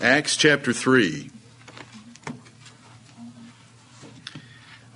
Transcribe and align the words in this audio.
Acts 0.00 0.36
chapter 0.36 0.72
3. 0.72 1.28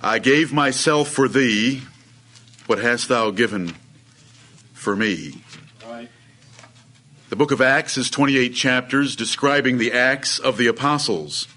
I 0.01 0.19
gave 0.19 0.53
myself 0.53 1.09
for 1.09 1.27
thee. 1.27 1.81
What 2.67 2.79
hast 2.79 3.09
thou 3.09 3.31
given 3.31 3.75
for 4.71 4.95
me? 4.95 5.43
Right. 5.85 6.09
The 7.29 7.35
book 7.35 7.51
of 7.51 7.59
Acts 7.59 7.97
is 7.97 8.09
28 8.09 8.55
chapters 8.55 9.17
describing 9.17 9.77
the 9.77 9.91
acts 9.91 10.39
of 10.39 10.55
the 10.55 10.67
apostles. 10.67 11.49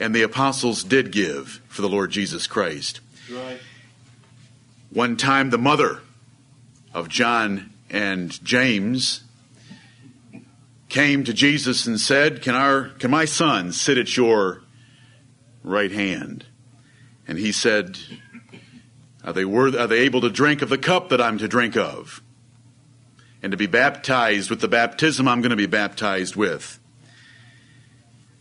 And 0.00 0.12
the 0.12 0.22
apostles 0.22 0.82
did 0.82 1.12
give 1.12 1.60
for 1.68 1.82
the 1.82 1.88
Lord 1.88 2.10
Jesus 2.10 2.48
Christ. 2.48 2.98
Right. 3.30 3.60
One 4.90 5.16
time, 5.16 5.50
the 5.50 5.58
mother 5.58 6.00
of 6.92 7.08
John 7.08 7.70
and 7.88 8.42
James 8.44 9.22
came 10.90 11.24
to 11.24 11.32
Jesus 11.32 11.86
and 11.86 11.98
said, 11.98 12.42
Can, 12.42 12.54
our, 12.54 12.90
can 12.98 13.10
my 13.10 13.24
son 13.24 13.72
sit 13.72 13.96
at 13.96 14.16
your 14.16 14.62
right 15.62 15.92
hand? 15.92 16.46
And 17.26 17.38
he 17.38 17.52
said, 17.52 17.98
are 19.22 19.32
they, 19.32 19.44
worth, 19.44 19.76
are 19.76 19.86
they 19.86 20.00
able 20.00 20.20
to 20.22 20.30
drink 20.30 20.62
of 20.62 20.68
the 20.68 20.78
cup 20.78 21.10
that 21.10 21.20
I'm 21.20 21.38
to 21.38 21.48
drink 21.48 21.76
of? 21.76 22.22
And 23.42 23.52
to 23.52 23.56
be 23.56 23.66
baptized 23.66 24.50
with 24.50 24.60
the 24.60 24.68
baptism 24.68 25.28
I'm 25.28 25.40
going 25.40 25.50
to 25.50 25.56
be 25.56 25.66
baptized 25.66 26.36
with? 26.36 26.78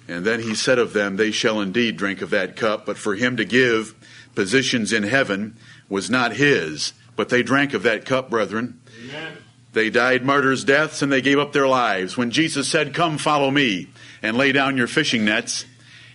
And 0.07 0.25
then 0.25 0.41
he 0.41 0.55
said 0.55 0.79
of 0.79 0.93
them, 0.93 1.17
They 1.17 1.31
shall 1.31 1.61
indeed 1.61 1.97
drink 1.97 2.21
of 2.21 2.31
that 2.31 2.55
cup, 2.55 2.85
but 2.85 2.97
for 2.97 3.15
him 3.15 3.37
to 3.37 3.45
give 3.45 3.95
positions 4.35 4.91
in 4.91 5.03
heaven 5.03 5.57
was 5.87 6.09
not 6.09 6.33
his, 6.33 6.93
but 7.15 7.29
they 7.29 7.43
drank 7.43 7.73
of 7.73 7.83
that 7.83 8.05
cup, 8.05 8.29
brethren. 8.29 8.81
Amen. 9.05 9.37
They 9.73 9.89
died 9.89 10.25
martyrs' 10.25 10.63
deaths 10.63 11.01
and 11.01 11.11
they 11.11 11.21
gave 11.21 11.39
up 11.39 11.53
their 11.53 11.67
lives. 11.67 12.17
When 12.17 12.31
Jesus 12.31 12.67
said, 12.67 12.93
Come, 12.93 13.17
follow 13.17 13.51
me, 13.51 13.89
and 14.21 14.37
lay 14.37 14.51
down 14.51 14.77
your 14.77 14.87
fishing 14.87 15.25
nets, 15.25 15.65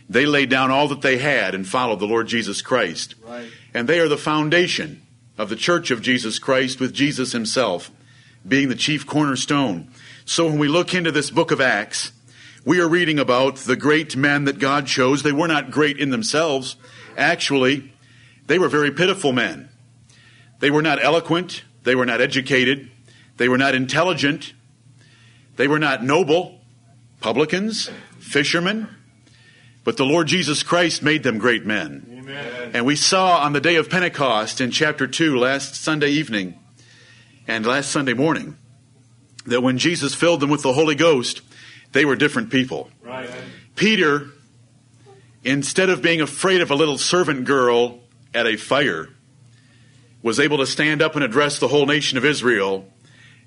they 0.09 0.27
laid 0.27 0.51
down 0.51 0.71
all 0.71 0.88
that 0.88 1.02
they 1.02 1.19
had 1.19 1.55
and 1.55 1.66
followed 1.66 2.01
the 2.01 2.07
Lord 2.07 2.27
Jesus 2.27 2.63
Christ. 2.63 3.15
Right. 3.23 3.49
And 3.73 3.88
they 3.88 4.01
are 4.01 4.09
the 4.09 4.19
foundation 4.19 5.02
of 5.38 5.49
the 5.49 5.57
church 5.57 5.91
of 5.91 6.02
Jesus 6.02 6.38
Christ, 6.38 6.80
with 6.80 6.93
Jesus 6.93 7.33
himself 7.33 7.91
being 8.46 8.69
the 8.69 8.74
chief 8.74 9.07
cornerstone. 9.07 9.89
So 10.24 10.46
when 10.46 10.59
we 10.59 10.68
look 10.68 10.95
into 10.95 11.11
this 11.11 11.30
book 11.30 11.51
of 11.51 11.61
Acts, 11.61 12.13
we 12.65 12.80
are 12.80 12.89
reading 12.89 13.18
about 13.18 13.57
the 13.57 13.77
great 13.77 14.16
men 14.16 14.45
that 14.45 14.59
God 14.59 14.87
chose. 14.87 15.23
They 15.23 15.33
were 15.33 15.49
not 15.49 15.71
great 15.71 15.99
in 15.99 16.11
themselves. 16.11 16.77
Actually, 17.16 17.93
they 18.46 18.59
were 18.59 18.68
very 18.68 18.91
pitiful 18.91 19.33
men. 19.33 19.68
They 20.61 20.71
were 20.71 20.83
not 20.83 21.02
eloquent. 21.02 21.65
They 21.83 21.95
were 21.95 22.07
not 22.07 22.21
educated. 22.21 22.91
They 23.37 23.49
were 23.49 23.59
not 23.59 23.74
intelligent. 23.74 24.52
They 25.57 25.68
were 25.68 25.79
not 25.79 26.02
noble. 26.02 26.60
Publicans, 27.21 27.90
fishermen. 28.18 28.88
But 29.82 29.96
the 29.96 30.04
Lord 30.04 30.29
Jesus 30.29 30.63
Christ 30.63 31.02
made 31.02 31.23
them 31.23 31.38
great 31.38 31.66
men. 31.66 32.07
Amen. 32.21 32.71
And 32.73 32.87
we 32.87 32.96
saw 32.96 33.38
on 33.38 33.52
the 33.52 33.60
day 33.60 33.77
of 33.77 33.90
Pentecost 33.90 34.60
in 34.60 34.71
chapter 34.71 35.07
2 35.07 35.38
last 35.38 35.74
Sunday 35.74 36.10
evening 36.10 36.59
and 37.46 37.66
last 37.66 37.90
Sunday 37.90 38.15
morning 38.15 38.57
that 39.46 39.62
when 39.62 39.77
Jesus 39.77 40.15
filled 40.15 40.40
them 40.40 40.51
with 40.51 40.62
the 40.62 40.73
Holy 40.73 40.95
Ghost, 40.95 41.43
they 41.93 42.05
were 42.05 42.16
different 42.16 42.51
people. 42.51 42.90
Right. 43.02 43.29
Peter, 43.77 44.30
instead 45.43 45.90
of 45.90 46.01
being 46.01 46.21
afraid 46.21 46.62
of 46.62 46.71
a 46.71 46.74
little 46.74 46.96
servant 46.96 47.45
girl 47.45 48.01
at 48.32 48.46
a 48.46 48.57
fire, 48.57 49.10
was 50.23 50.40
able 50.40 50.59
to 50.59 50.66
stand 50.66 51.02
up 51.02 51.15
and 51.15 51.23
address 51.23 51.59
the 51.59 51.68
whole 51.68 51.85
nation 51.85 52.16
of 52.16 52.24
Israel 52.24 52.88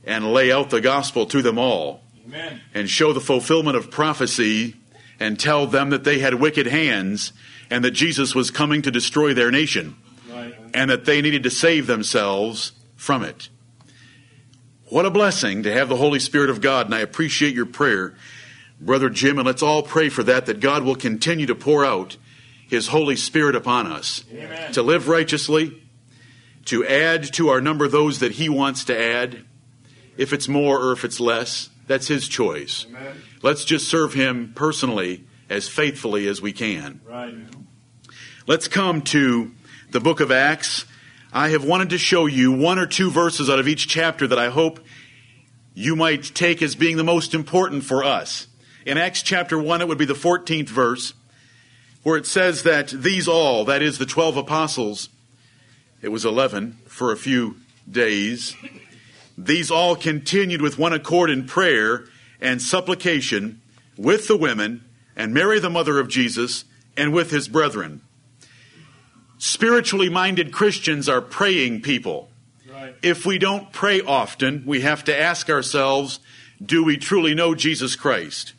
and 0.07 0.33
lay 0.33 0.51
out 0.51 0.69
the 0.69 0.81
gospel 0.81 1.25
to 1.27 1.41
them 1.41 1.59
all 1.59 2.01
Amen. 2.25 2.61
and 2.73 2.89
show 2.89 3.13
the 3.13 3.21
fulfillment 3.21 3.77
of 3.77 3.91
prophecy 3.91 4.75
and 5.19 5.39
tell 5.39 5.67
them 5.67 5.89
that 5.89 6.03
they 6.03 6.19
had 6.19 6.35
wicked 6.35 6.67
hands 6.67 7.33
and 7.69 7.83
that 7.83 7.91
Jesus 7.91 8.33
was 8.33 8.49
coming 8.49 8.81
to 8.81 8.89
destroy 8.91 9.33
their 9.33 9.51
nation 9.51 9.95
Right. 10.31 10.55
and 10.73 10.89
that 10.89 11.05
they 11.05 11.21
needed 11.21 11.43
to 11.43 11.49
save 11.49 11.87
themselves 11.87 12.71
from 12.95 13.23
it. 13.23 13.49
What 14.89 15.05
a 15.05 15.09
blessing 15.11 15.63
to 15.63 15.73
have 15.73 15.89
the 15.89 15.97
Holy 15.97 16.19
Spirit 16.19 16.49
of 16.49 16.61
God, 16.61 16.85
and 16.85 16.95
I 16.95 16.99
appreciate 16.99 17.53
your 17.53 17.65
prayer, 17.65 18.15
Brother 18.79 19.09
Jim, 19.09 19.37
and 19.37 19.45
let's 19.45 19.61
all 19.63 19.83
pray 19.83 20.07
for 20.07 20.23
that, 20.23 20.45
that 20.45 20.61
God 20.61 20.83
will 20.83 20.95
continue 20.95 21.45
to 21.47 21.55
pour 21.55 21.83
out 21.83 22.15
His 22.69 22.87
Holy 22.87 23.17
Spirit 23.17 23.55
upon 23.55 23.87
us 23.87 24.23
Amen. 24.31 24.71
to 24.71 24.81
live 24.81 25.09
righteously, 25.09 25.81
to 26.65 26.85
add 26.85 27.23
to 27.33 27.49
our 27.49 27.59
number 27.59 27.87
those 27.87 28.19
that 28.19 28.33
He 28.33 28.47
wants 28.47 28.85
to 28.85 28.97
add. 28.97 29.43
If 30.17 30.33
it's 30.33 30.47
more 30.47 30.79
or 30.79 30.91
if 30.91 31.05
it's 31.05 31.19
less, 31.19 31.69
that's 31.87 32.07
His 32.07 32.27
choice. 32.27 32.85
Amen. 32.89 33.21
Let's 33.41 33.63
just 33.63 33.87
serve 33.87 34.13
Him 34.13 34.51
personally 34.55 35.25
as 35.49 35.69
faithfully 35.69 36.27
as 36.27 36.41
we 36.41 36.51
can. 36.51 37.01
Right. 37.05 37.33
Let's 38.47 38.67
come 38.67 39.01
to 39.03 39.51
the 39.91 39.99
book 39.99 40.19
of 40.19 40.31
Acts. 40.31 40.85
I 41.31 41.49
have 41.49 41.63
wanted 41.63 41.89
to 41.91 41.97
show 41.97 42.25
you 42.25 42.51
one 42.51 42.79
or 42.79 42.87
two 42.87 43.11
verses 43.11 43.49
out 43.49 43.59
of 43.59 43.67
each 43.67 43.87
chapter 43.87 44.27
that 44.27 44.39
I 44.39 44.49
hope 44.49 44.79
you 45.73 45.95
might 45.95 46.23
take 46.23 46.61
as 46.61 46.75
being 46.75 46.97
the 46.97 47.03
most 47.03 47.33
important 47.33 47.83
for 47.83 48.03
us. 48.03 48.47
In 48.85 48.97
Acts 48.97 49.21
chapter 49.21 49.59
1, 49.59 49.81
it 49.81 49.87
would 49.87 49.97
be 49.97 50.05
the 50.05 50.13
14th 50.13 50.69
verse, 50.69 51.13
where 52.03 52.17
it 52.17 52.25
says 52.25 52.63
that 52.63 52.87
these 52.87 53.27
all, 53.27 53.65
that 53.65 53.81
is 53.81 53.97
the 53.97 54.05
12 54.05 54.37
apostles, 54.37 55.09
it 56.01 56.07
was 56.09 56.25
11 56.25 56.79
for 56.87 57.11
a 57.11 57.17
few 57.17 57.57
days, 57.89 58.55
these 59.37 59.69
all 59.69 59.95
continued 59.95 60.61
with 60.61 60.79
one 60.79 60.93
accord 60.93 61.29
in 61.29 61.45
prayer 61.45 62.05
and 62.41 62.61
supplication 62.61 63.61
with 63.97 64.27
the 64.27 64.37
women 64.37 64.83
and 65.15 65.33
Mary, 65.33 65.59
the 65.59 65.69
mother 65.69 65.99
of 65.99 66.07
Jesus, 66.07 66.65
and 66.95 67.13
with 67.13 67.31
his 67.31 67.47
brethren. 67.47 68.01
Spiritually 69.37 70.09
minded 70.09 70.51
Christians 70.51 71.07
are 71.07 71.21
praying 71.21 71.81
people. 71.81 72.29
Right. 72.71 72.95
If 73.01 73.25
we 73.25 73.37
don't 73.37 73.71
pray 73.71 74.01
often, 74.01 74.63
we 74.65 74.81
have 74.81 75.03
to 75.05 75.19
ask 75.19 75.49
ourselves 75.49 76.19
do 76.63 76.83
we 76.83 76.97
truly 76.97 77.35
know 77.35 77.53
Jesus 77.53 77.95
Christ? 77.95 78.53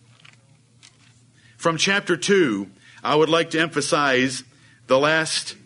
From 1.57 1.77
chapter 1.77 2.17
2, 2.17 2.71
I 3.03 3.17
would 3.17 3.29
like 3.29 3.51
to 3.51 3.61
emphasize 3.61 4.45
the 4.87 4.99
last 4.99 5.57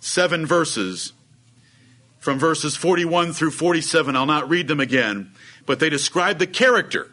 seven 0.00 0.44
verses. 0.44 1.12
From 2.28 2.38
verses 2.38 2.76
41 2.76 3.32
through 3.32 3.52
47, 3.52 4.14
I'll 4.14 4.26
not 4.26 4.50
read 4.50 4.68
them 4.68 4.80
again, 4.80 5.32
but 5.64 5.80
they 5.80 5.88
describe 5.88 6.38
the 6.38 6.46
character 6.46 7.10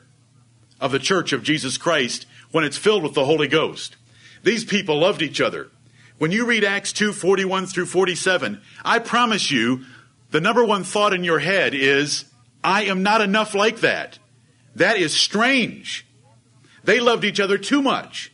of 0.81 0.91
the 0.91 0.99
church 0.99 1.31
of 1.31 1.41
Jesus 1.41 1.77
Christ 1.77 2.25
when 2.51 2.65
it's 2.65 2.77
filled 2.77 3.01
with 3.01 3.13
the 3.13 3.23
Holy 3.23 3.47
Ghost. 3.47 3.95
These 4.43 4.65
people 4.65 4.99
loved 4.99 5.21
each 5.21 5.39
other. 5.39 5.69
When 6.17 6.33
you 6.33 6.45
read 6.45 6.65
Acts 6.65 6.91
2 6.91 7.13
41 7.13 7.67
through 7.67 7.85
47, 7.85 8.61
I 8.83 8.99
promise 8.99 9.49
you, 9.51 9.85
the 10.31 10.41
number 10.41 10.65
one 10.65 10.83
thought 10.83 11.13
in 11.13 11.23
your 11.23 11.39
head 11.39 11.73
is, 11.73 12.25
I 12.61 12.83
am 12.83 13.01
not 13.01 13.21
enough 13.21 13.55
like 13.55 13.77
that. 13.77 14.19
That 14.75 14.97
is 14.97 15.13
strange. 15.13 16.05
They 16.83 16.99
loved 16.99 17.23
each 17.23 17.39
other 17.39 17.57
too 17.57 17.81
much. 17.81 18.33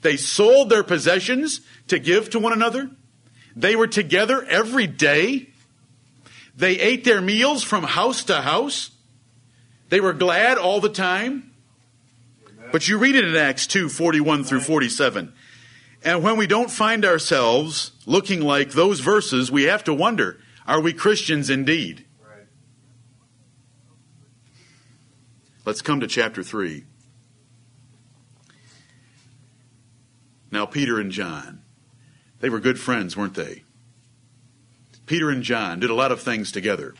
They 0.00 0.16
sold 0.16 0.70
their 0.70 0.84
possessions 0.84 1.60
to 1.88 1.98
give 1.98 2.30
to 2.30 2.38
one 2.38 2.54
another. 2.54 2.90
They 3.54 3.76
were 3.76 3.88
together 3.88 4.42
every 4.44 4.86
day. 4.86 5.50
They 6.56 6.78
ate 6.78 7.04
their 7.04 7.20
meals 7.20 7.62
from 7.62 7.84
house 7.84 8.24
to 8.24 8.42
house. 8.42 8.90
They 9.88 10.00
were 10.00 10.12
glad 10.12 10.58
all 10.58 10.80
the 10.80 10.88
time. 10.88 11.50
But 12.72 12.88
you 12.88 12.98
read 12.98 13.14
it 13.14 13.24
in 13.24 13.36
Acts 13.36 13.66
2 13.66 13.88
41 13.88 14.44
through 14.44 14.60
47. 14.60 15.32
And 16.02 16.22
when 16.22 16.36
we 16.36 16.46
don't 16.46 16.70
find 16.70 17.04
ourselves 17.04 17.92
looking 18.04 18.40
like 18.40 18.70
those 18.70 19.00
verses, 19.00 19.50
we 19.50 19.64
have 19.64 19.84
to 19.84 19.94
wonder 19.94 20.38
are 20.66 20.80
we 20.80 20.92
Christians 20.92 21.50
indeed? 21.50 22.04
Let's 25.64 25.82
come 25.82 26.00
to 26.00 26.06
chapter 26.06 26.42
3. 26.42 26.84
Now, 30.50 30.66
Peter 30.66 31.00
and 31.00 31.10
John, 31.10 31.62
they 32.40 32.48
were 32.48 32.60
good 32.60 32.78
friends, 32.78 33.16
weren't 33.16 33.34
they? 33.34 33.64
Peter 35.06 35.30
and 35.30 35.42
John 35.42 35.80
did 35.80 35.90
a 35.90 35.94
lot 35.94 36.12
of 36.12 36.22
things 36.22 36.50
together. 36.50 36.94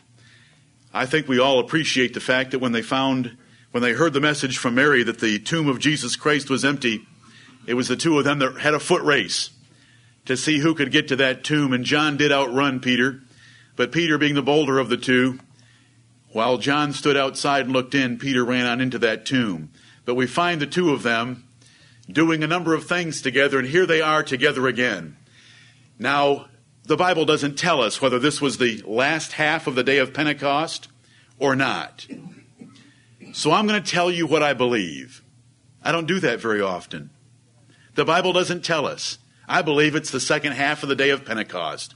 I 0.93 1.05
think 1.05 1.27
we 1.27 1.39
all 1.39 1.59
appreciate 1.59 2.13
the 2.13 2.19
fact 2.19 2.51
that 2.51 2.59
when 2.59 2.71
they 2.71 2.81
found, 2.81 3.37
when 3.71 3.83
they 3.83 3.93
heard 3.93 4.13
the 4.13 4.21
message 4.21 4.57
from 4.57 4.75
Mary 4.75 5.03
that 5.03 5.19
the 5.19 5.39
tomb 5.39 5.67
of 5.67 5.79
Jesus 5.79 6.15
Christ 6.15 6.49
was 6.49 6.63
empty, 6.63 7.05
it 7.65 7.73
was 7.73 7.87
the 7.87 7.95
two 7.95 8.17
of 8.17 8.25
them 8.25 8.39
that 8.39 8.59
had 8.59 8.73
a 8.73 8.79
foot 8.79 9.01
race 9.01 9.49
to 10.25 10.37
see 10.37 10.59
who 10.59 10.75
could 10.75 10.91
get 10.91 11.07
to 11.07 11.15
that 11.17 11.43
tomb. 11.43 11.73
And 11.73 11.83
John 11.83 12.15
did 12.17 12.31
outrun 12.31 12.79
Peter, 12.79 13.21
but 13.75 13.91
Peter, 13.91 14.17
being 14.17 14.35
the 14.35 14.41
bolder 14.41 14.79
of 14.79 14.89
the 14.89 14.97
two, 14.97 15.39
while 16.31 16.57
John 16.57 16.93
stood 16.93 17.17
outside 17.17 17.65
and 17.65 17.73
looked 17.73 17.95
in, 17.95 18.17
Peter 18.17 18.45
ran 18.45 18.65
on 18.65 18.81
into 18.81 18.99
that 18.99 19.25
tomb. 19.25 19.69
But 20.05 20.15
we 20.15 20.27
find 20.27 20.61
the 20.61 20.67
two 20.67 20.91
of 20.91 21.03
them 21.03 21.45
doing 22.09 22.43
a 22.43 22.47
number 22.47 22.73
of 22.73 22.85
things 22.85 23.21
together, 23.21 23.57
and 23.57 23.67
here 23.67 23.85
they 23.85 24.01
are 24.01 24.21
together 24.21 24.67
again. 24.67 25.17
Now, 25.97 26.47
the 26.85 26.97
Bible 26.97 27.25
doesn't 27.25 27.57
tell 27.57 27.81
us 27.81 28.01
whether 28.01 28.19
this 28.19 28.41
was 28.41 28.57
the 28.57 28.81
last 28.85 29.33
half 29.33 29.67
of 29.67 29.75
the 29.75 29.83
day 29.83 29.97
of 29.97 30.13
Pentecost 30.13 30.87
or 31.39 31.55
not. 31.55 32.07
So 33.33 33.51
I'm 33.51 33.67
going 33.67 33.81
to 33.81 33.91
tell 33.91 34.09
you 34.11 34.27
what 34.27 34.43
I 34.43 34.53
believe. 34.53 35.23
I 35.83 35.91
don't 35.91 36.07
do 36.07 36.19
that 36.19 36.39
very 36.39 36.61
often. 36.61 37.09
The 37.95 38.05
Bible 38.05 38.33
doesn't 38.33 38.63
tell 38.63 38.85
us. 38.85 39.17
I 39.47 39.61
believe 39.61 39.95
it's 39.95 40.11
the 40.11 40.19
second 40.19 40.53
half 40.53 40.83
of 40.83 40.89
the 40.89 40.95
day 40.95 41.09
of 41.09 41.25
Pentecost. 41.25 41.95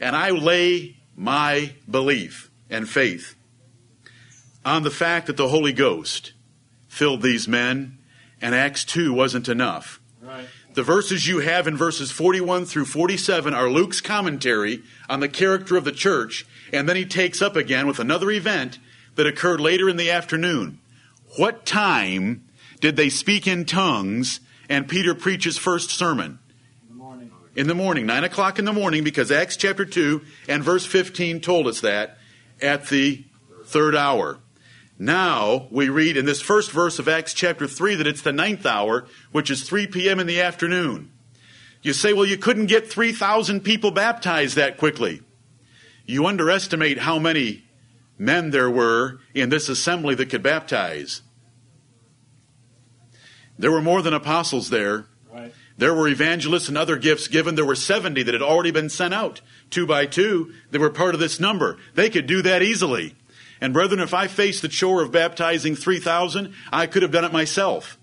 And 0.00 0.16
I 0.16 0.30
lay 0.30 0.96
my 1.16 1.74
belief 1.88 2.50
and 2.68 2.88
faith 2.88 3.34
on 4.64 4.82
the 4.82 4.90
fact 4.90 5.26
that 5.26 5.36
the 5.36 5.48
Holy 5.48 5.72
Ghost 5.72 6.32
filled 6.88 7.22
these 7.22 7.48
men, 7.48 7.98
and 8.40 8.54
Acts 8.54 8.84
2 8.84 9.12
wasn't 9.12 9.48
enough. 9.48 10.00
Right. 10.20 10.46
The 10.72 10.82
verses 10.84 11.26
you 11.26 11.40
have 11.40 11.66
in 11.66 11.76
verses 11.76 12.12
41 12.12 12.64
through 12.64 12.84
47 12.84 13.54
are 13.54 13.68
Luke's 13.68 14.00
commentary 14.00 14.82
on 15.08 15.18
the 15.18 15.28
character 15.28 15.76
of 15.76 15.84
the 15.84 15.90
church, 15.90 16.46
and 16.72 16.88
then 16.88 16.94
he 16.94 17.04
takes 17.04 17.42
up 17.42 17.56
again 17.56 17.88
with 17.88 17.98
another 17.98 18.30
event 18.30 18.78
that 19.16 19.26
occurred 19.26 19.60
later 19.60 19.88
in 19.88 19.96
the 19.96 20.10
afternoon. 20.10 20.78
What 21.36 21.66
time 21.66 22.44
did 22.80 22.94
they 22.94 23.08
speak 23.08 23.48
in 23.48 23.64
tongues 23.64 24.38
and 24.68 24.88
Peter 24.88 25.12
preaches 25.12 25.58
first 25.58 25.90
sermon? 25.90 26.38
In 26.82 26.88
the 26.88 26.94
morning. 26.94 27.30
In 27.56 27.66
the 27.66 27.74
morning, 27.74 28.06
9 28.06 28.24
o'clock 28.24 28.60
in 28.60 28.64
the 28.64 28.72
morning, 28.72 29.02
because 29.02 29.32
Acts 29.32 29.56
chapter 29.56 29.84
2 29.84 30.22
and 30.48 30.62
verse 30.62 30.86
15 30.86 31.40
told 31.40 31.66
us 31.66 31.80
that 31.80 32.18
at 32.62 32.86
the 32.88 33.24
third 33.64 33.96
hour. 33.96 34.38
Now 35.00 35.66
we 35.70 35.88
read 35.88 36.18
in 36.18 36.26
this 36.26 36.42
first 36.42 36.70
verse 36.70 36.98
of 36.98 37.08
Acts 37.08 37.32
chapter 37.32 37.66
3 37.66 37.94
that 37.94 38.06
it's 38.06 38.20
the 38.20 38.34
ninth 38.34 38.66
hour, 38.66 39.06
which 39.32 39.50
is 39.50 39.62
3 39.62 39.86
p.m. 39.86 40.20
in 40.20 40.26
the 40.26 40.42
afternoon. 40.42 41.10
You 41.80 41.94
say, 41.94 42.12
well, 42.12 42.26
you 42.26 42.36
couldn't 42.36 42.66
get 42.66 42.86
3,000 42.86 43.62
people 43.62 43.92
baptized 43.92 44.56
that 44.56 44.76
quickly. 44.76 45.22
You 46.04 46.26
underestimate 46.26 46.98
how 46.98 47.18
many 47.18 47.64
men 48.18 48.50
there 48.50 48.70
were 48.70 49.20
in 49.32 49.48
this 49.48 49.70
assembly 49.70 50.14
that 50.16 50.28
could 50.28 50.42
baptize. 50.42 51.22
There 53.58 53.72
were 53.72 53.80
more 53.80 54.02
than 54.02 54.12
apostles 54.12 54.68
there. 54.68 55.06
Right. 55.32 55.54
There 55.78 55.94
were 55.94 56.08
evangelists 56.08 56.68
and 56.68 56.76
other 56.76 56.98
gifts 56.98 57.26
given. 57.26 57.54
There 57.54 57.64
were 57.64 57.74
70 57.74 58.22
that 58.24 58.34
had 58.34 58.42
already 58.42 58.70
been 58.70 58.90
sent 58.90 59.14
out, 59.14 59.40
two 59.70 59.86
by 59.86 60.04
two. 60.04 60.52
They 60.70 60.78
were 60.78 60.90
part 60.90 61.14
of 61.14 61.20
this 61.20 61.40
number. 61.40 61.78
They 61.94 62.10
could 62.10 62.26
do 62.26 62.42
that 62.42 62.60
easily. 62.60 63.16
And 63.60 63.72
brethren, 63.72 64.00
if 64.00 64.14
I 64.14 64.26
faced 64.26 64.62
the 64.62 64.68
chore 64.68 65.02
of 65.02 65.12
baptizing 65.12 65.76
3,000, 65.76 66.54
I 66.72 66.86
could 66.86 67.02
have 67.02 67.12
done 67.12 67.24
it 67.24 67.32
myself. 67.32 67.98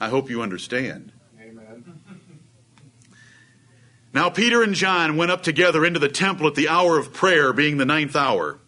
I 0.00 0.08
hope 0.08 0.28
you 0.28 0.42
understand. 0.42 1.12
Amen. 1.40 2.00
Now, 4.12 4.28
Peter 4.28 4.62
and 4.62 4.74
John 4.74 5.16
went 5.16 5.30
up 5.30 5.42
together 5.42 5.84
into 5.84 5.98
the 5.98 6.08
temple 6.08 6.46
at 6.46 6.54
the 6.54 6.68
hour 6.68 6.98
of 6.98 7.12
prayer, 7.12 7.52
being 7.52 7.78
the 7.78 7.86
ninth 7.86 8.14
hour. 8.14 8.58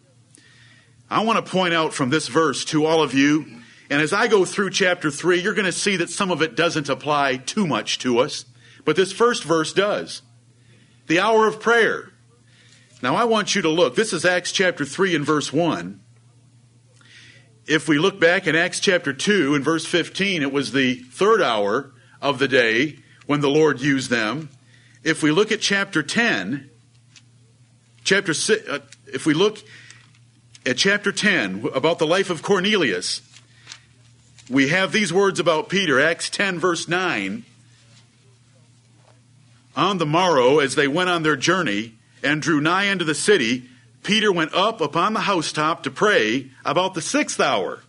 I 1.09 1.23
want 1.23 1.45
to 1.45 1.51
point 1.51 1.73
out 1.73 1.93
from 1.93 2.09
this 2.09 2.27
verse 2.27 2.65
to 2.65 2.85
all 2.85 3.03
of 3.03 3.13
you, 3.13 3.45
and 3.89 4.01
as 4.01 4.13
I 4.13 4.27
go 4.27 4.45
through 4.45 4.71
chapter 4.71 5.11
3, 5.11 5.39
you're 5.39 5.53
going 5.53 5.65
to 5.65 5.71
see 5.71 5.97
that 5.97 6.09
some 6.09 6.31
of 6.31 6.41
it 6.41 6.55
doesn't 6.55 6.89
apply 6.89 7.37
too 7.37 7.67
much 7.67 7.99
to 7.99 8.17
us, 8.19 8.45
but 8.83 8.95
this 8.95 9.11
first 9.11 9.43
verse 9.43 9.73
does. 9.73 10.23
The 11.05 11.19
hour 11.19 11.47
of 11.47 11.59
prayer. 11.59 12.11
Now, 13.05 13.15
I 13.17 13.25
want 13.25 13.53
you 13.53 13.61
to 13.61 13.69
look. 13.69 13.93
This 13.93 14.13
is 14.13 14.25
Acts 14.25 14.51
chapter 14.51 14.83
3 14.83 15.15
and 15.15 15.23
verse 15.23 15.53
1. 15.53 15.99
If 17.67 17.87
we 17.87 17.99
look 17.99 18.19
back 18.19 18.47
in 18.47 18.55
Acts 18.55 18.79
chapter 18.79 19.13
2 19.13 19.53
and 19.53 19.63
verse 19.63 19.85
15, 19.85 20.41
it 20.41 20.51
was 20.51 20.71
the 20.71 20.95
third 20.95 21.39
hour 21.39 21.93
of 22.19 22.39
the 22.39 22.47
day 22.47 22.97
when 23.27 23.41
the 23.41 23.47
Lord 23.47 23.79
used 23.79 24.09
them. 24.09 24.49
If 25.03 25.21
we 25.21 25.29
look 25.29 25.51
at 25.51 25.61
chapter 25.61 26.01
10, 26.01 26.67
chapter 28.03 28.33
6, 28.33 28.67
uh, 28.67 28.79
if 29.05 29.27
we 29.27 29.35
look 29.35 29.59
at 30.65 30.75
chapter 30.75 31.11
10 31.11 31.69
about 31.75 31.99
the 31.99 32.07
life 32.07 32.31
of 32.31 32.41
Cornelius, 32.41 33.21
we 34.49 34.69
have 34.69 34.91
these 34.91 35.13
words 35.13 35.39
about 35.39 35.69
Peter, 35.69 36.01
Acts 36.01 36.31
10, 36.31 36.57
verse 36.57 36.87
9. 36.87 37.45
On 39.75 39.97
the 39.99 40.07
morrow, 40.07 40.57
as 40.57 40.73
they 40.73 40.87
went 40.87 41.11
on 41.11 41.21
their 41.21 41.35
journey, 41.35 41.94
and 42.25 42.41
drew 42.41 42.59
nigh 42.59 42.89
unto 42.89 43.05
the 43.05 43.15
city, 43.15 43.69
Peter 44.03 44.31
went 44.31 44.53
up 44.53 44.81
upon 44.81 45.13
the 45.13 45.21
housetop 45.21 45.83
to 45.83 45.91
pray 45.91 46.51
about 46.65 46.93
the 46.93 47.01
sixth 47.01 47.39
hour. 47.39 47.81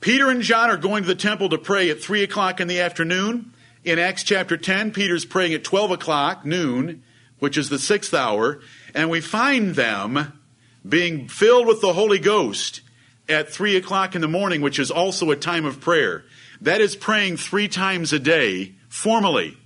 Peter 0.00 0.30
and 0.30 0.42
John 0.42 0.70
are 0.70 0.76
going 0.76 1.02
to 1.02 1.08
the 1.08 1.14
temple 1.14 1.48
to 1.48 1.58
pray 1.58 1.90
at 1.90 2.00
3 2.00 2.22
o'clock 2.22 2.60
in 2.60 2.68
the 2.68 2.80
afternoon. 2.80 3.52
In 3.84 3.98
Acts 3.98 4.22
chapter 4.22 4.56
10, 4.56 4.92
Peter's 4.92 5.24
praying 5.24 5.54
at 5.54 5.64
12 5.64 5.90
o'clock, 5.92 6.44
noon, 6.44 7.02
which 7.40 7.58
is 7.58 7.68
the 7.68 7.78
sixth 7.78 8.14
hour. 8.14 8.60
And 8.94 9.10
we 9.10 9.20
find 9.20 9.74
them 9.74 10.40
being 10.88 11.28
filled 11.28 11.66
with 11.66 11.80
the 11.80 11.92
Holy 11.92 12.18
Ghost 12.18 12.80
at 13.28 13.50
3 13.50 13.76
o'clock 13.76 14.14
in 14.14 14.20
the 14.20 14.28
morning, 14.28 14.62
which 14.62 14.78
is 14.78 14.90
also 14.90 15.30
a 15.30 15.36
time 15.36 15.64
of 15.64 15.80
prayer. 15.80 16.24
That 16.60 16.80
is 16.80 16.96
praying 16.96 17.36
three 17.36 17.68
times 17.68 18.12
a 18.12 18.18
day, 18.18 18.74
formally. 18.88 19.56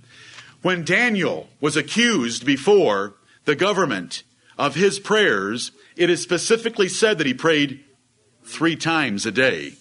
When 0.63 0.85
Daniel 0.85 1.49
was 1.59 1.75
accused 1.75 2.45
before 2.45 3.15
the 3.43 3.55
government 3.55 4.23
of 4.57 4.75
his 4.75 4.97
prayers, 4.97 5.73
it 5.97 6.09
is 6.09 6.23
specifically 6.23 6.87
said 6.87 7.17
that 7.17 7.27
he 7.27 7.33
prayed 7.33 7.83
three 8.45 8.77
times 8.77 9.25
a 9.25 9.31
day. 9.31 9.73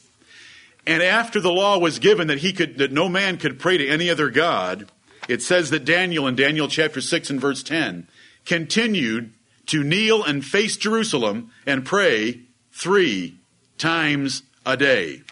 And 0.84 1.00
after 1.00 1.38
the 1.38 1.52
law 1.52 1.79
was 1.79 2.00
given 2.00 2.26
that 2.26 2.38
he 2.38 2.52
could 2.52 2.79
that 2.79 2.90
no 2.90 3.08
man 3.08 3.38
could 3.38 3.61
pray 3.61 3.79
to 3.79 3.88
any 3.88 4.11
other 4.11 4.29
god, 4.29 4.90
it 5.29 5.40
says 5.40 5.70
that 5.70 5.84
Daniel 5.84 6.26
in 6.26 6.34
Daniel 6.34 6.67
chapter 6.67 7.00
6 7.00 7.31
and 7.31 7.40
verse 7.40 7.62
10 7.62 8.08
continued 8.44 9.32
to 9.67 9.84
kneel 9.84 10.25
and 10.25 10.44
face 10.44 10.76
Jerusalem 10.76 11.52
and 11.64 11.87
pray 11.87 12.40
3 12.73 13.37
times 13.79 14.43
a 14.67 14.76
day. 14.76 15.23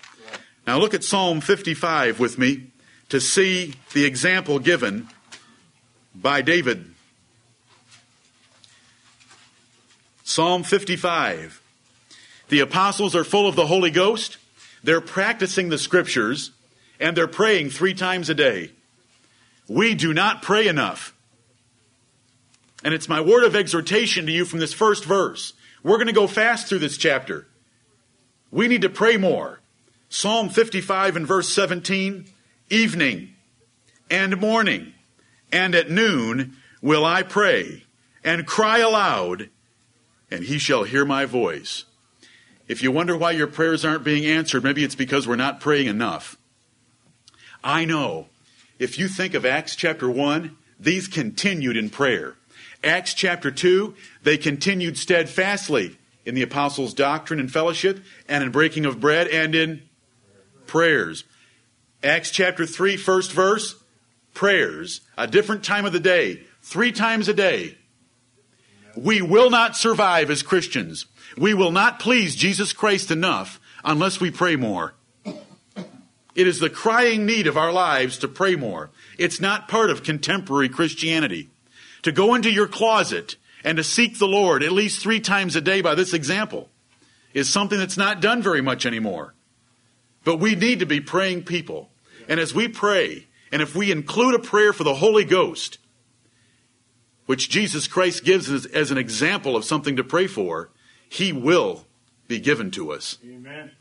Now 0.64 0.78
look 0.78 0.94
at 0.94 1.02
Psalm 1.02 1.40
55 1.40 2.20
with 2.20 2.38
me 2.38 2.68
to 3.08 3.20
see 3.20 3.74
the 3.92 4.04
example 4.04 4.60
given 4.60 5.08
by 6.20 6.42
David. 6.42 6.84
Psalm 10.24 10.62
55. 10.62 11.60
The 12.48 12.60
apostles 12.60 13.16
are 13.16 13.24
full 13.24 13.48
of 13.48 13.56
the 13.56 13.66
Holy 13.66 13.90
Ghost. 13.90 14.36
They're 14.84 15.00
practicing 15.00 15.68
the 15.68 15.78
scriptures 15.78 16.50
and 16.98 17.16
they're 17.16 17.26
praying 17.26 17.70
three 17.70 17.94
times 17.94 18.28
a 18.28 18.34
day. 18.34 18.70
We 19.68 19.94
do 19.94 20.12
not 20.12 20.42
pray 20.42 20.68
enough. 20.68 21.14
And 22.84 22.94
it's 22.94 23.08
my 23.08 23.20
word 23.20 23.44
of 23.44 23.56
exhortation 23.56 24.26
to 24.26 24.32
you 24.32 24.44
from 24.44 24.58
this 24.58 24.72
first 24.72 25.04
verse. 25.04 25.52
We're 25.82 25.96
going 25.96 26.08
to 26.08 26.12
go 26.12 26.26
fast 26.26 26.68
through 26.68 26.80
this 26.80 26.96
chapter. 26.96 27.46
We 28.50 28.68
need 28.68 28.82
to 28.82 28.90
pray 28.90 29.16
more. 29.16 29.60
Psalm 30.08 30.48
55 30.48 31.16
and 31.16 31.26
verse 31.26 31.48
17 31.48 32.26
evening 32.68 33.34
and 34.10 34.40
morning 34.40 34.92
and 35.52 35.74
at 35.74 35.90
noon 35.90 36.56
will 36.80 37.04
I 37.04 37.22
pray 37.22 37.84
and 38.24 38.46
cry 38.46 38.78
aloud, 38.78 39.48
and 40.30 40.44
he 40.44 40.58
shall 40.58 40.84
hear 40.84 41.04
my 41.04 41.24
voice. 41.24 41.84
If 42.68 42.82
you 42.82 42.92
wonder 42.92 43.16
why 43.16 43.32
your 43.32 43.46
prayers 43.46 43.84
aren't 43.84 44.04
being 44.04 44.24
answered, 44.24 44.62
maybe 44.62 44.84
it's 44.84 44.94
because 44.94 45.26
we're 45.26 45.36
not 45.36 45.60
praying 45.60 45.88
enough. 45.88 46.36
I 47.64 47.84
know. 47.84 48.28
If 48.78 48.98
you 48.98 49.08
think 49.08 49.34
of 49.34 49.44
Acts 49.44 49.74
chapter 49.74 50.08
1, 50.08 50.56
these 50.78 51.08
continued 51.08 51.76
in 51.76 51.90
prayer. 51.90 52.36
Acts 52.82 53.12
chapter 53.12 53.50
2, 53.50 53.94
they 54.22 54.38
continued 54.38 54.96
steadfastly 54.96 55.98
in 56.24 56.34
the 56.34 56.42
apostles' 56.42 56.94
doctrine 56.94 57.40
and 57.40 57.52
fellowship, 57.52 58.00
and 58.28 58.44
in 58.44 58.50
breaking 58.50 58.86
of 58.86 59.00
bread, 59.00 59.26
and 59.28 59.54
in 59.54 59.82
prayers. 60.66 61.24
Acts 62.02 62.30
chapter 62.30 62.66
3, 62.66 62.96
first 62.96 63.32
verse, 63.32 63.79
prayers, 64.34 65.00
a 65.16 65.26
different 65.26 65.64
time 65.64 65.84
of 65.84 65.92
the 65.92 66.00
day, 66.00 66.42
three 66.62 66.92
times 66.92 67.28
a 67.28 67.34
day. 67.34 67.76
We 68.96 69.22
will 69.22 69.50
not 69.50 69.76
survive 69.76 70.30
as 70.30 70.42
Christians. 70.42 71.06
We 71.36 71.54
will 71.54 71.70
not 71.70 72.00
please 72.00 72.34
Jesus 72.34 72.72
Christ 72.72 73.10
enough 73.10 73.60
unless 73.84 74.20
we 74.20 74.30
pray 74.30 74.56
more. 74.56 74.94
It 76.34 76.46
is 76.46 76.58
the 76.58 76.70
crying 76.70 77.26
need 77.26 77.46
of 77.46 77.56
our 77.56 77.72
lives 77.72 78.18
to 78.18 78.28
pray 78.28 78.56
more. 78.56 78.90
It's 79.18 79.40
not 79.40 79.68
part 79.68 79.90
of 79.90 80.02
contemporary 80.02 80.68
Christianity. 80.68 81.50
To 82.02 82.12
go 82.12 82.34
into 82.34 82.50
your 82.50 82.68
closet 82.68 83.36
and 83.64 83.76
to 83.76 83.84
seek 83.84 84.18
the 84.18 84.28
Lord 84.28 84.62
at 84.62 84.72
least 84.72 85.00
three 85.00 85.20
times 85.20 85.56
a 85.56 85.60
day 85.60 85.80
by 85.80 85.94
this 85.94 86.14
example 86.14 86.70
is 87.34 87.48
something 87.48 87.78
that's 87.78 87.96
not 87.96 88.20
done 88.20 88.42
very 88.42 88.60
much 88.60 88.86
anymore. 88.86 89.34
But 90.24 90.36
we 90.36 90.54
need 90.54 90.80
to 90.80 90.86
be 90.86 91.00
praying 91.00 91.44
people. 91.44 91.90
And 92.28 92.40
as 92.40 92.54
we 92.54 92.68
pray, 92.68 93.26
and 93.52 93.62
if 93.62 93.74
we 93.74 93.90
include 93.90 94.34
a 94.34 94.38
prayer 94.38 94.72
for 94.72 94.84
the 94.84 94.94
Holy 94.94 95.24
Ghost, 95.24 95.78
which 97.26 97.48
Jesus 97.48 97.86
Christ 97.86 98.24
gives 98.24 98.50
us 98.50 98.66
as 98.66 98.90
an 98.90 98.98
example 98.98 99.56
of 99.56 99.64
something 99.64 99.96
to 99.96 100.04
pray 100.04 100.26
for, 100.26 100.70
he 101.08 101.32
will 101.32 101.86
be 102.28 102.38
given 102.38 102.70
to 102.72 102.92
us. 102.92 103.18
Amen. 103.24 103.72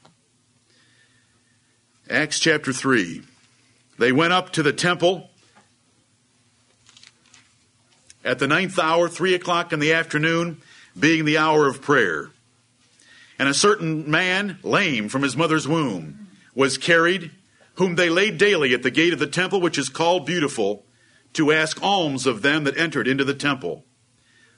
Acts 2.10 2.40
chapter 2.40 2.74
3. 2.74 3.22
They 4.00 4.12
went 4.12 4.34
up 4.34 4.52
to 4.54 4.64
the 4.64 4.74
temple 4.74 5.30
at 8.24 8.40
the 8.40 8.48
ninth 8.48 8.80
hour, 8.80 9.08
three 9.08 9.34
o'clock 9.34 9.74
in 9.74 9.80
the 9.80 9.94
afternoon, 9.94 10.62
being 10.98 11.26
the 11.26 11.38
hour 11.38 11.68
of 11.68 11.82
prayer. 11.82 12.32
And 13.38 13.48
a 13.48 13.54
certain 13.54 14.10
man, 14.10 14.58
lame 14.64 15.10
from 15.10 15.22
his 15.22 15.38
mother's 15.38 15.68
womb, 15.68 16.28
was 16.54 16.78
carried, 16.78 17.32
whom 17.80 17.96
they 17.96 18.10
laid 18.10 18.38
daily 18.38 18.74
at 18.74 18.84
the 18.84 18.92
gate 18.92 19.14
of 19.14 19.20
the 19.20 19.26
temple, 19.26 19.62
which 19.62 19.78
is 19.78 19.88
called 19.88 20.26
Beautiful, 20.26 20.86
to 21.32 21.50
ask 21.50 21.82
alms 21.82 22.28
of 22.28 22.42
them 22.42 22.66
that 22.66 22.78
entered 22.78 23.08
into 23.08 23.24
the 23.24 23.34
temple. 23.34 23.86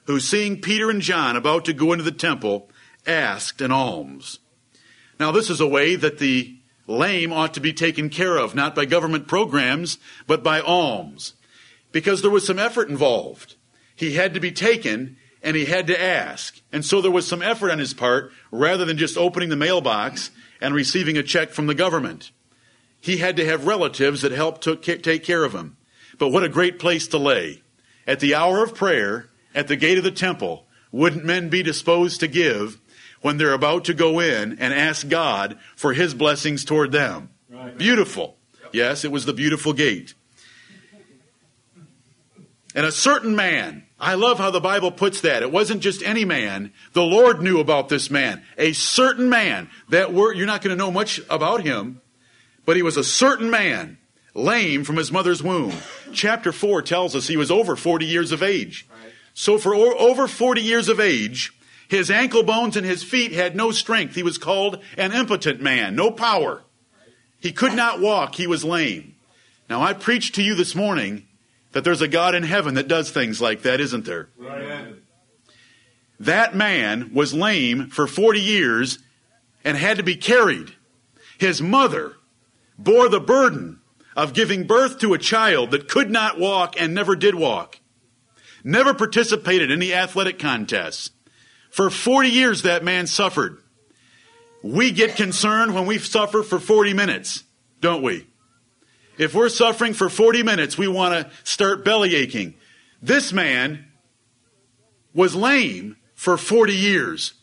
Who, 0.06 0.18
seeing 0.18 0.60
Peter 0.60 0.90
and 0.90 1.00
John 1.00 1.36
about 1.36 1.64
to 1.66 1.72
go 1.72 1.92
into 1.92 2.02
the 2.02 2.10
temple, 2.10 2.68
asked 3.06 3.60
an 3.60 3.70
alms. 3.70 4.40
Now, 5.20 5.30
this 5.30 5.50
is 5.50 5.60
a 5.60 5.68
way 5.68 5.94
that 5.94 6.18
the 6.18 6.56
lame 6.88 7.32
ought 7.32 7.54
to 7.54 7.60
be 7.60 7.72
taken 7.72 8.10
care 8.10 8.36
of, 8.36 8.56
not 8.56 8.74
by 8.74 8.86
government 8.86 9.28
programs, 9.28 9.98
but 10.26 10.42
by 10.42 10.60
alms. 10.60 11.34
Because 11.92 12.22
there 12.22 12.30
was 12.30 12.44
some 12.44 12.58
effort 12.58 12.88
involved. 12.88 13.54
He 13.94 14.14
had 14.14 14.34
to 14.34 14.40
be 14.40 14.50
taken 14.50 15.16
and 15.44 15.54
he 15.54 15.66
had 15.66 15.86
to 15.86 16.02
ask. 16.02 16.60
And 16.72 16.84
so 16.84 17.00
there 17.00 17.08
was 17.12 17.28
some 17.28 17.40
effort 17.40 17.70
on 17.70 17.78
his 17.78 17.94
part 17.94 18.32
rather 18.50 18.84
than 18.84 18.98
just 18.98 19.16
opening 19.16 19.48
the 19.48 19.54
mailbox 19.54 20.32
and 20.60 20.74
receiving 20.74 21.16
a 21.16 21.22
check 21.22 21.50
from 21.50 21.68
the 21.68 21.74
government. 21.76 22.32
He 23.02 23.16
had 23.16 23.36
to 23.36 23.44
have 23.44 23.66
relatives 23.66 24.22
that 24.22 24.30
helped 24.30 24.62
to 24.62 24.76
take 24.76 25.24
care 25.24 25.42
of 25.42 25.52
him. 25.52 25.76
But 26.18 26.28
what 26.28 26.44
a 26.44 26.48
great 26.48 26.78
place 26.78 27.08
to 27.08 27.18
lay. 27.18 27.60
At 28.06 28.20
the 28.20 28.36
hour 28.36 28.62
of 28.62 28.76
prayer, 28.76 29.28
at 29.56 29.66
the 29.66 29.74
gate 29.74 29.98
of 29.98 30.04
the 30.04 30.12
temple, 30.12 30.66
wouldn't 30.92 31.24
men 31.24 31.48
be 31.48 31.64
disposed 31.64 32.20
to 32.20 32.28
give 32.28 32.80
when 33.20 33.38
they're 33.38 33.52
about 33.52 33.86
to 33.86 33.94
go 33.94 34.20
in 34.20 34.56
and 34.60 34.72
ask 34.72 35.08
God 35.08 35.58
for 35.74 35.94
his 35.94 36.14
blessings 36.14 36.64
toward 36.64 36.92
them? 36.92 37.30
Right. 37.50 37.76
Beautiful. 37.76 38.36
Yes, 38.72 39.04
it 39.04 39.10
was 39.10 39.24
the 39.24 39.32
beautiful 39.32 39.72
gate. 39.72 40.14
And 42.76 42.86
a 42.86 42.92
certain 42.92 43.34
man, 43.34 43.84
I 43.98 44.14
love 44.14 44.38
how 44.38 44.52
the 44.52 44.60
Bible 44.60 44.92
puts 44.92 45.22
that. 45.22 45.42
It 45.42 45.50
wasn't 45.50 45.82
just 45.82 46.04
any 46.04 46.24
man. 46.24 46.72
The 46.92 47.02
Lord 47.02 47.42
knew 47.42 47.58
about 47.58 47.88
this 47.88 48.10
man. 48.10 48.44
A 48.56 48.72
certain 48.74 49.28
man. 49.28 49.70
That 49.88 50.12
word, 50.12 50.36
you're 50.36 50.46
not 50.46 50.62
going 50.62 50.76
to 50.76 50.78
know 50.78 50.92
much 50.92 51.20
about 51.28 51.62
him, 51.62 52.00
but 52.64 52.76
he 52.76 52.82
was 52.82 52.96
a 52.96 53.04
certain 53.04 53.50
man, 53.50 53.98
lame 54.34 54.84
from 54.84 54.96
his 54.96 55.12
mother's 55.12 55.42
womb. 55.42 55.74
Chapter 56.12 56.52
4 56.52 56.82
tells 56.82 57.14
us 57.16 57.26
he 57.26 57.36
was 57.36 57.50
over 57.50 57.76
40 57.76 58.06
years 58.06 58.32
of 58.32 58.42
age. 58.42 58.86
So 59.34 59.58
for 59.58 59.74
over 59.74 60.28
40 60.28 60.60
years 60.60 60.88
of 60.88 61.00
age, 61.00 61.52
his 61.88 62.10
ankle 62.10 62.42
bones 62.42 62.76
and 62.76 62.86
his 62.86 63.02
feet 63.02 63.32
had 63.32 63.56
no 63.56 63.70
strength. 63.70 64.14
He 64.14 64.22
was 64.22 64.38
called 64.38 64.82
an 64.96 65.12
impotent 65.12 65.60
man, 65.60 65.94
no 65.94 66.10
power. 66.10 66.62
He 67.38 67.52
could 67.52 67.74
not 67.74 68.00
walk. 68.00 68.36
He 68.36 68.46
was 68.46 68.64
lame. 68.64 69.16
Now 69.68 69.82
I 69.82 69.92
preached 69.92 70.34
to 70.36 70.42
you 70.42 70.54
this 70.54 70.74
morning 70.74 71.26
that 71.72 71.84
there's 71.84 72.02
a 72.02 72.08
God 72.08 72.34
in 72.34 72.42
heaven 72.42 72.74
that 72.74 72.88
does 72.88 73.10
things 73.10 73.40
like 73.40 73.62
that, 73.62 73.80
isn't 73.80 74.04
there? 74.04 74.28
That 76.20 76.54
man 76.54 77.12
was 77.12 77.34
lame 77.34 77.88
for 77.88 78.06
40 78.06 78.40
years 78.40 78.98
and 79.64 79.76
had 79.76 79.96
to 79.96 80.02
be 80.02 80.14
carried. 80.14 80.74
His 81.38 81.60
mother 81.60 82.16
bore 82.82 83.08
the 83.08 83.20
burden 83.20 83.80
of 84.16 84.34
giving 84.34 84.66
birth 84.66 84.98
to 85.00 85.14
a 85.14 85.18
child 85.18 85.70
that 85.70 85.88
could 85.88 86.10
not 86.10 86.38
walk 86.38 86.80
and 86.80 86.94
never 86.94 87.16
did 87.16 87.34
walk. 87.34 87.78
Never 88.64 88.94
participated 88.94 89.70
in 89.70 89.80
any 89.80 89.92
athletic 89.92 90.38
contests. 90.38 91.10
For 91.70 91.90
40 91.90 92.28
years 92.28 92.62
that 92.62 92.84
man 92.84 93.06
suffered. 93.06 93.58
We 94.62 94.92
get 94.92 95.16
concerned 95.16 95.74
when 95.74 95.86
we 95.86 95.98
suffer 95.98 96.42
for 96.42 96.60
40 96.60 96.94
minutes, 96.94 97.44
don't 97.80 98.02
we? 98.02 98.26
If 99.18 99.34
we're 99.34 99.48
suffering 99.48 99.94
for 99.94 100.08
40 100.08 100.42
minutes, 100.42 100.78
we 100.78 100.88
want 100.88 101.14
to 101.14 101.30
start 101.44 101.84
belly 101.84 102.14
aching. 102.14 102.54
This 103.00 103.32
man 103.32 103.86
was 105.14 105.34
lame 105.34 105.96
for 106.14 106.36
40 106.36 106.74
years, 106.74 107.34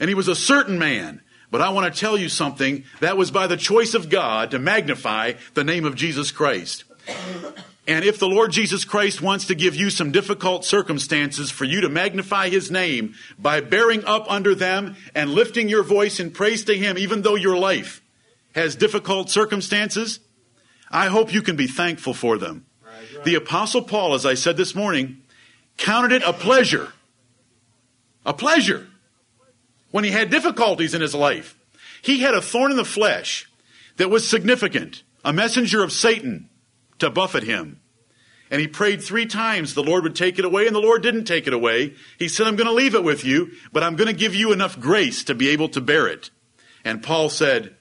and 0.00 0.08
he 0.08 0.14
was 0.14 0.28
a 0.28 0.34
certain 0.34 0.78
man. 0.78 1.20
But 1.52 1.60
I 1.60 1.68
want 1.68 1.92
to 1.92 2.00
tell 2.00 2.16
you 2.16 2.30
something 2.30 2.84
that 3.00 3.18
was 3.18 3.30
by 3.30 3.46
the 3.46 3.58
choice 3.58 3.92
of 3.92 4.08
God 4.08 4.50
to 4.52 4.58
magnify 4.58 5.34
the 5.52 5.62
name 5.62 5.84
of 5.84 5.94
Jesus 5.94 6.32
Christ. 6.32 6.84
And 7.86 8.06
if 8.06 8.18
the 8.18 8.26
Lord 8.26 8.52
Jesus 8.52 8.86
Christ 8.86 9.20
wants 9.20 9.46
to 9.48 9.54
give 9.54 9.76
you 9.76 9.90
some 9.90 10.12
difficult 10.12 10.64
circumstances 10.64 11.50
for 11.50 11.64
you 11.64 11.82
to 11.82 11.90
magnify 11.90 12.48
His 12.48 12.70
name 12.70 13.14
by 13.38 13.60
bearing 13.60 14.02
up 14.06 14.24
under 14.30 14.54
them 14.54 14.96
and 15.14 15.30
lifting 15.30 15.68
your 15.68 15.82
voice 15.82 16.18
in 16.18 16.30
praise 16.30 16.64
to 16.64 16.74
Him, 16.74 16.96
even 16.96 17.20
though 17.20 17.34
your 17.34 17.58
life 17.58 18.00
has 18.54 18.74
difficult 18.74 19.28
circumstances, 19.28 20.20
I 20.90 21.08
hope 21.08 21.34
you 21.34 21.42
can 21.42 21.56
be 21.56 21.66
thankful 21.66 22.14
for 22.14 22.38
them. 22.38 22.64
Right, 22.82 22.94
right. 23.14 23.24
The 23.26 23.34
Apostle 23.34 23.82
Paul, 23.82 24.14
as 24.14 24.24
I 24.24 24.34
said 24.34 24.56
this 24.56 24.74
morning, 24.74 25.20
counted 25.76 26.12
it 26.12 26.22
a 26.22 26.32
pleasure. 26.32 26.94
A 28.24 28.32
pleasure. 28.32 28.86
When 29.92 30.02
he 30.02 30.10
had 30.10 30.30
difficulties 30.30 30.94
in 30.94 31.00
his 31.00 31.14
life, 31.14 31.56
he 32.02 32.18
had 32.18 32.34
a 32.34 32.42
thorn 32.42 32.72
in 32.72 32.76
the 32.76 32.84
flesh 32.84 33.48
that 33.98 34.10
was 34.10 34.28
significant, 34.28 35.04
a 35.24 35.32
messenger 35.32 35.84
of 35.84 35.92
Satan 35.92 36.48
to 36.98 37.10
buffet 37.10 37.44
him. 37.44 37.80
And 38.50 38.60
he 38.60 38.66
prayed 38.66 39.00
three 39.00 39.26
times 39.26 39.74
the 39.74 39.84
Lord 39.84 40.02
would 40.02 40.16
take 40.16 40.38
it 40.38 40.44
away, 40.44 40.66
and 40.66 40.74
the 40.74 40.80
Lord 40.80 41.02
didn't 41.02 41.24
take 41.24 41.46
it 41.46 41.54
away. 41.54 41.94
He 42.18 42.26
said, 42.26 42.46
I'm 42.46 42.56
going 42.56 42.66
to 42.66 42.72
leave 42.72 42.96
it 42.96 43.04
with 43.04 43.24
you, 43.24 43.52
but 43.72 43.84
I'm 43.84 43.96
going 43.96 44.08
to 44.08 44.12
give 44.12 44.34
you 44.34 44.52
enough 44.52 44.80
grace 44.80 45.22
to 45.24 45.34
be 45.34 45.50
able 45.50 45.68
to 45.70 45.80
bear 45.80 46.08
it. 46.08 46.30
And 46.84 47.02
Paul 47.02 47.28
said, 47.28 47.76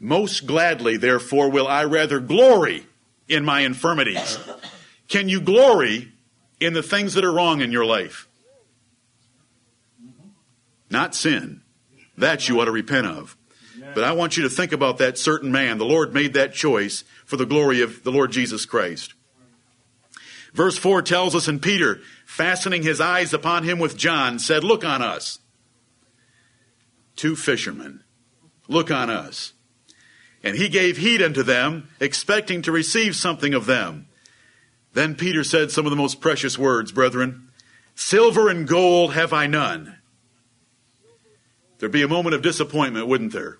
most 0.00 0.46
gladly, 0.46 0.96
therefore, 0.96 1.48
will 1.48 1.68
I 1.68 1.84
rather 1.84 2.18
glory 2.18 2.86
in 3.28 3.44
my 3.44 3.60
infirmities. 3.60 4.38
Can 5.08 5.28
you 5.28 5.40
glory 5.40 6.12
in 6.58 6.72
the 6.74 6.82
things 6.82 7.14
that 7.14 7.24
are 7.24 7.32
wrong 7.32 7.60
in 7.60 7.70
your 7.70 7.84
life? 7.84 8.26
Not 10.92 11.14
sin. 11.14 11.62
That 12.18 12.48
you 12.48 12.60
ought 12.60 12.66
to 12.66 12.70
repent 12.70 13.06
of. 13.06 13.36
But 13.94 14.04
I 14.04 14.12
want 14.12 14.36
you 14.36 14.42
to 14.44 14.50
think 14.50 14.72
about 14.72 14.98
that 14.98 15.18
certain 15.18 15.50
man. 15.50 15.78
The 15.78 15.84
Lord 15.84 16.14
made 16.14 16.34
that 16.34 16.52
choice 16.52 17.02
for 17.24 17.36
the 17.36 17.46
glory 17.46 17.80
of 17.80 18.04
the 18.04 18.12
Lord 18.12 18.30
Jesus 18.30 18.66
Christ. 18.66 19.14
Verse 20.52 20.76
4 20.76 21.00
tells 21.00 21.34
us, 21.34 21.48
and 21.48 21.62
Peter, 21.62 22.00
fastening 22.26 22.82
his 22.82 23.00
eyes 23.00 23.32
upon 23.32 23.64
him 23.64 23.78
with 23.78 23.96
John, 23.96 24.38
said, 24.38 24.62
Look 24.62 24.84
on 24.84 25.00
us. 25.00 25.38
Two 27.16 27.36
fishermen. 27.36 28.04
Look 28.68 28.90
on 28.90 29.08
us. 29.08 29.54
And 30.44 30.56
he 30.56 30.68
gave 30.68 30.98
heed 30.98 31.22
unto 31.22 31.42
them, 31.42 31.88
expecting 32.00 32.60
to 32.62 32.72
receive 32.72 33.16
something 33.16 33.54
of 33.54 33.64
them. 33.64 34.08
Then 34.92 35.14
Peter 35.14 35.42
said 35.42 35.70
some 35.70 35.86
of 35.86 35.90
the 35.90 35.96
most 35.96 36.20
precious 36.20 36.58
words, 36.58 36.92
brethren. 36.92 37.48
Silver 37.94 38.50
and 38.50 38.68
gold 38.68 39.14
have 39.14 39.32
I 39.32 39.46
none. 39.46 39.96
There'd 41.82 41.90
be 41.90 42.02
a 42.02 42.08
moment 42.08 42.36
of 42.36 42.42
disappointment, 42.42 43.08
wouldn't 43.08 43.32
there? 43.32 43.58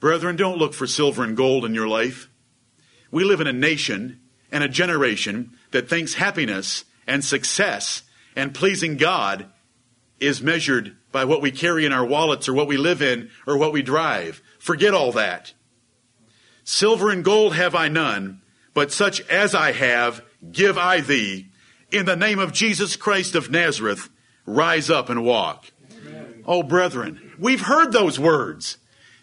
Brethren, 0.00 0.36
don't 0.36 0.58
look 0.58 0.74
for 0.74 0.86
silver 0.86 1.24
and 1.24 1.34
gold 1.34 1.64
in 1.64 1.72
your 1.72 1.88
life. 1.88 2.28
We 3.10 3.24
live 3.24 3.40
in 3.40 3.46
a 3.46 3.54
nation 3.54 4.20
and 4.50 4.62
a 4.62 4.68
generation 4.68 5.56
that 5.70 5.88
thinks 5.88 6.12
happiness 6.12 6.84
and 7.06 7.24
success 7.24 8.02
and 8.36 8.52
pleasing 8.52 8.98
God 8.98 9.46
is 10.20 10.42
measured 10.42 10.94
by 11.10 11.24
what 11.24 11.40
we 11.40 11.50
carry 11.50 11.86
in 11.86 11.92
our 11.94 12.04
wallets 12.04 12.50
or 12.50 12.52
what 12.52 12.68
we 12.68 12.76
live 12.76 13.00
in 13.00 13.30
or 13.46 13.56
what 13.56 13.72
we 13.72 13.80
drive. 13.80 14.42
Forget 14.58 14.92
all 14.92 15.12
that. 15.12 15.54
Silver 16.64 17.08
and 17.08 17.24
gold 17.24 17.54
have 17.54 17.74
I 17.74 17.88
none, 17.88 18.42
but 18.74 18.92
such 18.92 19.22
as 19.22 19.54
I 19.54 19.72
have 19.72 20.22
give 20.52 20.76
I 20.76 21.00
thee. 21.00 21.48
In 21.90 22.04
the 22.04 22.14
name 22.14 22.38
of 22.38 22.52
Jesus 22.52 22.94
Christ 22.94 23.34
of 23.34 23.50
Nazareth, 23.50 24.10
rise 24.46 24.90
up 24.90 25.08
and 25.08 25.24
walk. 25.24 25.70
Amen. 25.92 26.44
Oh, 26.46 26.62
brethren, 26.62 27.32
we've 27.38 27.62
heard 27.62 27.92
those 27.92 28.18
words. 28.18 28.78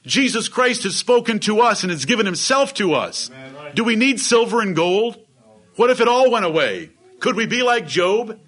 Jesus 0.06 0.48
Christ 0.48 0.84
has 0.84 0.96
spoken 0.96 1.40
to 1.42 1.60
us 1.60 1.84
and 1.84 1.92
has 1.92 2.06
given 2.06 2.26
himself 2.26 2.74
to 2.76 2.94
us. 2.94 3.30
Do 3.74 3.84
we 3.84 3.96
need 3.96 4.20
silver 4.20 4.62
and 4.62 4.76
gold? 4.76 5.18
What 5.76 5.90
if 5.90 6.02
it 6.02 6.08
all 6.08 6.32
went 6.32 6.46
away? 6.46 6.92
Could 7.20 7.36
we 7.36 7.46
be 7.46 7.64
like 7.64 7.88
Job? 7.88 8.40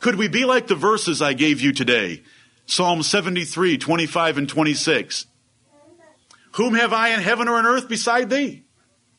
Could 0.00 0.16
we 0.16 0.28
be 0.28 0.44
like 0.44 0.66
the 0.66 0.74
verses 0.74 1.22
I 1.22 1.32
gave 1.32 1.60
you 1.60 1.72
today? 1.72 2.22
Psalm 2.66 3.02
73, 3.02 3.78
25 3.78 4.38
and 4.38 4.48
26. 4.48 5.26
Whom 6.52 6.74
have 6.74 6.92
I 6.92 7.08
in 7.08 7.20
heaven 7.20 7.48
or 7.48 7.56
on 7.56 7.66
earth 7.66 7.88
beside 7.88 8.30
thee? 8.30 8.64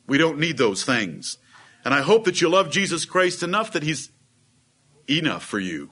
We 0.07 0.17
don't 0.17 0.39
need 0.39 0.57
those 0.57 0.83
things. 0.83 1.37
And 1.83 1.93
I 1.93 2.01
hope 2.01 2.25
that 2.25 2.41
you 2.41 2.49
love 2.49 2.71
Jesus 2.71 3.05
Christ 3.05 3.43
enough 3.43 3.71
that 3.73 3.83
he's 3.83 4.11
enough 5.09 5.43
for 5.43 5.59
you. 5.59 5.91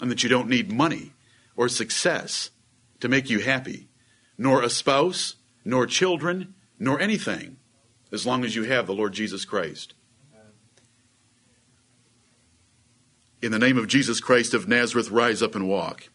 And 0.00 0.10
that 0.10 0.22
you 0.22 0.28
don't 0.28 0.48
need 0.48 0.72
money 0.72 1.12
or 1.56 1.68
success 1.68 2.50
to 3.00 3.08
make 3.08 3.28
you 3.28 3.40
happy, 3.40 3.88
nor 4.38 4.62
a 4.62 4.70
spouse, 4.70 5.36
nor 5.64 5.86
children, 5.86 6.54
nor 6.78 6.98
anything, 7.00 7.58
as 8.10 8.26
long 8.26 8.44
as 8.44 8.56
you 8.56 8.64
have 8.64 8.86
the 8.86 8.94
Lord 8.94 9.12
Jesus 9.12 9.44
Christ. 9.44 9.94
In 13.42 13.52
the 13.52 13.58
name 13.58 13.78
of 13.78 13.88
Jesus 13.88 14.20
Christ 14.20 14.52
of 14.52 14.68
Nazareth, 14.68 15.10
rise 15.10 15.42
up 15.42 15.54
and 15.54 15.68
walk. 15.68 16.10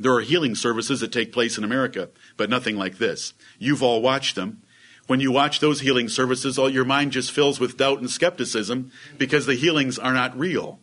There 0.00 0.12
are 0.12 0.20
healing 0.20 0.56
services 0.56 1.00
that 1.00 1.12
take 1.12 1.32
place 1.32 1.56
in 1.56 1.62
America, 1.62 2.10
but 2.36 2.50
nothing 2.50 2.76
like 2.76 2.98
this. 2.98 3.34
You've 3.58 3.82
all 3.82 4.02
watched 4.02 4.34
them. 4.34 4.62
When 5.06 5.20
you 5.20 5.30
watch 5.30 5.60
those 5.60 5.80
healing 5.80 6.08
services, 6.08 6.58
all 6.58 6.70
your 6.70 6.84
mind 6.84 7.12
just 7.12 7.30
fills 7.30 7.60
with 7.60 7.76
doubt 7.76 8.00
and 8.00 8.10
skepticism 8.10 8.90
because 9.18 9.46
the 9.46 9.54
healings 9.54 9.98
are 9.98 10.14
not 10.14 10.36
real. 10.36 10.80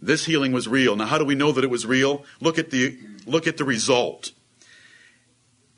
This 0.00 0.24
healing 0.26 0.52
was 0.52 0.68
real. 0.68 0.96
Now, 0.96 1.06
how 1.06 1.18
do 1.18 1.24
we 1.24 1.34
know 1.34 1.52
that 1.52 1.64
it 1.64 1.70
was 1.70 1.86
real? 1.86 2.24
Look 2.40 2.58
at 2.58 2.70
the 2.70 2.98
look 3.26 3.46
at 3.46 3.56
the 3.56 3.64
result. 3.64 4.32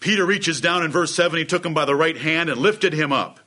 Peter 0.01 0.25
reaches 0.25 0.61
down 0.61 0.83
in 0.83 0.91
verse 0.91 1.15
7, 1.15 1.39
he 1.39 1.45
took 1.45 1.65
him 1.65 1.75
by 1.75 1.85
the 1.85 1.95
right 1.95 2.17
hand 2.17 2.49
and 2.49 2.59
lifted 2.59 2.95
him 2.95 3.13
up. 3.13 3.39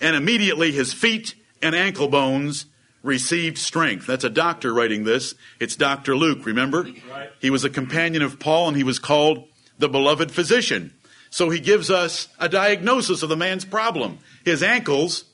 And 0.00 0.14
immediately 0.14 0.70
his 0.70 0.92
feet 0.92 1.34
and 1.60 1.74
ankle 1.74 2.08
bones 2.08 2.66
received 3.02 3.58
strength. 3.58 4.06
That's 4.06 4.24
a 4.24 4.30
doctor 4.30 4.72
writing 4.72 5.04
this. 5.04 5.34
It's 5.58 5.74
Dr. 5.74 6.16
Luke, 6.16 6.46
remember? 6.46 6.84
Right. 7.10 7.30
He 7.40 7.50
was 7.50 7.64
a 7.64 7.70
companion 7.70 8.22
of 8.22 8.38
Paul 8.38 8.68
and 8.68 8.76
he 8.76 8.84
was 8.84 8.98
called 8.98 9.48
the 9.78 9.88
beloved 9.88 10.30
physician. 10.30 10.94
So 11.30 11.50
he 11.50 11.60
gives 11.60 11.90
us 11.90 12.28
a 12.38 12.48
diagnosis 12.48 13.22
of 13.22 13.28
the 13.28 13.36
man's 13.36 13.64
problem. 13.64 14.18
His 14.44 14.62
ankles 14.62 15.24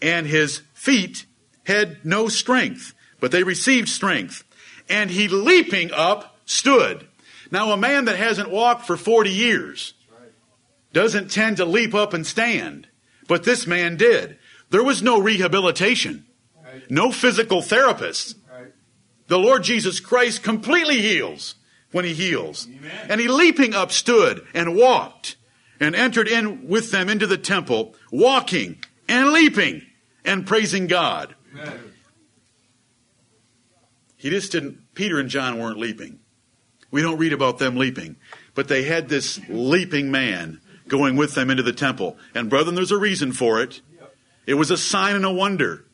and 0.00 0.26
his 0.26 0.62
feet 0.74 1.26
had 1.64 2.04
no 2.04 2.28
strength, 2.28 2.94
but 3.20 3.30
they 3.30 3.42
received 3.42 3.88
strength. 3.88 4.44
And 4.88 5.10
he 5.10 5.28
leaping 5.28 5.92
up 5.92 6.38
stood. 6.44 7.06
Now, 7.50 7.72
a 7.72 7.76
man 7.76 8.06
that 8.06 8.16
hasn't 8.16 8.50
walked 8.50 8.86
for 8.86 8.96
40 8.96 9.30
years 9.30 9.94
doesn't 10.92 11.30
tend 11.30 11.58
to 11.58 11.64
leap 11.64 11.94
up 11.94 12.14
and 12.14 12.26
stand, 12.26 12.88
but 13.26 13.44
this 13.44 13.66
man 13.66 13.96
did. 13.96 14.38
There 14.70 14.82
was 14.82 15.02
no 15.02 15.20
rehabilitation, 15.20 16.26
no 16.88 17.12
physical 17.12 17.62
therapist. 17.62 18.36
The 19.28 19.38
Lord 19.38 19.62
Jesus 19.62 20.00
Christ 20.00 20.42
completely 20.42 21.02
heals 21.02 21.54
when 21.92 22.04
he 22.04 22.14
heals. 22.14 22.66
Amen. 22.66 23.06
And 23.10 23.20
he 23.20 23.28
leaping 23.28 23.74
up 23.74 23.92
stood 23.92 24.46
and 24.54 24.74
walked 24.74 25.36
and 25.80 25.94
entered 25.94 26.28
in 26.28 26.66
with 26.66 26.90
them 26.90 27.08
into 27.08 27.26
the 27.26 27.38
temple, 27.38 27.94
walking 28.10 28.78
and 29.06 29.30
leaping 29.30 29.82
and 30.24 30.46
praising 30.46 30.86
God. 30.86 31.34
Amen. 31.54 31.87
He 34.18 34.30
just 34.30 34.52
didn't, 34.52 34.94
Peter 34.94 35.18
and 35.18 35.30
John 35.30 35.58
weren't 35.58 35.78
leaping. 35.78 36.18
We 36.90 37.02
don't 37.02 37.18
read 37.18 37.32
about 37.32 37.58
them 37.58 37.76
leaping. 37.76 38.16
But 38.54 38.68
they 38.68 38.82
had 38.82 39.08
this 39.08 39.40
leaping 39.48 40.10
man 40.10 40.60
going 40.88 41.16
with 41.16 41.34
them 41.34 41.50
into 41.50 41.62
the 41.62 41.72
temple. 41.72 42.18
And 42.34 42.50
brethren, 42.50 42.74
there's 42.74 42.90
a 42.90 42.98
reason 42.98 43.32
for 43.32 43.62
it. 43.62 43.80
It 44.46 44.54
was 44.54 44.70
a 44.70 44.76
sign 44.76 45.14
and 45.14 45.24
a 45.24 45.32
wonder 45.32 45.84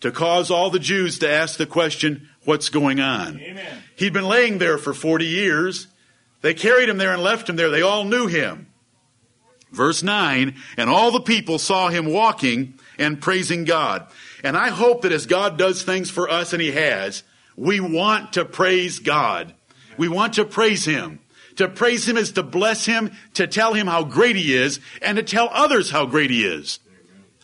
to 0.00 0.12
cause 0.12 0.50
all 0.50 0.70
the 0.70 0.78
Jews 0.78 1.18
to 1.20 1.28
ask 1.28 1.56
the 1.56 1.66
question, 1.66 2.28
what's 2.44 2.68
going 2.68 3.00
on? 3.00 3.40
Amen. 3.40 3.82
He'd 3.96 4.12
been 4.12 4.28
laying 4.28 4.58
there 4.58 4.78
for 4.78 4.92
40 4.94 5.24
years. 5.24 5.88
They 6.42 6.54
carried 6.54 6.88
him 6.88 6.98
there 6.98 7.12
and 7.12 7.22
left 7.22 7.48
him 7.48 7.56
there. 7.56 7.70
They 7.70 7.82
all 7.82 8.04
knew 8.04 8.26
him. 8.26 8.68
Verse 9.72 10.02
9, 10.02 10.54
and 10.76 10.88
all 10.88 11.10
the 11.10 11.20
people 11.20 11.58
saw 11.58 11.88
him 11.88 12.06
walking 12.06 12.78
and 12.98 13.20
praising 13.20 13.64
God. 13.64 14.06
And 14.44 14.56
I 14.56 14.68
hope 14.68 15.02
that 15.02 15.12
as 15.12 15.26
God 15.26 15.58
does 15.58 15.82
things 15.82 16.08
for 16.08 16.30
us, 16.30 16.52
and 16.52 16.62
he 16.62 16.70
has, 16.70 17.24
we 17.56 17.80
want 17.80 18.34
to 18.34 18.44
praise 18.44 18.98
God. 18.98 19.54
We 19.96 20.08
want 20.08 20.34
to 20.34 20.44
praise 20.44 20.84
him. 20.84 21.20
To 21.56 21.68
praise 21.68 22.06
him 22.06 22.18
is 22.18 22.32
to 22.32 22.42
bless 22.42 22.84
him, 22.84 23.12
to 23.34 23.46
tell 23.46 23.72
him 23.72 23.86
how 23.86 24.04
great 24.04 24.36
he 24.36 24.54
is, 24.54 24.78
and 25.00 25.16
to 25.16 25.22
tell 25.22 25.48
others 25.52 25.90
how 25.90 26.04
great 26.04 26.30
he 26.30 26.44
is. 26.44 26.78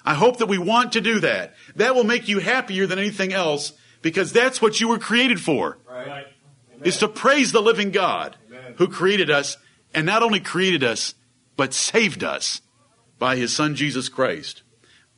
I 0.05 0.15
hope 0.15 0.39
that 0.39 0.47
we 0.47 0.59
want 0.59 0.93
to 0.93 1.01
do 1.01 1.21
that. 1.21 1.55
That 1.77 1.95
will 1.95 2.05
make 2.05 2.29
you 2.29 2.39
happier 2.39 2.87
than 2.87 2.99
anything 2.99 3.33
else 3.33 3.73
because 4.03 4.33
that's 4.33 4.61
what 4.61 4.81
you 4.81 4.89
were 4.89 4.99
created 4.99 5.41
for. 5.41 5.79
Right. 5.89 6.27
Is 6.83 6.99
to 6.99 7.09
praise 7.09 7.53
the 7.53 7.63
living 7.63 7.91
God 7.91 8.37
Amen. 8.49 8.75
who 8.77 8.89
created 8.89 9.31
us 9.31 9.57
and 9.95 10.05
not 10.05 10.23
only 10.23 10.41
created 10.41 10.83
us, 10.83 11.15
but 11.57 11.73
saved 11.73 12.25
us 12.25 12.61
by 13.19 13.37
his 13.37 13.55
son 13.55 13.77
Jesus 13.77 14.09
Christ. 14.09 14.63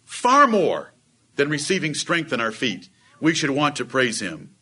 Far 0.05 0.47
more 0.47 0.93
than 1.37 1.49
receiving 1.49 1.95
strength 1.95 2.33
in 2.33 2.41
our 2.41 2.53
feet, 2.53 2.91
we 3.21 3.35
should 3.35 3.51
want 3.51 3.77
to 3.77 3.85
praise 3.85 4.21
him. 4.21 4.54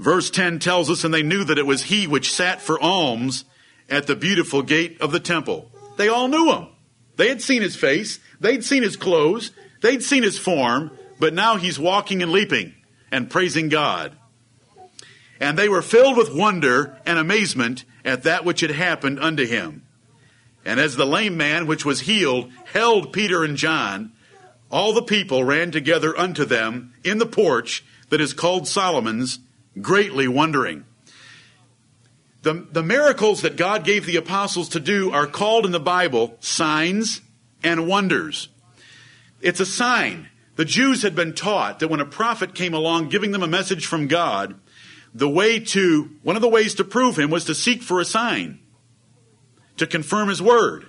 Verse 0.00 0.30
10 0.30 0.60
tells 0.60 0.88
us, 0.88 1.04
and 1.04 1.12
they 1.12 1.22
knew 1.22 1.44
that 1.44 1.58
it 1.58 1.66
was 1.66 1.82
he 1.82 2.06
which 2.06 2.32
sat 2.32 2.62
for 2.62 2.80
alms 2.80 3.44
at 3.90 4.06
the 4.06 4.16
beautiful 4.16 4.62
gate 4.62 4.98
of 4.98 5.12
the 5.12 5.20
temple. 5.20 5.70
They 5.98 6.08
all 6.08 6.26
knew 6.26 6.50
him. 6.50 6.68
They 7.16 7.28
had 7.28 7.42
seen 7.42 7.60
his 7.60 7.76
face. 7.76 8.18
They'd 8.40 8.64
seen 8.64 8.82
his 8.82 8.96
clothes. 8.96 9.50
They'd 9.82 10.02
seen 10.02 10.22
his 10.22 10.38
form, 10.38 10.90
but 11.18 11.34
now 11.34 11.56
he's 11.56 11.78
walking 11.78 12.22
and 12.22 12.32
leaping 12.32 12.72
and 13.12 13.28
praising 13.28 13.68
God. 13.68 14.16
And 15.38 15.58
they 15.58 15.68
were 15.68 15.82
filled 15.82 16.16
with 16.16 16.34
wonder 16.34 16.98
and 17.04 17.18
amazement 17.18 17.84
at 18.02 18.22
that 18.22 18.46
which 18.46 18.62
had 18.62 18.70
happened 18.70 19.20
unto 19.20 19.44
him. 19.44 19.82
And 20.64 20.80
as 20.80 20.96
the 20.96 21.04
lame 21.04 21.36
man 21.36 21.66
which 21.66 21.84
was 21.84 22.00
healed 22.00 22.50
held 22.72 23.12
Peter 23.12 23.44
and 23.44 23.58
John, 23.58 24.12
all 24.70 24.94
the 24.94 25.02
people 25.02 25.44
ran 25.44 25.70
together 25.70 26.18
unto 26.18 26.46
them 26.46 26.94
in 27.04 27.18
the 27.18 27.26
porch 27.26 27.84
that 28.08 28.22
is 28.22 28.32
called 28.32 28.66
Solomon's, 28.66 29.40
greatly 29.80 30.26
wondering. 30.28 30.84
The, 32.42 32.66
the 32.72 32.82
miracles 32.82 33.42
that 33.42 33.56
God 33.56 33.84
gave 33.84 34.06
the 34.06 34.16
apostles 34.16 34.70
to 34.70 34.80
do 34.80 35.12
are 35.12 35.26
called 35.26 35.66
in 35.66 35.72
the 35.72 35.80
Bible 35.80 36.36
signs 36.40 37.20
and 37.62 37.86
wonders. 37.86 38.48
It's 39.42 39.60
a 39.60 39.66
sign. 39.66 40.28
The 40.56 40.64
Jews 40.64 41.02
had 41.02 41.14
been 41.14 41.34
taught 41.34 41.78
that 41.78 41.88
when 41.88 42.00
a 42.00 42.06
prophet 42.06 42.54
came 42.54 42.74
along 42.74 43.08
giving 43.08 43.30
them 43.30 43.42
a 43.42 43.48
message 43.48 43.86
from 43.86 44.08
God, 44.08 44.58
the 45.14 45.28
way 45.28 45.58
to, 45.58 46.10
one 46.22 46.36
of 46.36 46.42
the 46.42 46.48
ways 46.48 46.74
to 46.76 46.84
prove 46.84 47.18
him 47.18 47.30
was 47.30 47.44
to 47.46 47.54
seek 47.54 47.82
for 47.82 48.00
a 48.00 48.04
sign, 48.04 48.60
to 49.76 49.86
confirm 49.86 50.28
his 50.28 50.42
word. 50.42 50.86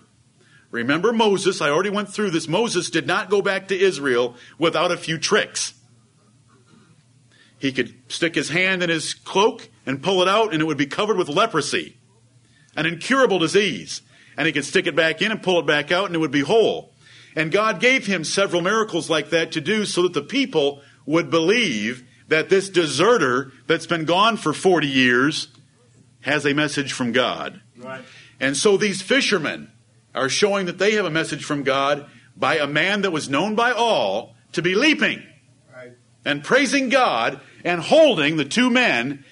Remember 0.70 1.12
Moses, 1.12 1.62
I 1.62 1.70
already 1.70 1.90
went 1.90 2.10
through 2.10 2.32
this. 2.32 2.48
Moses 2.48 2.90
did 2.90 3.06
not 3.06 3.30
go 3.30 3.42
back 3.42 3.68
to 3.68 3.80
Israel 3.80 4.36
without 4.58 4.92
a 4.92 4.98
few 4.98 5.18
tricks. 5.18 5.74
He 7.62 7.72
could 7.72 7.94
stick 8.08 8.34
his 8.34 8.50
hand 8.50 8.82
in 8.82 8.90
his 8.90 9.14
cloak 9.14 9.70
and 9.86 10.02
pull 10.02 10.24
it 10.24 10.28
out, 10.28 10.52
and 10.52 10.62
it 10.62 10.66
would 10.66 10.80
be 10.80 10.88
covered 10.88 11.16
with 11.16 11.30
leprosy, 11.30 11.96
an 12.76 12.88
incurable 12.88 13.38
disease. 13.38 14.02
And 14.36 14.48
he 14.48 14.52
could 14.52 14.66
stick 14.66 14.88
it 14.88 14.96
back 14.96 15.22
in 15.22 15.32
and 15.32 15.44
pull 15.44 15.60
it 15.60 15.68
back 15.68 15.92
out, 15.92 16.08
and 16.08 16.16
it 16.16 16.18
would 16.18 16.32
be 16.32 16.42
whole. 16.42 16.92
And 17.36 17.52
God 17.52 17.80
gave 17.80 18.08
him 18.08 18.24
several 18.24 18.64
miracles 18.64 19.12
like 19.12 19.30
that 19.30 19.52
to 19.52 19.62
do 19.62 19.86
so 19.86 20.02
that 20.04 20.14
the 20.14 20.24
people 20.24 20.82
would 21.06 21.30
believe 21.30 22.04
that 22.30 22.50
this 22.50 22.68
deserter 22.68 23.52
that's 23.68 23.86
been 23.86 24.06
gone 24.06 24.38
for 24.38 24.54
40 24.54 24.88
years 24.88 25.50
has 26.22 26.46
a 26.48 26.56
message 26.56 26.94
from 26.94 27.12
God. 27.12 27.62
Right. 27.78 28.02
And 28.40 28.58
so 28.58 28.76
these 28.76 29.04
fishermen 29.04 29.72
are 30.16 30.30
showing 30.30 30.66
that 30.66 30.80
they 30.80 30.94
have 30.94 31.06
a 31.06 31.12
message 31.12 31.46
from 31.46 31.62
God 31.62 32.10
by 32.36 32.58
a 32.58 32.66
man 32.66 33.02
that 33.04 33.12
was 33.12 33.30
known 33.30 33.54
by 33.54 33.72
all 33.72 34.36
to 34.54 34.64
be 34.64 34.74
leaping 34.74 35.22
right. 35.76 35.92
and 36.26 36.44
praising 36.44 36.90
God 36.90 37.40
and 37.64 37.82
holding 37.82 38.38
the 38.38 38.46
two 38.46 38.70
men 38.70 39.26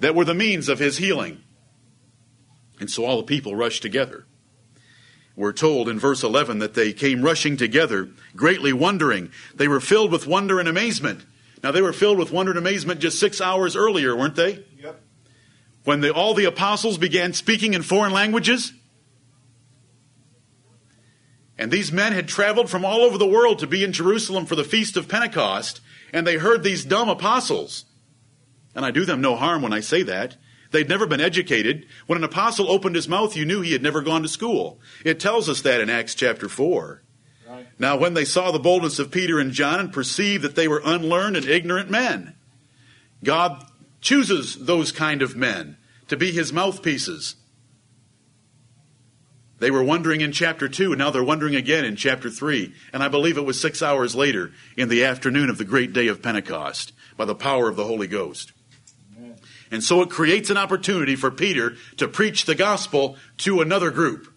that 0.00 0.14
were 0.14 0.24
the 0.24 0.34
means 0.34 0.68
of 0.68 0.78
his 0.78 0.98
healing. 0.98 1.42
And 2.80 2.90
so 2.90 3.04
all 3.04 3.16
the 3.18 3.24
people 3.24 3.56
rushed 3.56 3.82
together. 3.82 4.26
We're 5.36 5.52
told 5.52 5.88
in 5.88 6.00
verse 6.00 6.22
11 6.22 6.58
that 6.58 6.74
they 6.74 6.92
came 6.92 7.22
rushing 7.22 7.56
together, 7.56 8.08
greatly 8.34 8.72
wondering. 8.72 9.30
They 9.54 9.68
were 9.68 9.80
filled 9.80 10.10
with 10.10 10.26
wonder 10.26 10.58
and 10.58 10.68
amazement. 10.68 11.24
Now, 11.62 11.72
they 11.72 11.82
were 11.82 11.92
filled 11.92 12.18
with 12.18 12.32
wonder 12.32 12.52
and 12.52 12.58
amazement 12.58 13.00
just 13.00 13.18
six 13.18 13.40
hours 13.40 13.76
earlier, 13.76 14.16
weren't 14.16 14.36
they? 14.36 14.64
Yep. 14.82 15.00
When 15.84 16.00
the, 16.00 16.12
all 16.12 16.34
the 16.34 16.44
apostles 16.44 16.98
began 16.98 17.32
speaking 17.32 17.74
in 17.74 17.82
foreign 17.82 18.12
languages. 18.12 18.72
And 21.56 21.70
these 21.70 21.92
men 21.92 22.12
had 22.12 22.28
traveled 22.28 22.70
from 22.70 22.84
all 22.84 23.00
over 23.00 23.18
the 23.18 23.26
world 23.26 23.58
to 23.60 23.66
be 23.66 23.82
in 23.82 23.92
Jerusalem 23.92 24.46
for 24.46 24.54
the 24.54 24.64
feast 24.64 24.96
of 24.96 25.08
Pentecost 25.08 25.80
and 26.12 26.26
they 26.26 26.36
heard 26.36 26.62
these 26.62 26.84
dumb 26.84 27.08
apostles. 27.08 27.84
And 28.74 28.84
I 28.84 28.90
do 28.90 29.04
them 29.04 29.20
no 29.20 29.36
harm 29.36 29.62
when 29.62 29.72
I 29.72 29.80
say 29.80 30.02
that. 30.04 30.36
They'd 30.70 30.88
never 30.88 31.06
been 31.06 31.20
educated. 31.20 31.86
When 32.06 32.18
an 32.18 32.24
apostle 32.24 32.70
opened 32.70 32.94
his 32.94 33.08
mouth, 33.08 33.36
you 33.36 33.44
knew 33.44 33.62
he 33.62 33.72
had 33.72 33.82
never 33.82 34.02
gone 34.02 34.22
to 34.22 34.28
school. 34.28 34.80
It 35.04 35.18
tells 35.18 35.48
us 35.48 35.62
that 35.62 35.80
in 35.80 35.88
Acts 35.88 36.14
chapter 36.14 36.48
4. 36.48 37.02
Right. 37.48 37.66
Now, 37.78 37.96
when 37.96 38.14
they 38.14 38.26
saw 38.26 38.50
the 38.50 38.58
boldness 38.58 38.98
of 38.98 39.10
Peter 39.10 39.38
and 39.38 39.52
John 39.52 39.80
and 39.80 39.92
perceived 39.92 40.44
that 40.44 40.54
they 40.54 40.68
were 40.68 40.82
unlearned 40.84 41.36
and 41.36 41.46
ignorant 41.46 41.90
men, 41.90 42.34
God 43.24 43.64
chooses 44.00 44.66
those 44.66 44.92
kind 44.92 45.22
of 45.22 45.36
men 45.36 45.78
to 46.08 46.16
be 46.16 46.30
his 46.30 46.52
mouthpieces. 46.52 47.36
They 49.58 49.70
were 49.70 49.82
wondering 49.82 50.20
in 50.20 50.30
chapter 50.30 50.68
2, 50.68 50.92
and 50.92 50.98
now 50.98 51.10
they're 51.10 51.24
wondering 51.24 51.56
again 51.56 51.84
in 51.84 51.96
chapter 51.96 52.30
3. 52.30 52.72
And 52.92 53.02
I 53.02 53.08
believe 53.08 53.36
it 53.36 53.44
was 53.44 53.60
six 53.60 53.82
hours 53.82 54.14
later 54.14 54.52
in 54.76 54.88
the 54.88 55.04
afternoon 55.04 55.50
of 55.50 55.58
the 55.58 55.64
great 55.64 55.92
day 55.92 56.06
of 56.06 56.22
Pentecost 56.22 56.92
by 57.16 57.24
the 57.24 57.34
power 57.34 57.68
of 57.68 57.74
the 57.76 57.84
Holy 57.84 58.06
Ghost. 58.06 58.52
Amen. 59.16 59.36
And 59.70 59.82
so 59.82 60.00
it 60.02 60.10
creates 60.10 60.50
an 60.50 60.56
opportunity 60.56 61.16
for 61.16 61.30
Peter 61.30 61.74
to 61.96 62.06
preach 62.06 62.44
the 62.44 62.54
gospel 62.54 63.16
to 63.38 63.60
another 63.60 63.90
group. 63.90 64.32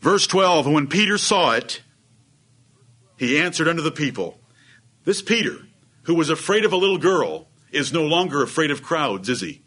Verse 0.00 0.26
12 0.26 0.66
When 0.66 0.86
Peter 0.86 1.16
saw 1.16 1.52
it, 1.52 1.82
he 3.16 3.38
answered 3.38 3.68
unto 3.68 3.82
the 3.82 3.90
people, 3.90 4.38
This 5.04 5.22
Peter, 5.22 5.58
who 6.02 6.14
was 6.14 6.28
afraid 6.28 6.66
of 6.66 6.72
a 6.74 6.76
little 6.76 6.98
girl, 6.98 7.48
is 7.72 7.92
no 7.92 8.04
longer 8.04 8.42
afraid 8.42 8.70
of 8.70 8.82
crowds, 8.82 9.28
is 9.30 9.40
he? 9.40 9.62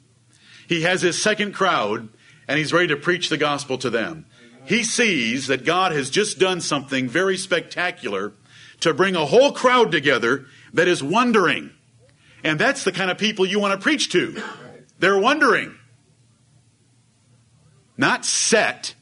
He 0.67 0.81
has 0.81 1.01
his 1.01 1.21
second 1.21 1.53
crowd 1.53 2.09
and 2.47 2.57
he's 2.57 2.73
ready 2.73 2.87
to 2.87 2.95
preach 2.95 3.29
the 3.29 3.37
gospel 3.37 3.77
to 3.79 3.89
them. 3.89 4.25
He 4.65 4.83
sees 4.83 5.47
that 5.47 5.65
God 5.65 5.91
has 5.91 6.09
just 6.09 6.39
done 6.39 6.61
something 6.61 7.09
very 7.09 7.37
spectacular 7.37 8.33
to 8.79 8.93
bring 8.93 9.15
a 9.15 9.25
whole 9.25 9.51
crowd 9.51 9.91
together 9.91 10.45
that 10.73 10.87
is 10.87 11.03
wondering. 11.03 11.71
And 12.43 12.59
that's 12.59 12.83
the 12.83 12.91
kind 12.91 13.11
of 13.11 13.17
people 13.17 13.45
you 13.45 13.59
want 13.59 13.73
to 13.73 13.83
preach 13.83 14.11
to. 14.11 14.41
They're 14.99 15.19
wondering. 15.19 15.75
Not 17.97 18.25
set, 18.25 18.95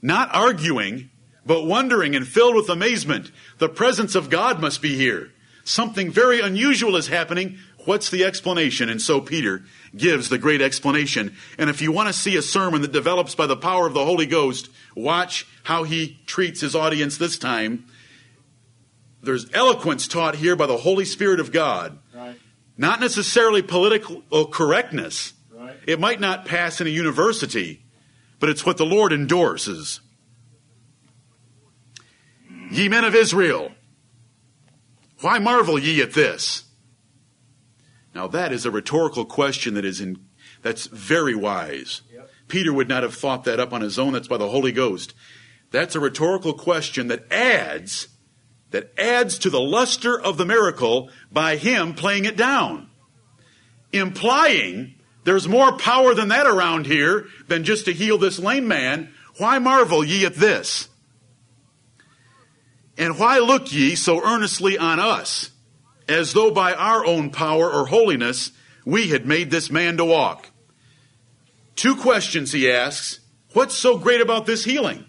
not 0.00 0.34
arguing, 0.34 1.10
but 1.44 1.64
wondering 1.64 2.14
and 2.14 2.26
filled 2.26 2.56
with 2.56 2.68
amazement. 2.68 3.30
The 3.58 3.68
presence 3.68 4.14
of 4.14 4.30
God 4.30 4.60
must 4.60 4.82
be 4.82 4.96
here. 4.96 5.32
Something 5.64 6.10
very 6.10 6.40
unusual 6.40 6.96
is 6.96 7.08
happening. 7.08 7.58
What's 7.84 8.10
the 8.10 8.24
explanation? 8.24 8.88
And 8.88 9.00
so 9.00 9.20
Peter 9.20 9.64
gives 9.96 10.28
the 10.28 10.38
great 10.38 10.60
explanation. 10.60 11.34
And 11.58 11.70
if 11.70 11.80
you 11.80 11.92
want 11.92 12.08
to 12.08 12.12
see 12.12 12.36
a 12.36 12.42
sermon 12.42 12.82
that 12.82 12.92
develops 12.92 13.34
by 13.34 13.46
the 13.46 13.56
power 13.56 13.86
of 13.86 13.94
the 13.94 14.04
Holy 14.04 14.26
Ghost, 14.26 14.70
watch 14.94 15.46
how 15.64 15.84
he 15.84 16.18
treats 16.26 16.60
his 16.60 16.74
audience 16.74 17.16
this 17.16 17.38
time. 17.38 17.86
There's 19.22 19.52
eloquence 19.52 20.06
taught 20.06 20.36
here 20.36 20.56
by 20.56 20.66
the 20.66 20.76
Holy 20.76 21.04
Spirit 21.04 21.40
of 21.40 21.52
God. 21.52 21.98
Right. 22.14 22.38
Not 22.76 23.00
necessarily 23.00 23.62
political 23.62 24.22
correctness. 24.46 25.32
Right. 25.52 25.76
It 25.86 25.98
might 25.98 26.20
not 26.20 26.46
pass 26.46 26.80
in 26.80 26.86
a 26.86 26.90
university, 26.90 27.82
but 28.38 28.48
it's 28.48 28.64
what 28.64 28.76
the 28.76 28.86
Lord 28.86 29.12
endorses. 29.12 30.00
Ye 32.70 32.88
men 32.88 33.04
of 33.04 33.14
Israel, 33.14 33.72
why 35.20 35.38
marvel 35.38 35.78
ye 35.78 36.00
at 36.02 36.12
this? 36.12 36.67
Now 38.18 38.26
that 38.26 38.50
is 38.50 38.66
a 38.66 38.72
rhetorical 38.72 39.24
question 39.24 39.74
that 39.74 39.84
is 39.84 40.00
in, 40.00 40.18
that's 40.60 40.88
very 40.88 41.36
wise. 41.36 42.02
Yep. 42.12 42.28
Peter 42.48 42.72
would 42.72 42.88
not 42.88 43.04
have 43.04 43.14
thought 43.14 43.44
that 43.44 43.60
up 43.60 43.72
on 43.72 43.80
his 43.80 43.96
own. 43.96 44.12
That's 44.12 44.26
by 44.26 44.38
the 44.38 44.48
Holy 44.48 44.72
Ghost. 44.72 45.14
That's 45.70 45.94
a 45.94 46.00
rhetorical 46.00 46.52
question 46.52 47.06
that 47.06 47.30
adds, 47.30 48.08
that 48.72 48.92
adds 48.98 49.38
to 49.38 49.50
the 49.50 49.60
luster 49.60 50.20
of 50.20 50.36
the 50.36 50.44
miracle 50.44 51.10
by 51.30 51.54
him 51.54 51.94
playing 51.94 52.24
it 52.24 52.36
down. 52.36 52.90
Implying 53.92 54.96
there's 55.22 55.46
more 55.46 55.78
power 55.78 56.12
than 56.12 56.26
that 56.30 56.48
around 56.48 56.86
here 56.86 57.26
than 57.46 57.62
just 57.62 57.84
to 57.84 57.92
heal 57.92 58.18
this 58.18 58.40
lame 58.40 58.66
man. 58.66 59.14
Why 59.36 59.60
marvel 59.60 60.02
ye 60.02 60.26
at 60.26 60.34
this? 60.34 60.88
And 62.96 63.16
why 63.16 63.38
look 63.38 63.72
ye 63.72 63.94
so 63.94 64.20
earnestly 64.24 64.76
on 64.76 64.98
us, 64.98 65.50
as 66.08 66.32
though 66.32 66.50
by 66.50 66.72
our 66.74 67.04
own 67.04 67.30
power 67.30 67.70
or 67.70 67.86
holiness 67.86 68.52
we 68.84 69.08
had 69.08 69.26
made 69.26 69.50
this 69.50 69.70
man 69.70 69.96
to 69.98 70.04
walk? 70.04 70.50
Two 71.76 71.96
questions 71.96 72.52
he 72.52 72.70
asks. 72.70 73.20
What's 73.52 73.74
so 73.74 73.98
great 73.98 74.20
about 74.20 74.46
this 74.46 74.64
healing? 74.64 75.04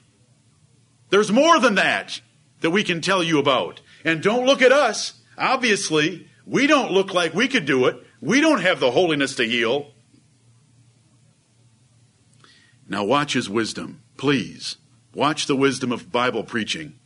There's 1.09 1.31
more 1.31 1.59
than 1.59 1.75
that 1.75 2.21
that 2.61 2.69
we 2.71 2.83
can 2.83 3.01
tell 3.01 3.23
you 3.23 3.39
about. 3.39 3.81
And 4.05 4.21
don't 4.21 4.45
look 4.45 4.61
at 4.61 4.71
us. 4.71 5.13
Obviously, 5.37 6.27
we 6.45 6.67
don't 6.67 6.91
look 6.91 7.13
like 7.13 7.33
we 7.33 7.47
could 7.47 7.65
do 7.65 7.85
it. 7.87 7.97
We 8.21 8.41
don't 8.41 8.61
have 8.61 8.79
the 8.79 8.91
holiness 8.91 9.35
to 9.35 9.45
heal. 9.45 9.91
Now 12.87 13.03
watch 13.03 13.33
his 13.33 13.49
wisdom, 13.49 14.01
please. 14.17 14.77
Watch 15.13 15.47
the 15.47 15.55
wisdom 15.55 15.91
of 15.91 16.11
Bible 16.11 16.43
preaching. 16.43 16.99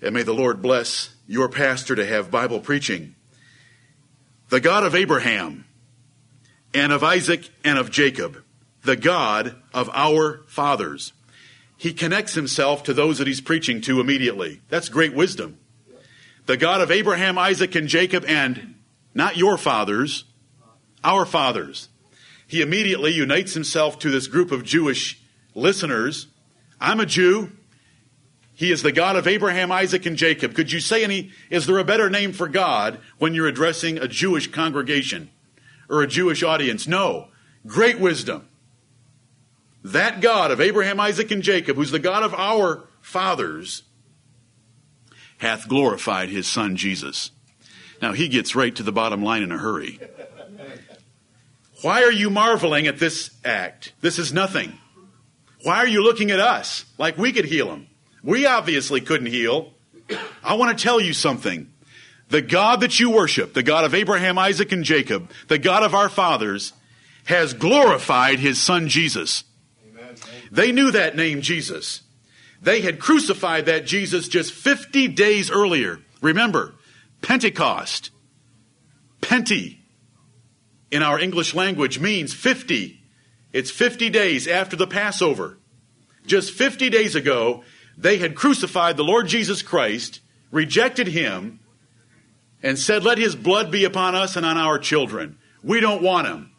And 0.00 0.14
may 0.14 0.22
the 0.22 0.34
Lord 0.34 0.62
bless 0.62 1.14
your 1.28 1.48
pastor 1.48 1.94
to 1.94 2.06
have 2.06 2.30
Bible 2.30 2.58
preaching. 2.58 3.14
The 4.48 4.60
God 4.60 4.82
of 4.82 4.94
Abraham 4.94 5.66
and 6.74 6.90
of 6.90 7.04
Isaac 7.04 7.50
and 7.62 7.78
of 7.78 7.90
Jacob, 7.90 8.42
the 8.82 8.96
God 8.96 9.54
of 9.74 9.90
our 9.92 10.40
fathers. 10.46 11.12
He 11.76 11.92
connects 11.92 12.32
himself 12.34 12.82
to 12.84 12.94
those 12.94 13.18
that 13.18 13.26
he's 13.26 13.42
preaching 13.42 13.82
to 13.82 14.00
immediately. 14.00 14.62
That's 14.68 14.88
great 14.88 15.14
wisdom. 15.14 15.58
The 16.46 16.56
God 16.56 16.80
of 16.80 16.90
Abraham, 16.90 17.36
Isaac, 17.36 17.74
and 17.74 17.88
Jacob, 17.88 18.24
and 18.26 18.74
not 19.14 19.36
your 19.36 19.58
fathers, 19.58 20.24
our 21.04 21.26
fathers. 21.26 21.90
He 22.46 22.62
immediately 22.62 23.12
unites 23.12 23.52
himself 23.52 23.98
to 23.98 24.10
this 24.10 24.26
group 24.26 24.50
of 24.50 24.64
Jewish 24.64 25.20
listeners. 25.54 26.26
I'm 26.80 27.00
a 27.00 27.06
Jew. 27.06 27.52
He 28.58 28.72
is 28.72 28.82
the 28.82 28.90
God 28.90 29.14
of 29.14 29.28
Abraham, 29.28 29.70
Isaac, 29.70 30.04
and 30.04 30.16
Jacob. 30.16 30.52
Could 30.52 30.72
you 30.72 30.80
say 30.80 31.04
any, 31.04 31.30
is 31.48 31.66
there 31.66 31.78
a 31.78 31.84
better 31.84 32.10
name 32.10 32.32
for 32.32 32.48
God 32.48 32.98
when 33.18 33.32
you're 33.32 33.46
addressing 33.46 33.98
a 33.98 34.08
Jewish 34.08 34.50
congregation 34.50 35.30
or 35.88 36.02
a 36.02 36.08
Jewish 36.08 36.42
audience? 36.42 36.88
No. 36.88 37.28
Great 37.68 38.00
wisdom. 38.00 38.48
That 39.84 40.20
God 40.20 40.50
of 40.50 40.60
Abraham, 40.60 40.98
Isaac, 40.98 41.30
and 41.30 41.40
Jacob, 41.40 41.76
who's 41.76 41.92
the 41.92 42.00
God 42.00 42.24
of 42.24 42.34
our 42.34 42.88
fathers, 43.00 43.84
hath 45.36 45.68
glorified 45.68 46.28
his 46.28 46.48
son 46.48 46.74
Jesus. 46.74 47.30
Now 48.02 48.12
he 48.12 48.26
gets 48.26 48.56
right 48.56 48.74
to 48.74 48.82
the 48.82 48.90
bottom 48.90 49.22
line 49.22 49.44
in 49.44 49.52
a 49.52 49.58
hurry. 49.58 50.00
Why 51.82 52.02
are 52.02 52.10
you 52.10 52.28
marveling 52.28 52.88
at 52.88 52.98
this 52.98 53.30
act? 53.44 53.92
This 54.00 54.18
is 54.18 54.32
nothing. 54.32 54.72
Why 55.62 55.76
are 55.76 55.86
you 55.86 56.02
looking 56.02 56.32
at 56.32 56.40
us 56.40 56.86
like 56.98 57.16
we 57.16 57.32
could 57.32 57.44
heal 57.44 57.70
him? 57.70 57.86
We 58.22 58.46
obviously 58.46 59.00
couldn't 59.00 59.26
heal. 59.26 59.74
I 60.42 60.54
want 60.54 60.76
to 60.76 60.82
tell 60.82 61.00
you 61.00 61.12
something. 61.12 61.72
The 62.28 62.42
God 62.42 62.80
that 62.80 63.00
you 63.00 63.10
worship, 63.10 63.54
the 63.54 63.62
God 63.62 63.84
of 63.84 63.94
Abraham, 63.94 64.38
Isaac, 64.38 64.72
and 64.72 64.84
Jacob, 64.84 65.30
the 65.48 65.58
God 65.58 65.82
of 65.82 65.94
our 65.94 66.08
fathers, 66.08 66.72
has 67.24 67.54
glorified 67.54 68.38
his 68.38 68.60
son 68.60 68.88
Jesus. 68.88 69.44
Amen. 69.88 70.14
They 70.50 70.72
knew 70.72 70.90
that 70.90 71.16
name 71.16 71.40
Jesus. 71.40 72.02
They 72.60 72.80
had 72.80 72.98
crucified 72.98 73.66
that 73.66 73.86
Jesus 73.86 74.28
just 74.28 74.52
50 74.52 75.08
days 75.08 75.50
earlier. 75.50 76.00
Remember, 76.20 76.74
Pentecost, 77.22 78.10
Penti 79.20 79.78
in 80.90 81.02
our 81.02 81.18
English 81.18 81.54
language 81.54 81.98
means 81.98 82.34
50. 82.34 83.00
It's 83.52 83.70
50 83.70 84.10
days 84.10 84.46
after 84.46 84.76
the 84.76 84.86
Passover. 84.86 85.58
Just 86.26 86.52
50 86.52 86.90
days 86.90 87.14
ago, 87.14 87.64
they 87.98 88.18
had 88.18 88.36
crucified 88.36 88.96
the 88.96 89.04
Lord 89.04 89.26
Jesus 89.26 89.60
Christ, 89.60 90.20
rejected 90.52 91.08
him, 91.08 91.58
and 92.62 92.78
said, 92.78 93.02
Let 93.02 93.18
his 93.18 93.34
blood 93.34 93.72
be 93.72 93.84
upon 93.84 94.14
us 94.14 94.36
and 94.36 94.46
on 94.46 94.56
our 94.56 94.78
children. 94.78 95.36
We 95.64 95.80
don't 95.80 96.02
want 96.02 96.28
him. 96.28 96.52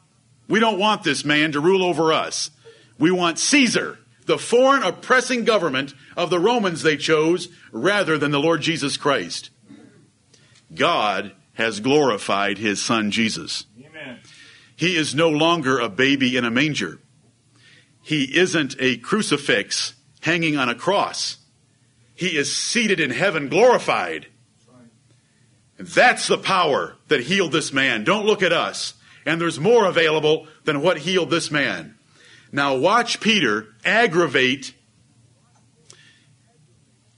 We 0.49 0.60
don't 0.60 0.78
want 0.80 1.04
this 1.04 1.23
man 1.23 1.54
to 1.54 1.62
rule 1.62 1.84
over 1.84 2.12
us. 2.12 2.52
We 2.97 3.10
want 3.10 3.39
Caesar, 3.39 3.99
the 4.25 4.38
foreign 4.38 4.84
oppressing 4.84 5.45
government 5.45 5.93
of 6.17 6.30
the 6.30 6.39
Romans 6.39 6.82
they 6.82 6.97
chose, 6.97 7.47
rather 7.71 8.17
than 8.17 8.32
the 8.32 8.39
Lord 8.39 8.62
Jesus 8.62 8.97
Christ. 8.97 9.49
God 10.75 11.32
has 11.54 11.80
glorified 11.80 12.58
his 12.58 12.82
son 12.82 13.12
Jesus. 13.12 13.65
Amen. 13.80 14.19
He 14.75 14.97
is 14.97 15.15
no 15.15 15.30
longer 15.30 15.80
a 15.80 15.89
baby 15.89 16.36
in 16.36 16.43
a 16.43 16.52
manger. 16.52 16.99
He 18.02 18.38
isn't 18.38 18.75
a 18.80 18.97
crucifix 18.97 19.93
hanging 20.21 20.58
on 20.58 20.69
a 20.69 20.75
cross. 20.75 21.38
He 22.15 22.38
is 22.38 22.55
seated 22.55 22.99
in 22.99 23.12
heaven, 23.12 23.47
glorified. 23.49 24.27
And 25.77 25.88
that's 25.88 26.27
the 26.27 26.38
power 26.38 26.97
that 27.08 27.21
healed 27.21 27.53
this 27.53 27.71
man. 27.71 28.03
Don't 28.03 28.25
look 28.25 28.43
at 28.43 28.51
us. 28.51 28.95
And 29.25 29.39
there's 29.39 29.60
more 29.60 29.86
available 29.86 30.47
than 30.65 30.82
what 30.82 30.99
healed 30.99 31.29
this 31.29 31.49
man. 31.49 31.95
Now 32.51 32.75
watch 32.75 33.21
Peter 33.21 33.67
aggravate, 33.86 34.73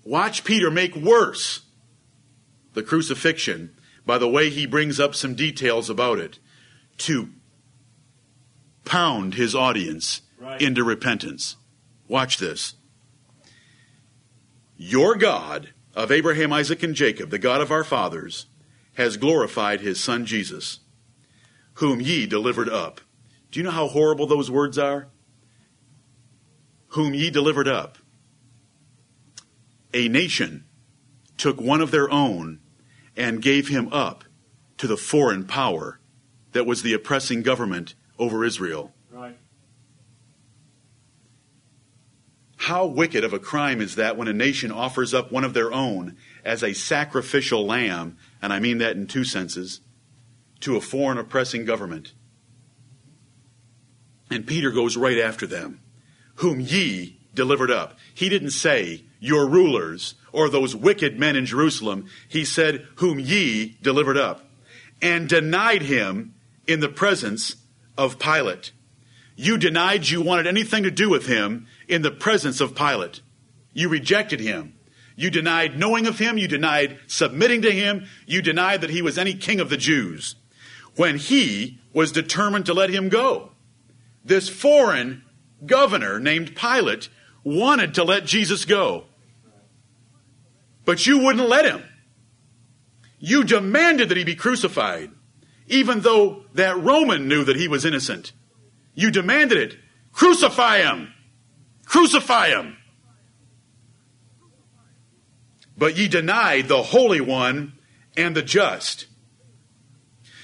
watch 0.04 0.44
Peter 0.44 0.70
make 0.70 0.96
worse 0.96 1.62
the 2.74 2.84
crucifixion 2.84 3.76
by 4.06 4.18
the 4.18 4.28
way 4.28 4.50
he 4.50 4.66
brings 4.66 5.00
up 5.00 5.16
some 5.16 5.36
details 5.36 5.90
about 5.90 6.20
it 6.20 6.40
to 6.98 7.30
pound 8.86 9.36
his 9.36 9.56
audience 9.56 10.22
right. 10.40 10.62
into 10.62 10.84
repentance. 10.84 11.56
Watch 12.08 12.38
this. 12.38 12.76
Your 14.84 15.14
God 15.14 15.70
of 15.94 16.12
Abraham, 16.12 16.52
Isaac, 16.52 16.82
and 16.82 16.96
Jacob, 16.96 17.30
the 17.30 17.38
God 17.38 17.62
of 17.62 17.70
our 17.70 17.84
fathers, 17.84 18.48
has 18.96 19.16
glorified 19.16 19.80
his 19.80 20.00
son 20.04 20.26
Jesus, 20.26 20.80
whom 21.76 22.02
ye 22.02 22.26
delivered 22.26 22.68
up. 22.68 23.00
Do 23.52 23.60
you 23.60 23.64
know 23.64 23.70
how 23.70 23.88
horrible 23.88 24.26
those 24.26 24.50
words 24.50 24.80
are? 24.80 25.10
Whom 26.88 27.14
ye 27.14 27.30
delivered 27.30 27.68
up. 27.68 28.00
A 29.94 30.08
nation 30.08 30.66
took 31.38 31.62
one 31.62 31.82
of 31.82 31.92
their 31.92 32.10
own 32.10 32.60
and 33.16 33.40
gave 33.40 33.68
him 33.68 33.88
up 33.94 34.24
to 34.80 34.88
the 34.88 34.98
foreign 34.98 35.46
power 35.46 36.00
that 36.54 36.66
was 36.66 36.82
the 36.82 36.94
oppressing 36.94 37.44
government 37.44 37.94
over 38.18 38.44
Israel. 38.44 38.96
How 42.62 42.86
wicked 42.86 43.24
of 43.24 43.34
a 43.34 43.40
crime 43.40 43.82
is 43.82 43.96
that 43.96 44.18
when 44.18 44.28
a 44.28 44.34
nation 44.34 44.72
offers 44.72 45.16
up 45.16 45.32
one 45.32 45.44
of 45.44 45.56
their 45.56 45.74
own 45.74 46.16
as 46.46 46.62
a 46.62 46.74
sacrificial 46.74 47.66
lamb, 47.66 48.18
and 48.40 48.54
I 48.54 48.60
mean 48.60 48.78
that 48.78 48.96
in 48.96 49.08
two 49.08 49.24
senses, 49.24 49.82
to 50.60 50.76
a 50.76 50.82
foreign 50.82 51.18
oppressing 51.18 51.66
government? 51.66 52.14
And 54.30 54.46
Peter 54.46 54.70
goes 54.70 54.96
right 54.96 55.18
after 55.18 55.48
them, 55.48 55.82
whom 56.36 56.60
ye 56.60 57.20
delivered 57.34 57.72
up. 57.72 57.98
He 58.14 58.30
didn't 58.30 58.52
say, 58.52 59.06
your 59.20 59.48
rulers 59.48 60.14
or 60.32 60.48
those 60.48 60.76
wicked 60.76 61.20
men 61.20 61.36
in 61.36 61.48
Jerusalem. 61.48 62.06
He 62.30 62.46
said, 62.46 62.88
whom 62.98 63.20
ye 63.20 63.80
delivered 63.82 64.18
up 64.18 64.48
and 65.02 65.28
denied 65.28 65.82
him 65.82 66.36
in 66.68 66.80
the 66.80 66.90
presence 66.90 67.56
of 67.98 68.20
Pilate. 68.20 68.72
You 69.42 69.58
denied 69.58 70.08
you 70.08 70.22
wanted 70.22 70.46
anything 70.46 70.84
to 70.84 70.92
do 70.92 71.10
with 71.10 71.26
him 71.26 71.66
in 71.88 72.04
the 72.04 72.12
presence 72.12 72.62
of 72.62 72.76
Pilate. 72.76 73.22
You 73.74 73.90
rejected 73.90 74.40
him. 74.40 74.76
You 75.16 75.32
denied 75.32 75.80
knowing 75.80 76.06
of 76.06 76.20
him. 76.20 76.38
You 76.38 76.48
denied 76.48 77.00
submitting 77.08 77.64
to 77.64 77.72
him. 77.72 78.06
You 78.28 78.44
denied 78.44 78.82
that 78.82 78.92
he 78.92 79.02
was 79.02 79.18
any 79.18 79.34
king 79.34 79.60
of 79.60 79.72
the 79.72 79.78
Jews 79.78 80.36
when 80.96 81.18
he 81.18 81.80
was 81.92 82.12
determined 82.12 82.68
to 82.68 82.76
let 82.76 82.92
him 82.92 83.10
go. 83.10 83.54
This 84.24 84.48
foreign 84.48 85.24
governor 85.66 86.20
named 86.20 86.56
Pilate 86.56 87.10
wanted 87.44 87.96
to 87.96 88.04
let 88.04 88.26
Jesus 88.26 88.64
go. 88.64 89.06
But 90.86 91.08
you 91.08 91.18
wouldn't 91.18 91.50
let 91.50 91.66
him. 91.66 91.82
You 93.18 93.44
demanded 93.44 94.10
that 94.10 94.18
he 94.18 94.24
be 94.24 94.36
crucified, 94.36 95.10
even 95.66 96.02
though 96.02 96.46
that 96.54 96.80
Roman 96.80 97.28
knew 97.28 97.44
that 97.44 97.56
he 97.56 97.68
was 97.68 97.86
innocent. 97.86 98.34
You 98.94 99.12
demanded 99.12 99.58
it. 99.58 99.80
Crucify 100.12 100.80
him! 100.80 101.14
Crucify 101.86 102.50
him! 102.50 102.78
But 105.78 105.98
ye 105.98 106.08
denied 106.08 106.68
the 106.68 106.84
Holy 106.84 107.22
One 107.22 107.74
and 108.16 108.36
the 108.36 108.42
just. 108.42 109.08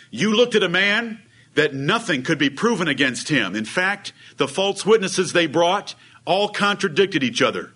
You 0.10 0.34
looked 0.34 0.56
at 0.56 0.64
a 0.64 0.70
man 0.70 1.22
that 1.56 1.74
nothing 1.74 2.24
could 2.24 2.38
be 2.38 2.50
proven 2.50 2.88
against 2.88 3.30
him. 3.30 3.56
In 3.56 3.66
fact, 3.66 4.14
the 4.38 4.48
false 4.48 4.86
witnesses 4.86 5.34
they 5.34 5.48
brought 5.48 5.96
all 6.26 6.50
contradicted 6.50 7.24
each 7.24 7.42
other. 7.42 7.74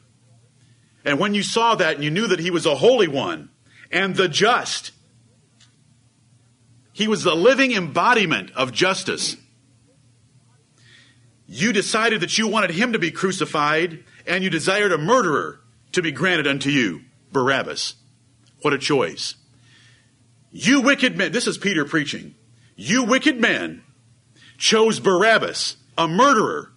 And 1.03 1.19
when 1.19 1.33
you 1.33 1.43
saw 1.43 1.75
that 1.75 1.95
and 1.95 2.03
you 2.03 2.11
knew 2.11 2.27
that 2.27 2.39
he 2.39 2.51
was 2.51 2.65
a 2.65 2.75
holy 2.75 3.07
one 3.07 3.49
and 3.91 4.15
the 4.15 4.27
just, 4.27 4.91
he 6.93 7.07
was 7.07 7.23
the 7.23 7.35
living 7.35 7.71
embodiment 7.71 8.51
of 8.55 8.71
justice. 8.71 9.35
You 11.53 11.73
decided 11.73 12.21
that 12.21 12.37
you 12.37 12.47
wanted 12.47 12.71
him 12.71 12.93
to 12.93 12.99
be 12.99 13.11
crucified 13.11 14.05
and 14.25 14.41
you 14.41 14.49
desired 14.49 14.93
a 14.93 14.97
murderer 14.97 15.59
to 15.91 16.01
be 16.01 16.13
granted 16.13 16.47
unto 16.47 16.69
you, 16.69 17.01
Barabbas. 17.33 17.95
What 18.61 18.71
a 18.71 18.77
choice. 18.77 19.35
You 20.53 20.79
wicked 20.79 21.17
men, 21.17 21.33
this 21.33 21.47
is 21.47 21.57
Peter 21.57 21.83
preaching. 21.83 22.35
You 22.77 23.03
wicked 23.03 23.41
men 23.41 23.83
chose 24.57 25.01
Barabbas, 25.01 25.75
a 25.97 26.07
murderer, 26.07 26.71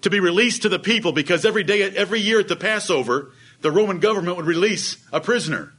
to 0.00 0.10
be 0.10 0.18
released 0.18 0.62
to 0.62 0.68
the 0.68 0.80
people 0.80 1.12
because 1.12 1.44
every 1.44 1.62
day, 1.62 1.82
every 1.82 2.18
year 2.18 2.40
at 2.40 2.48
the 2.48 2.56
Passover, 2.56 3.30
the 3.60 3.70
Roman 3.70 4.00
government 4.00 4.36
would 4.36 4.46
release 4.46 4.96
a 5.12 5.20
prisoner. 5.20 5.74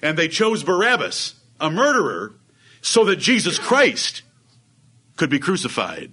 And 0.00 0.16
they 0.16 0.28
chose 0.28 0.62
Barabbas, 0.62 1.34
a 1.58 1.70
murderer, 1.70 2.36
so 2.82 3.04
that 3.06 3.16
Jesus 3.16 3.58
Christ 3.58 4.22
could 5.16 5.28
be 5.28 5.40
crucified. 5.40 6.12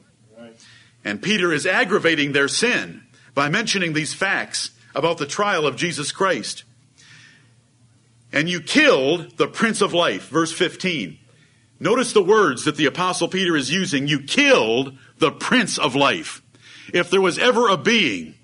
And 1.03 1.21
Peter 1.21 1.51
is 1.51 1.65
aggravating 1.65 2.31
their 2.31 2.47
sin 2.47 3.03
by 3.33 3.49
mentioning 3.49 3.93
these 3.93 4.13
facts 4.13 4.71
about 4.93 5.17
the 5.17 5.25
trial 5.25 5.65
of 5.65 5.75
Jesus 5.75 6.11
Christ. 6.11 6.63
And 8.31 8.49
you 8.49 8.61
killed 8.61 9.37
the 9.37 9.47
Prince 9.47 9.81
of 9.81 9.93
Life, 9.93 10.29
verse 10.29 10.51
15. 10.51 11.17
Notice 11.79 12.13
the 12.13 12.23
words 12.23 12.65
that 12.65 12.75
the 12.75 12.85
Apostle 12.85 13.27
Peter 13.27 13.57
is 13.57 13.71
using. 13.71 14.07
You 14.07 14.21
killed 14.21 14.97
the 15.17 15.31
Prince 15.31 15.77
of 15.77 15.95
Life. 15.95 16.41
If 16.93 17.09
there 17.09 17.21
was 17.21 17.39
ever 17.39 17.67
a 17.67 17.77
being 17.77 18.35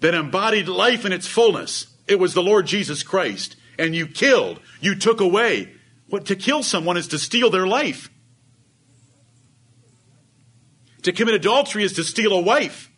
that 0.00 0.14
embodied 0.14 0.68
life 0.68 1.04
in 1.04 1.12
its 1.12 1.26
fullness, 1.26 1.88
it 2.06 2.18
was 2.18 2.34
the 2.34 2.42
Lord 2.42 2.66
Jesus 2.66 3.02
Christ. 3.02 3.56
And 3.78 3.94
you 3.94 4.06
killed, 4.06 4.60
you 4.80 4.94
took 4.94 5.20
away. 5.20 5.72
What 6.08 6.26
to 6.26 6.36
kill 6.36 6.62
someone 6.62 6.96
is 6.96 7.08
to 7.08 7.18
steal 7.18 7.50
their 7.50 7.66
life. 7.66 8.10
To 11.06 11.12
commit 11.12 11.36
adultery 11.36 11.84
is 11.84 11.92
to 11.92 12.02
steal 12.02 12.32
a 12.32 12.40
wife. 12.40 12.90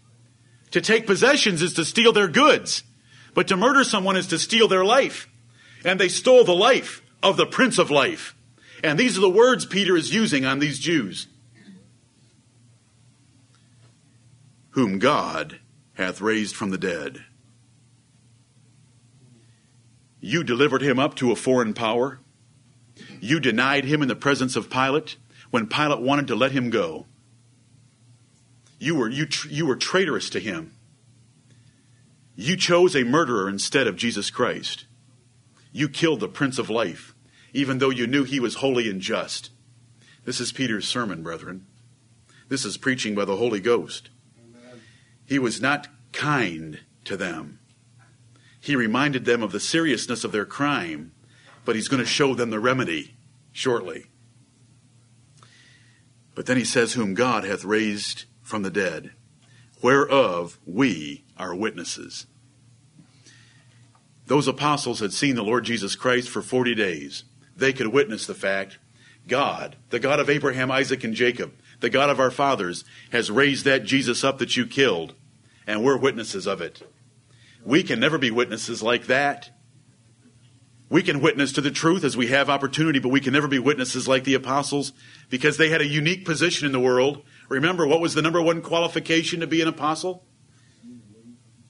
To 0.71 0.81
take 0.81 1.07
possessions 1.07 1.61
is 1.61 1.75
to 1.75 1.85
steal 1.85 2.11
their 2.11 2.27
goods. 2.27 2.83
But 3.35 3.49
to 3.49 3.57
murder 3.57 3.85
someone 3.85 4.17
is 4.17 4.29
to 4.29 4.39
steal 4.39 4.67
their 4.67 4.83
life. 4.83 5.29
And 5.85 6.01
they 6.01 6.09
stole 6.09 6.43
the 6.43 6.55
life 6.55 7.03
of 7.23 7.37
the 7.37 7.45
Prince 7.45 7.77
of 7.77 7.91
Life. 7.91 8.35
And 8.83 8.99
these 8.99 9.19
are 9.19 9.21
the 9.21 9.29
words 9.29 9.67
Peter 9.67 9.95
is 9.95 10.15
using 10.15 10.47
on 10.47 10.59
these 10.59 10.79
Jews. 10.79 11.27
Whom 14.71 14.99
God 14.99 15.61
hath 15.93 16.23
raised 16.23 16.57
from 16.57 16.71
the 16.71 16.79
dead. 16.79 17.23
You 20.19 20.43
delivered 20.43 20.81
him 20.81 20.99
up 20.99 21.15
to 21.17 21.31
a 21.31 21.37
foreign 21.37 21.75
power. 21.75 22.21
You 23.21 23.39
denied 23.39 23.85
him 23.85 24.01
in 24.01 24.09
the 24.09 24.17
presence 24.17 24.57
of 24.57 24.71
Pilate 24.71 25.19
when 25.51 25.67
Pilate 25.67 26.01
wanted 26.01 26.29
to 26.29 26.35
let 26.35 26.53
him 26.53 26.71
go. 26.71 27.05
You 28.79 28.95
were, 28.95 29.09
you, 29.09 29.27
you 29.49 29.67
were 29.67 29.77
traitorous 29.77 30.31
to 30.31 30.41
him. 30.41 30.75
You 32.35 32.57
chose 32.57 32.95
a 32.95 33.05
murderer 33.05 33.49
instead 33.49 33.87
of 33.87 33.97
Jesus 33.97 34.31
Christ. 34.31 34.87
You 35.73 35.89
killed 35.89 36.21
the 36.21 36.29
Prince 36.29 36.59
of 36.59 36.71
Life, 36.71 37.15
even 37.53 37.79
though 37.79 37.91
you 37.91 38.07
knew 38.07 38.25
he 38.25 38.39
was 38.41 38.57
holy 38.57 38.89
and 38.89 39.01
just. 39.01 39.51
This 40.25 40.41
is 40.41 40.53
Peter's 40.53 40.87
sermon, 40.87 41.23
brethren. 41.23 41.67
This 42.49 42.65
is 42.65 42.77
preaching 42.77 43.15
by 43.15 43.25
the 43.25 43.37
Holy 43.37 43.61
Ghost. 43.61 44.11
Amen. 44.39 44.81
He 45.27 45.39
was 45.39 45.61
not 45.61 45.89
kind 46.13 46.81
to 47.05 47.17
them. 47.17 47.59
He 48.61 48.77
reminded 48.77 49.25
them 49.25 49.43
of 49.43 49.53
the 49.53 49.61
seriousness 49.61 50.25
of 50.25 50.33
their 50.33 50.45
crime, 50.45 51.13
but 51.65 51.75
he's 51.75 51.89
going 51.89 52.03
to 52.03 52.09
show 52.09 52.35
them 52.35 52.51
the 52.51 52.61
remedy 52.61 53.17
shortly. 53.53 54.07
But 56.35 56.47
then 56.47 56.57
he 56.57 56.65
says, 56.65 56.93
Whom 56.93 57.15
God 57.15 57.45
hath 57.45 57.65
raised 57.65 58.27
from 58.49 58.63
the 58.63 58.71
dead, 58.71 59.11
whereof 59.83 60.59
we 60.67 61.23
are 61.37 61.55
witnesses. 61.55 62.27
Those 64.27 64.49
apostles 64.49 65.01
had 65.01 65.13
seen 65.13 65.37
the 65.37 65.45
Lord 65.45 65.65
Jesus 65.65 65.95
Christ 65.95 66.31
for 66.31 66.41
40 66.41 66.75
days. 66.75 67.25
They 67.55 67.75
could 67.75 67.89
witness 67.89 68.27
the 68.27 68.35
fact 68.35 68.79
God, 69.27 69.77
the 69.91 69.99
God 69.99 70.19
of 70.19 70.31
Abraham, 70.31 70.71
Isaac, 70.71 71.05
and 71.05 71.13
Jacob, 71.13 71.53
the 71.81 71.91
God 71.91 72.09
of 72.09 72.19
our 72.19 72.31
fathers, 72.31 72.85
has 73.13 73.31
raised 73.31 73.67
that 73.67 73.85
Jesus 73.85 74.25
up 74.25 74.39
that 74.39 74.57
you 74.57 74.67
killed, 74.67 75.15
and 75.67 75.85
we're 75.85 75.99
witnesses 75.99 76.47
of 76.47 76.63
it. 76.63 76.83
We 77.65 77.83
can 77.83 78.01
never 78.01 78.17
be 78.17 78.31
witnesses 78.31 78.83
like 78.83 79.07
that. 79.09 79.51
We 80.89 81.03
can 81.03 81.21
witness 81.21 81.53
to 81.53 81.61
the 81.61 81.71
truth 81.71 82.03
as 82.03 82.17
we 82.17 82.29
have 82.29 82.49
opportunity, 82.49 82.99
but 82.99 83.11
we 83.11 83.21
can 83.21 83.35
never 83.35 83.49
be 83.49 83.59
witnesses 83.59 84.09
like 84.09 84.25
the 84.25 84.33
apostles 84.33 84.95
because 85.29 85.59
they 85.59 85.69
had 85.69 85.83
a 85.83 85.87
unique 85.87 86.25
position 86.25 86.65
in 86.65 86.73
the 86.73 86.81
world 86.81 87.23
Remember, 87.49 87.87
what 87.87 88.01
was 88.01 88.15
the 88.15 88.23
number 88.23 88.43
one 88.43 88.61
qualification 88.63 89.41
to 89.41 89.47
be 89.47 89.63
an 89.63 89.69
apostle? 89.69 90.25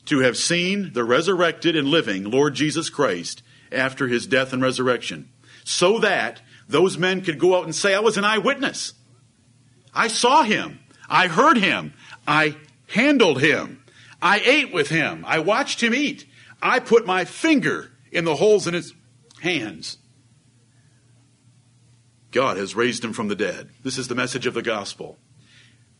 To 0.06 0.20
have 0.20 0.36
seen 0.36 0.92
the 0.92 1.04
resurrected 1.04 1.76
and 1.76 1.88
living 1.88 2.24
Lord 2.24 2.54
Jesus 2.54 2.90
Christ 2.90 3.42
after 3.70 4.08
his 4.08 4.26
death 4.26 4.52
and 4.52 4.62
resurrection. 4.62 5.28
So 5.64 5.98
that 5.98 6.40
those 6.68 6.98
men 6.98 7.22
could 7.22 7.38
go 7.38 7.56
out 7.56 7.64
and 7.64 7.74
say, 7.74 7.94
I 7.94 8.00
was 8.00 8.16
an 8.16 8.24
eyewitness. 8.24 8.94
I 9.94 10.08
saw 10.08 10.42
him. 10.42 10.80
I 11.08 11.28
heard 11.28 11.58
him. 11.58 11.94
I 12.26 12.56
handled 12.88 13.40
him. 13.40 13.84
I 14.20 14.40
ate 14.40 14.72
with 14.72 14.88
him. 14.88 15.24
I 15.26 15.38
watched 15.38 15.82
him 15.82 15.94
eat. 15.94 16.26
I 16.60 16.80
put 16.80 17.06
my 17.06 17.24
finger 17.24 17.90
in 18.10 18.24
the 18.24 18.36
holes 18.36 18.66
in 18.66 18.74
his 18.74 18.94
hands. 19.40 19.98
God 22.30 22.56
has 22.56 22.74
raised 22.74 23.04
him 23.04 23.12
from 23.12 23.28
the 23.28 23.36
dead. 23.36 23.70
This 23.82 23.96
is 23.96 24.08
the 24.08 24.14
message 24.14 24.46
of 24.46 24.54
the 24.54 24.62
gospel. 24.62 25.18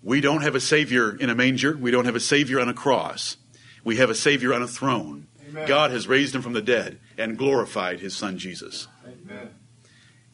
We 0.02 0.20
don't 0.20 0.42
have 0.42 0.54
a 0.54 0.60
Savior 0.60 1.16
in 1.16 1.30
a 1.30 1.34
manger. 1.34 1.76
We 1.76 1.90
don't 1.90 2.04
have 2.04 2.16
a 2.16 2.20
Savior 2.20 2.60
on 2.60 2.68
a 2.68 2.74
cross. 2.74 3.36
We 3.84 3.96
have 3.96 4.10
a 4.10 4.14
Savior 4.14 4.54
on 4.54 4.62
a 4.62 4.68
throne. 4.68 5.26
Amen. 5.48 5.66
God 5.66 5.90
has 5.90 6.06
raised 6.06 6.34
him 6.34 6.42
from 6.42 6.52
the 6.52 6.62
dead 6.62 6.98
and 7.16 7.38
glorified 7.38 8.00
his 8.00 8.14
Son 8.14 8.38
Jesus. 8.38 8.86
Amen. 9.04 9.50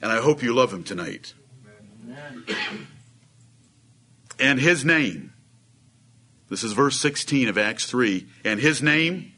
And 0.03 0.13
I 0.13 0.21
hope 0.21 0.43
you 0.43 0.55
love 0.55 0.73
him 0.73 0.85
tonight. 0.85 1.35
Amen. 2.05 2.45
And 4.39 4.59
his 4.59 4.85
name, 4.85 5.33
this 6.51 6.65
is 6.65 6.73
verse 6.73 6.99
16 7.01 7.49
of 7.49 7.57
Acts 7.57 7.87
3, 7.87 8.27
and 8.45 8.61
his 8.61 8.83
name, 8.83 9.33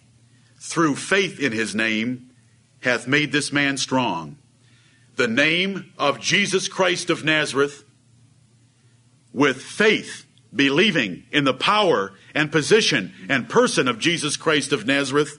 through 0.58 0.96
faith 0.96 1.38
in 1.38 1.52
his 1.52 1.74
name, 1.74 2.30
hath 2.80 3.06
made 3.06 3.32
this 3.32 3.52
man 3.52 3.76
strong. 3.76 4.38
The 5.16 5.28
name 5.28 5.92
of 5.98 6.20
Jesus 6.20 6.68
Christ 6.68 7.10
of 7.10 7.24
Nazareth 7.24 7.84
with 9.36 9.60
faith, 9.60 10.24
believing 10.52 11.22
in 11.30 11.44
the 11.44 11.52
power 11.52 12.14
and 12.34 12.50
position 12.50 13.12
and 13.28 13.50
person 13.50 13.86
of 13.86 13.98
Jesus 13.98 14.34
Christ 14.34 14.72
of 14.72 14.86
Nazareth, 14.86 15.38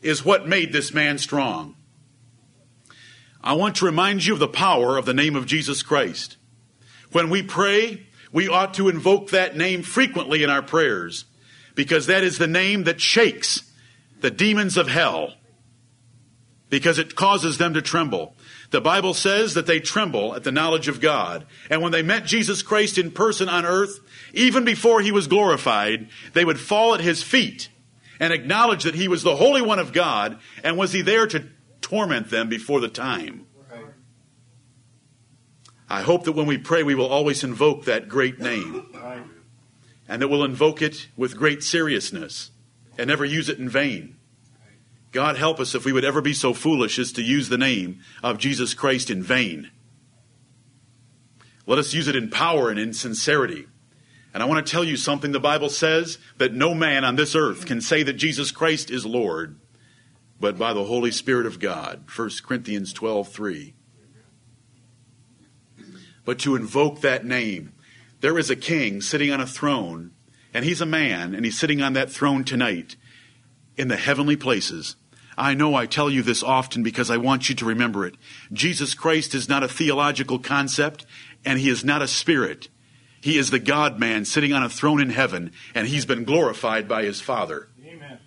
is 0.00 0.24
what 0.24 0.48
made 0.48 0.72
this 0.72 0.94
man 0.94 1.18
strong. 1.18 1.76
I 3.44 3.52
want 3.52 3.76
to 3.76 3.84
remind 3.84 4.24
you 4.24 4.32
of 4.32 4.38
the 4.38 4.48
power 4.48 4.96
of 4.96 5.04
the 5.04 5.12
name 5.12 5.36
of 5.36 5.44
Jesus 5.44 5.82
Christ. 5.82 6.38
When 7.12 7.28
we 7.28 7.42
pray, 7.42 8.06
we 8.32 8.48
ought 8.48 8.72
to 8.74 8.88
invoke 8.88 9.28
that 9.28 9.58
name 9.58 9.82
frequently 9.82 10.42
in 10.42 10.48
our 10.48 10.62
prayers 10.62 11.26
because 11.74 12.06
that 12.06 12.24
is 12.24 12.38
the 12.38 12.46
name 12.46 12.84
that 12.84 13.02
shakes 13.02 13.70
the 14.22 14.30
demons 14.30 14.78
of 14.78 14.88
hell 14.88 15.34
because 16.70 16.98
it 16.98 17.14
causes 17.14 17.58
them 17.58 17.74
to 17.74 17.82
tremble. 17.82 18.34
The 18.72 18.80
Bible 18.80 19.12
says 19.12 19.52
that 19.52 19.66
they 19.66 19.80
tremble 19.80 20.34
at 20.34 20.44
the 20.44 20.50
knowledge 20.50 20.88
of 20.88 20.98
God. 20.98 21.46
And 21.68 21.82
when 21.82 21.92
they 21.92 22.00
met 22.00 22.24
Jesus 22.24 22.62
Christ 22.62 22.96
in 22.96 23.10
person 23.10 23.50
on 23.50 23.66
earth, 23.66 24.00
even 24.32 24.64
before 24.64 25.02
he 25.02 25.12
was 25.12 25.26
glorified, 25.26 26.08
they 26.32 26.44
would 26.44 26.58
fall 26.58 26.94
at 26.94 27.00
his 27.00 27.22
feet 27.22 27.68
and 28.18 28.32
acknowledge 28.32 28.84
that 28.84 28.94
he 28.94 29.08
was 29.08 29.22
the 29.22 29.36
Holy 29.36 29.60
One 29.60 29.78
of 29.78 29.92
God 29.92 30.38
and 30.64 30.78
was 30.78 30.92
he 30.92 31.02
there 31.02 31.26
to 31.26 31.44
torment 31.82 32.30
them 32.30 32.48
before 32.48 32.80
the 32.80 32.88
time. 32.88 33.46
I 35.90 36.00
hope 36.00 36.24
that 36.24 36.32
when 36.32 36.46
we 36.46 36.56
pray, 36.56 36.82
we 36.82 36.94
will 36.94 37.08
always 37.08 37.44
invoke 37.44 37.84
that 37.84 38.08
great 38.08 38.40
name. 38.40 38.86
And 40.08 40.22
that 40.22 40.28
we'll 40.28 40.44
invoke 40.44 40.80
it 40.80 41.08
with 41.14 41.36
great 41.36 41.62
seriousness 41.62 42.50
and 42.96 43.08
never 43.08 43.26
use 43.26 43.50
it 43.50 43.58
in 43.58 43.68
vain. 43.68 44.16
God 45.12 45.36
help 45.36 45.60
us 45.60 45.74
if 45.74 45.84
we 45.84 45.92
would 45.92 46.04
ever 46.04 46.20
be 46.20 46.32
so 46.32 46.54
foolish 46.54 46.98
as 46.98 47.12
to 47.12 47.22
use 47.22 47.48
the 47.48 47.58
name 47.58 48.00
of 48.22 48.38
Jesus 48.38 48.74
Christ 48.74 49.10
in 49.10 49.22
vain. 49.22 49.70
Let 51.66 51.78
us 51.78 51.94
use 51.94 52.08
it 52.08 52.16
in 52.16 52.30
power 52.30 52.70
and 52.70 52.78
in 52.78 52.92
sincerity. 52.92 53.66
And 54.34 54.42
I 54.42 54.46
want 54.46 54.66
to 54.66 54.70
tell 54.70 54.82
you 54.82 54.96
something 54.96 55.32
the 55.32 55.38
Bible 55.38 55.68
says 55.68 56.18
that 56.38 56.54
no 56.54 56.74
man 56.74 57.04
on 57.04 57.16
this 57.16 57.34
earth 57.34 57.66
can 57.66 57.80
say 57.80 58.02
that 58.02 58.14
Jesus 58.14 58.50
Christ 58.50 58.90
is 58.90 59.04
Lord 59.04 59.60
but 60.42 60.58
by 60.58 60.72
the 60.72 60.84
Holy 60.84 61.12
Spirit 61.12 61.46
of 61.46 61.60
God. 61.60 62.04
1 62.14 62.30
Corinthians 62.44 62.92
12 62.92 63.28
3. 63.28 63.74
But 66.24 66.40
to 66.40 66.56
invoke 66.56 67.00
that 67.00 67.24
name, 67.24 67.72
there 68.20 68.36
is 68.36 68.50
a 68.50 68.56
king 68.56 69.00
sitting 69.00 69.30
on 69.30 69.40
a 69.40 69.46
throne, 69.46 70.10
and 70.52 70.64
he's 70.64 70.80
a 70.80 70.86
man, 70.86 71.34
and 71.34 71.44
he's 71.44 71.58
sitting 71.58 71.80
on 71.80 71.92
that 71.92 72.10
throne 72.10 72.42
tonight 72.42 72.96
in 73.76 73.86
the 73.86 73.96
heavenly 73.96 74.36
places. 74.36 74.96
I 75.36 75.54
know 75.54 75.74
I 75.74 75.86
tell 75.86 76.10
you 76.10 76.22
this 76.22 76.42
often 76.42 76.82
because 76.82 77.10
I 77.10 77.16
want 77.16 77.48
you 77.48 77.54
to 77.56 77.64
remember 77.64 78.06
it. 78.06 78.16
Jesus 78.52 78.94
Christ 78.94 79.34
is 79.34 79.48
not 79.48 79.62
a 79.62 79.68
theological 79.68 80.38
concept, 80.38 81.06
and 81.44 81.58
he 81.58 81.68
is 81.68 81.84
not 81.84 82.02
a 82.02 82.08
spirit. 82.08 82.68
He 83.20 83.38
is 83.38 83.50
the 83.50 83.58
God 83.58 83.98
man 83.98 84.24
sitting 84.24 84.52
on 84.52 84.62
a 84.62 84.68
throne 84.68 85.00
in 85.00 85.10
heaven, 85.10 85.52
and 85.74 85.86
he's 85.86 86.04
been 86.04 86.24
glorified 86.24 86.88
by 86.88 87.04
his 87.04 87.20
Father. 87.20 87.68
Amen. 87.86 88.18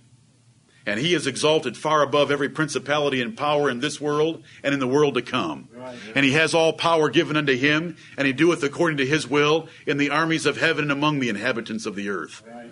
And 0.85 0.99
he 0.99 1.13
is 1.13 1.27
exalted 1.27 1.75
far 1.75 2.01
above 2.01 2.31
every 2.31 2.49
principality 2.49 3.21
and 3.21 3.35
power 3.35 3.69
in 3.69 3.79
this 3.79 3.99
world 3.99 4.43
and 4.63 4.73
in 4.73 4.79
the 4.79 4.87
world 4.87 5.15
to 5.15 5.21
come. 5.21 5.67
Right. 5.73 5.97
And 6.15 6.23
he 6.23 6.31
has 6.33 6.53
all 6.53 6.73
power 6.73 7.09
given 7.09 7.35
unto 7.35 7.57
him, 7.57 7.97
and 8.17 8.25
he 8.25 8.33
doeth 8.33 8.63
according 8.63 8.97
to 8.97 9.05
his 9.05 9.27
will 9.27 9.67
in 9.85 9.97
the 9.97 10.11
armies 10.11 10.45
of 10.45 10.57
heaven 10.57 10.85
and 10.85 10.91
among 10.91 11.19
the 11.19 11.29
inhabitants 11.29 11.85
of 11.85 11.95
the 11.95 12.09
earth. 12.09 12.43
Right. 12.47 12.71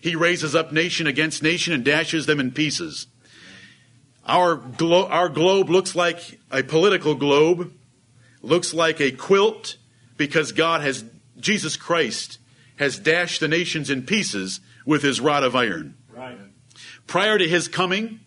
He 0.00 0.14
raises 0.14 0.54
up 0.54 0.72
nation 0.72 1.06
against 1.06 1.42
nation 1.42 1.72
and 1.72 1.84
dashes 1.84 2.26
them 2.26 2.38
in 2.38 2.52
pieces. 2.52 3.06
Our, 4.26 4.56
glo- 4.56 5.08
our 5.08 5.28
globe 5.28 5.70
looks 5.70 5.94
like 5.94 6.40
a 6.50 6.62
political 6.62 7.14
globe, 7.14 7.72
looks 8.42 8.74
like 8.74 9.00
a 9.00 9.12
quilt, 9.12 9.76
because 10.16 10.52
God 10.52 10.80
has, 10.80 11.04
Jesus 11.38 11.76
Christ 11.76 12.38
has 12.76 12.98
dashed 12.98 13.40
the 13.40 13.48
nations 13.48 13.88
in 13.88 14.02
pieces 14.02 14.60
with 14.84 15.02
his 15.02 15.20
rod 15.20 15.44
of 15.44 15.54
iron. 15.54 15.96
Right. 16.12 16.38
Prior 17.06 17.38
to 17.38 17.48
his 17.48 17.68
coming, 17.68 18.20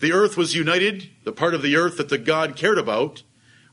the 0.00 0.12
earth 0.12 0.36
was 0.36 0.54
united, 0.54 1.10
the 1.24 1.32
part 1.32 1.54
of 1.54 1.62
the 1.62 1.76
earth 1.76 1.96
that 1.96 2.08
the 2.08 2.18
God 2.18 2.56
cared 2.56 2.78
about 2.78 3.22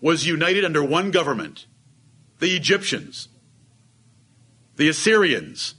was 0.02 0.28
united 0.28 0.64
under 0.64 0.84
one 0.84 1.12
government 1.12 1.66
the 2.40 2.56
Egyptians, 2.56 3.28
the 4.78 4.88
Assyrians, 4.88 5.76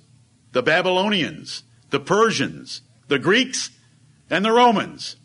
the 0.53 0.63
Babylonians, 0.63 1.63
the 1.89 2.01
Persians, 2.01 2.83
the 3.09 3.19
Greeks, 3.19 3.71
and 4.29 4.45
the 4.45 4.53
Romans. 4.53 5.17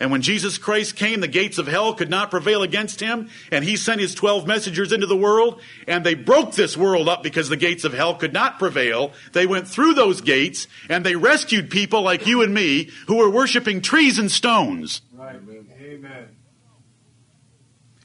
And 0.00 0.12
when 0.12 0.22
Jesus 0.22 0.58
Christ 0.58 0.94
came, 0.94 1.20
the 1.20 1.28
gates 1.28 1.58
of 1.58 1.66
hell 1.66 1.92
could 1.92 2.08
not 2.08 2.30
prevail 2.30 2.62
against 2.62 3.00
him, 3.00 3.30
and 3.50 3.64
he 3.64 3.76
sent 3.76 4.00
his 4.00 4.14
12 4.14 4.46
messengers 4.46 4.92
into 4.92 5.06
the 5.06 5.16
world, 5.16 5.60
and 5.88 6.06
they 6.06 6.14
broke 6.14 6.54
this 6.54 6.76
world 6.76 7.08
up 7.08 7.22
because 7.22 7.48
the 7.48 7.56
gates 7.56 7.82
of 7.82 7.92
hell 7.92 8.14
could 8.14 8.32
not 8.32 8.60
prevail. 8.60 9.12
They 9.32 9.46
went 9.46 9.66
through 9.66 9.94
those 9.94 10.20
gates, 10.20 10.68
and 10.88 11.04
they 11.04 11.16
rescued 11.16 11.70
people 11.70 12.02
like 12.02 12.26
you 12.26 12.42
and 12.42 12.54
me 12.54 12.90
who 13.08 13.16
were 13.16 13.30
worshiping 13.30 13.80
trees 13.80 14.18
and 14.18 14.30
stones. 14.30 15.02
Right. 15.12 15.40
Amen. 15.80 16.28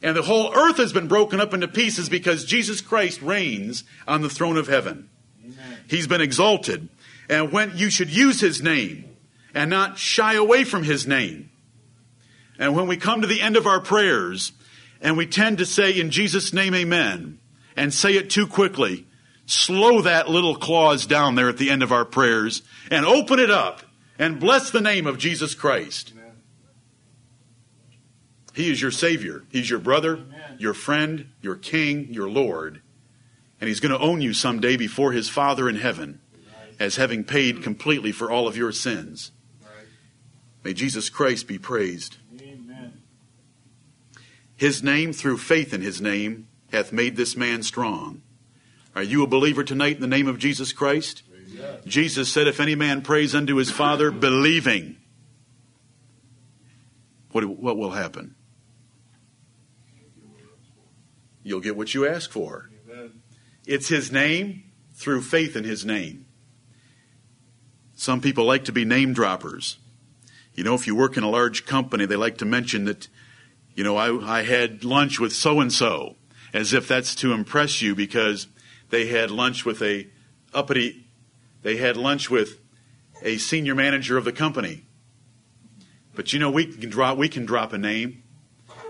And 0.02 0.18
the 0.18 0.24
whole 0.24 0.54
earth 0.54 0.78
has 0.78 0.92
been 0.92 1.08
broken 1.08 1.40
up 1.40 1.54
into 1.54 1.68
pieces 1.68 2.10
because 2.10 2.44
Jesus 2.44 2.82
Christ 2.82 3.22
reigns 3.22 3.84
on 4.08 4.22
the 4.22 4.30
throne 4.30 4.58
of 4.58 4.68
heaven. 4.68 5.10
Amen. 5.44 5.78
He's 5.88 6.08
been 6.08 6.22
exalted. 6.22 6.90
And 7.30 7.52
when 7.54 7.78
you 7.78 7.90
should 7.90 8.10
use 8.10 8.42
his 8.42 8.62
name 8.62 9.06
and 9.54 9.70
not 9.70 9.98
shy 9.98 10.34
away 10.34 10.66
from 10.66 10.84
his 10.84 11.08
name. 11.08 11.52
And 12.64 12.78
when 12.78 12.88
we 12.88 12.96
come 12.96 13.20
to 13.20 13.28
the 13.28 13.42
end 13.42 13.58
of 13.58 13.68
our 13.68 13.82
prayers 13.82 14.54
and 15.02 15.18
we 15.18 15.28
tend 15.28 15.58
to 15.58 15.66
say, 15.66 16.00
in 16.00 16.12
Jesus' 16.12 16.54
name, 16.54 16.74
amen, 16.74 17.40
and 17.76 17.94
say 17.94 18.14
it 18.14 18.30
too 18.30 18.48
quickly, 18.48 19.06
slow 19.46 20.00
that 20.00 20.30
little 20.30 20.56
clause 20.56 21.06
down 21.06 21.36
there 21.36 21.50
at 21.50 21.58
the 21.58 21.70
end 21.70 21.84
of 21.84 21.92
our 21.92 22.06
prayers 22.06 22.62
and 22.90 23.06
open 23.06 23.38
it 23.38 23.52
up 23.52 23.82
and 24.18 24.40
bless 24.40 24.72
the 24.72 24.80
name 24.80 25.06
of 25.06 25.18
Jesus 25.18 25.56
Christ. 25.56 26.14
Amen. 26.14 26.32
He 28.54 28.72
is 28.72 28.82
your 28.82 28.92
Savior. 28.92 29.44
He's 29.50 29.70
your 29.70 29.80
brother, 29.80 30.14
Amen. 30.14 30.56
your 30.58 30.74
friend, 30.74 31.32
your 31.42 31.58
King, 31.58 32.14
your 32.14 32.30
Lord. 32.30 32.82
And 33.60 33.68
He's 33.68 33.82
going 33.82 33.92
to 33.92 34.00
own 34.00 34.22
you 34.22 34.34
someday 34.34 34.78
before 34.78 35.12
His 35.12 35.28
Father 35.28 35.68
in 35.68 35.76
heaven 35.76 36.22
as 36.80 36.96
having 36.96 37.26
paid 37.26 37.62
completely 37.62 38.14
for 38.14 38.32
all 38.32 38.48
of 38.48 38.56
your 38.56 38.72
sins. 38.72 39.34
May 40.64 40.74
Jesus 40.74 41.10
Christ 41.10 41.46
be 41.46 41.58
praised. 41.58 42.20
His 44.64 44.82
name, 44.82 45.12
through 45.12 45.40
faith 45.40 45.74
in 45.74 45.82
his 45.82 46.00
name, 46.00 46.48
hath 46.72 46.94
made 46.94 47.18
this 47.18 47.36
man 47.36 47.64
strong. 47.64 48.22
Are 48.96 49.04
you 49.04 49.22
a 49.22 49.28
believer 49.28 49.62
tonight 49.62 49.96
in 49.96 50.02
the 50.02 50.08
name 50.08 50.26
of 50.26 50.40
Jesus 50.40 50.72
Christ? 50.72 51.22
Jesus 51.86 52.32
said, 52.32 52.48
If 52.48 52.62
any 52.62 52.74
man 52.74 53.02
prays 53.02 53.36
unto 53.36 53.58
his 53.58 53.70
Father, 53.70 54.10
believing, 54.10 54.96
what, 57.34 57.44
what 57.44 57.76
will 57.76 57.92
happen? 57.92 58.36
You'll 61.44 61.60
get 61.60 61.76
what 61.76 61.94
you 61.94 62.08
ask 62.08 62.32
for. 62.32 62.70
It's 63.66 63.90
his 63.90 64.14
name 64.14 64.64
through 64.94 65.24
faith 65.24 65.58
in 65.58 65.66
his 65.66 65.84
name. 65.84 66.26
Some 67.96 68.22
people 68.22 68.46
like 68.46 68.64
to 68.64 68.72
be 68.72 68.86
name 68.86 69.12
droppers. 69.12 69.78
You 70.54 70.64
know, 70.64 70.74
if 70.74 70.88
you 70.88 70.96
work 70.96 71.18
in 71.18 71.24
a 71.24 71.30
large 71.30 71.66
company, 71.66 72.06
they 72.06 72.16
like 72.16 72.38
to 72.38 72.46
mention 72.46 72.86
that 72.86 73.10
you 73.76 73.84
know, 73.84 73.98
I, 73.98 74.40
I 74.40 74.44
had 74.44 74.84
lunch 74.84 75.20
with 75.20 75.34
so 75.34 75.60
and 75.60 75.72
so, 75.72 76.16
as 76.54 76.74
if 76.74 76.88
that's 76.88 77.16
to 77.16 77.34
impress 77.34 77.82
you 77.82 77.96
because 77.96 78.48
they 78.90 79.08
had 79.08 79.32
lunch 79.32 79.66
with 79.66 79.82
a 79.82 80.08
uppity, 80.54 81.08
they 81.64 81.78
had 81.78 81.98
lunch 81.98 82.30
with 82.30 82.60
a 83.24 83.38
senior 83.38 83.74
manager 83.74 84.18
of 84.18 84.26
the 84.26 84.32
company. 84.32 84.86
But 86.16 86.34
you 86.34 86.40
know, 86.40 86.52
we 86.52 86.68
can 86.68 86.90
drop, 86.90 87.18
we 87.18 87.30
can 87.30 87.46
drop 87.46 87.74
a 87.74 87.78
name, 87.78 88.24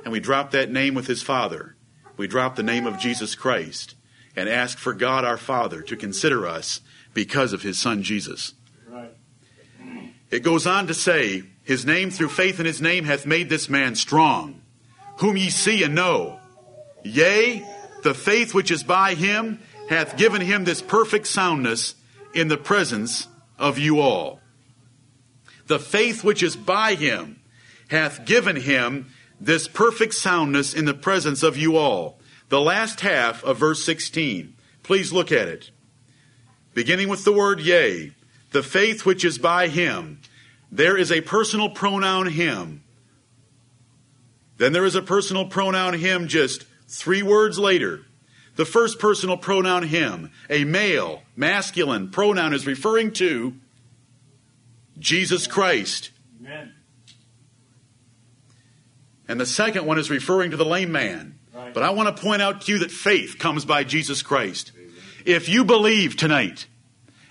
and 0.04 0.12
we 0.12 0.19
drop 0.19 0.52
that 0.52 0.69
name 0.69 0.96
with 0.96 1.08
his 1.08 1.22
father. 1.22 1.78
We 2.17 2.28
drop 2.28 2.56
the 2.56 2.63
name 2.63 2.86
of 2.86 3.00
Jesus 3.00 3.36
Christ 3.36 3.96
and 4.36 4.50
ask 4.50 4.78
for 4.78 4.93
God 4.93 5.24
our 5.24 5.38
Father 5.38 5.82
to 5.84 5.96
consider 5.96 6.46
us 6.46 6.82
because 7.13 7.54
of 7.54 7.62
his 7.62 7.80
son 7.80 8.04
Jesus. 8.04 8.54
Right. 8.88 9.12
It 10.30 10.41
goes 10.41 10.67
on 10.67 10.88
to 10.88 10.93
say, 10.93 11.43
His 11.63 11.86
name 11.86 12.10
through 12.10 12.30
faith 12.30 12.60
in 12.60 12.65
his 12.65 12.82
name 12.82 13.06
hath 13.06 13.26
made 13.26 13.50
this 13.50 13.69
man 13.69 13.96
strong 13.96 14.62
whom 15.17 15.38
ye 15.38 15.49
see 15.49 15.84
and 15.84 15.95
know. 15.95 16.39
Yea, 17.04 17.65
the 18.04 18.13
faith 18.13 18.54
which 18.54 18.71
is 18.71 18.84
by 18.84 19.13
him 19.13 19.60
hath 19.89 20.17
given 20.17 20.41
him 20.41 20.63
this 20.63 20.82
perfect 20.82 21.28
soundness 21.28 21.95
in 22.34 22.47
the 22.47 22.58
presence 22.58 23.28
of 23.60 23.78
you 23.78 23.99
all. 23.99 24.39
The 25.67 25.80
faith 25.80 26.23
which 26.23 26.43
is 26.43 26.56
by 26.56 26.95
him 26.95 27.39
hath 27.89 28.26
given 28.26 28.56
him 28.56 29.12
this 29.39 29.67
perfect 29.67 30.13
soundness 30.13 30.73
in 30.73 30.86
the 30.86 30.93
presence 30.93 31.43
of 31.43 31.58
you 31.58 31.78
all. 31.78 32.20
The 32.49 32.61
last 32.61 33.01
half 33.01 33.43
of 33.43 33.57
verse 33.57 33.84
16. 33.84 34.55
Please 34.84 35.14
look 35.14 35.32
at 35.32 35.47
it. 35.47 35.72
Beginning 36.74 37.07
with 37.07 37.24
the 37.24 37.34
word 37.34 37.59
yea, 37.59 38.14
the 38.51 38.64
faith 38.64 39.05
which 39.05 39.24
is 39.24 39.38
by 39.38 39.68
him. 39.68 40.20
There 40.72 40.97
is 40.97 41.11
a 41.11 41.22
personal 41.22 41.70
pronoun 41.70 42.28
him. 42.28 42.83
Then 44.58 44.74
there 44.74 44.86
is 44.86 44.95
a 44.95 45.01
personal 45.01 45.45
pronoun 45.45 45.93
him 45.93 46.28
just 46.28 46.66
three 46.88 47.24
words 47.24 47.58
later. 47.58 48.06
The 48.56 48.66
first 48.66 48.99
personal 48.99 49.38
pronoun 49.38 49.84
him, 49.84 50.32
a 50.49 50.64
male, 50.64 51.24
masculine 51.36 52.12
pronoun, 52.12 52.54
is 52.54 52.68
referring 52.68 53.12
to 53.14 53.56
Jesus 54.99 55.47
Christ. 55.47 56.12
Amen. 56.39 56.74
And 59.28 59.39
the 59.39 59.45
second 59.45 59.86
one 59.86 59.97
is 59.97 60.12
referring 60.12 60.51
to 60.51 60.58
the 60.58 60.66
lame 60.66 60.91
man. 60.91 61.39
Right. 61.54 61.74
But 61.74 61.84
I 61.84 61.91
want 61.91 62.16
to 62.16 62.22
point 62.22 62.41
out 62.41 62.62
to 62.62 62.72
you 62.72 62.80
that 62.80 62.91
faith 62.91 63.39
comes 63.39 63.66
by 63.66 63.84
Jesus 63.84 64.22
Christ. 64.22 64.72
Amen. 64.76 64.91
If 65.26 65.49
you 65.49 65.66
believe 65.66 66.16
tonight, 66.16 66.68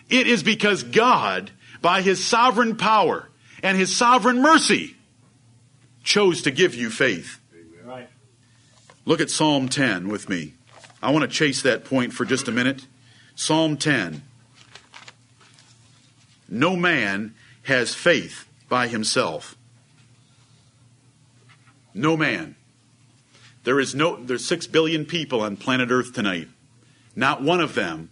it 0.08 0.26
is 0.26 0.42
because 0.42 0.82
God, 0.82 1.52
by 1.80 2.02
his 2.02 2.24
sovereign 2.24 2.76
power 2.76 3.28
and 3.62 3.78
his 3.78 3.94
sovereign 3.94 4.42
mercy, 4.42 4.96
chose 6.02 6.42
to 6.42 6.50
give 6.50 6.74
you 6.74 6.90
faith. 6.90 7.40
Right. 7.84 8.08
Look 9.04 9.20
at 9.20 9.30
Psalm 9.30 9.68
10 9.68 10.08
with 10.08 10.28
me. 10.28 10.54
I 11.02 11.10
want 11.10 11.22
to 11.22 11.28
chase 11.28 11.62
that 11.62 11.84
point 11.84 12.12
for 12.12 12.24
just 12.24 12.48
a 12.48 12.52
minute. 12.52 12.86
Psalm 13.34 13.76
10. 13.76 14.22
No 16.48 16.76
man 16.76 17.34
has 17.64 17.94
faith 17.94 18.46
by 18.68 18.88
himself. 18.88 19.56
No 21.94 22.16
man. 22.16 22.56
There 23.64 23.78
is 23.78 23.94
no 23.94 24.16
there's 24.16 24.44
6 24.44 24.66
billion 24.68 25.04
people 25.04 25.40
on 25.40 25.56
planet 25.56 25.90
Earth 25.90 26.12
tonight. 26.12 26.48
Not 27.14 27.42
one 27.42 27.60
of 27.60 27.74
them 27.74 28.10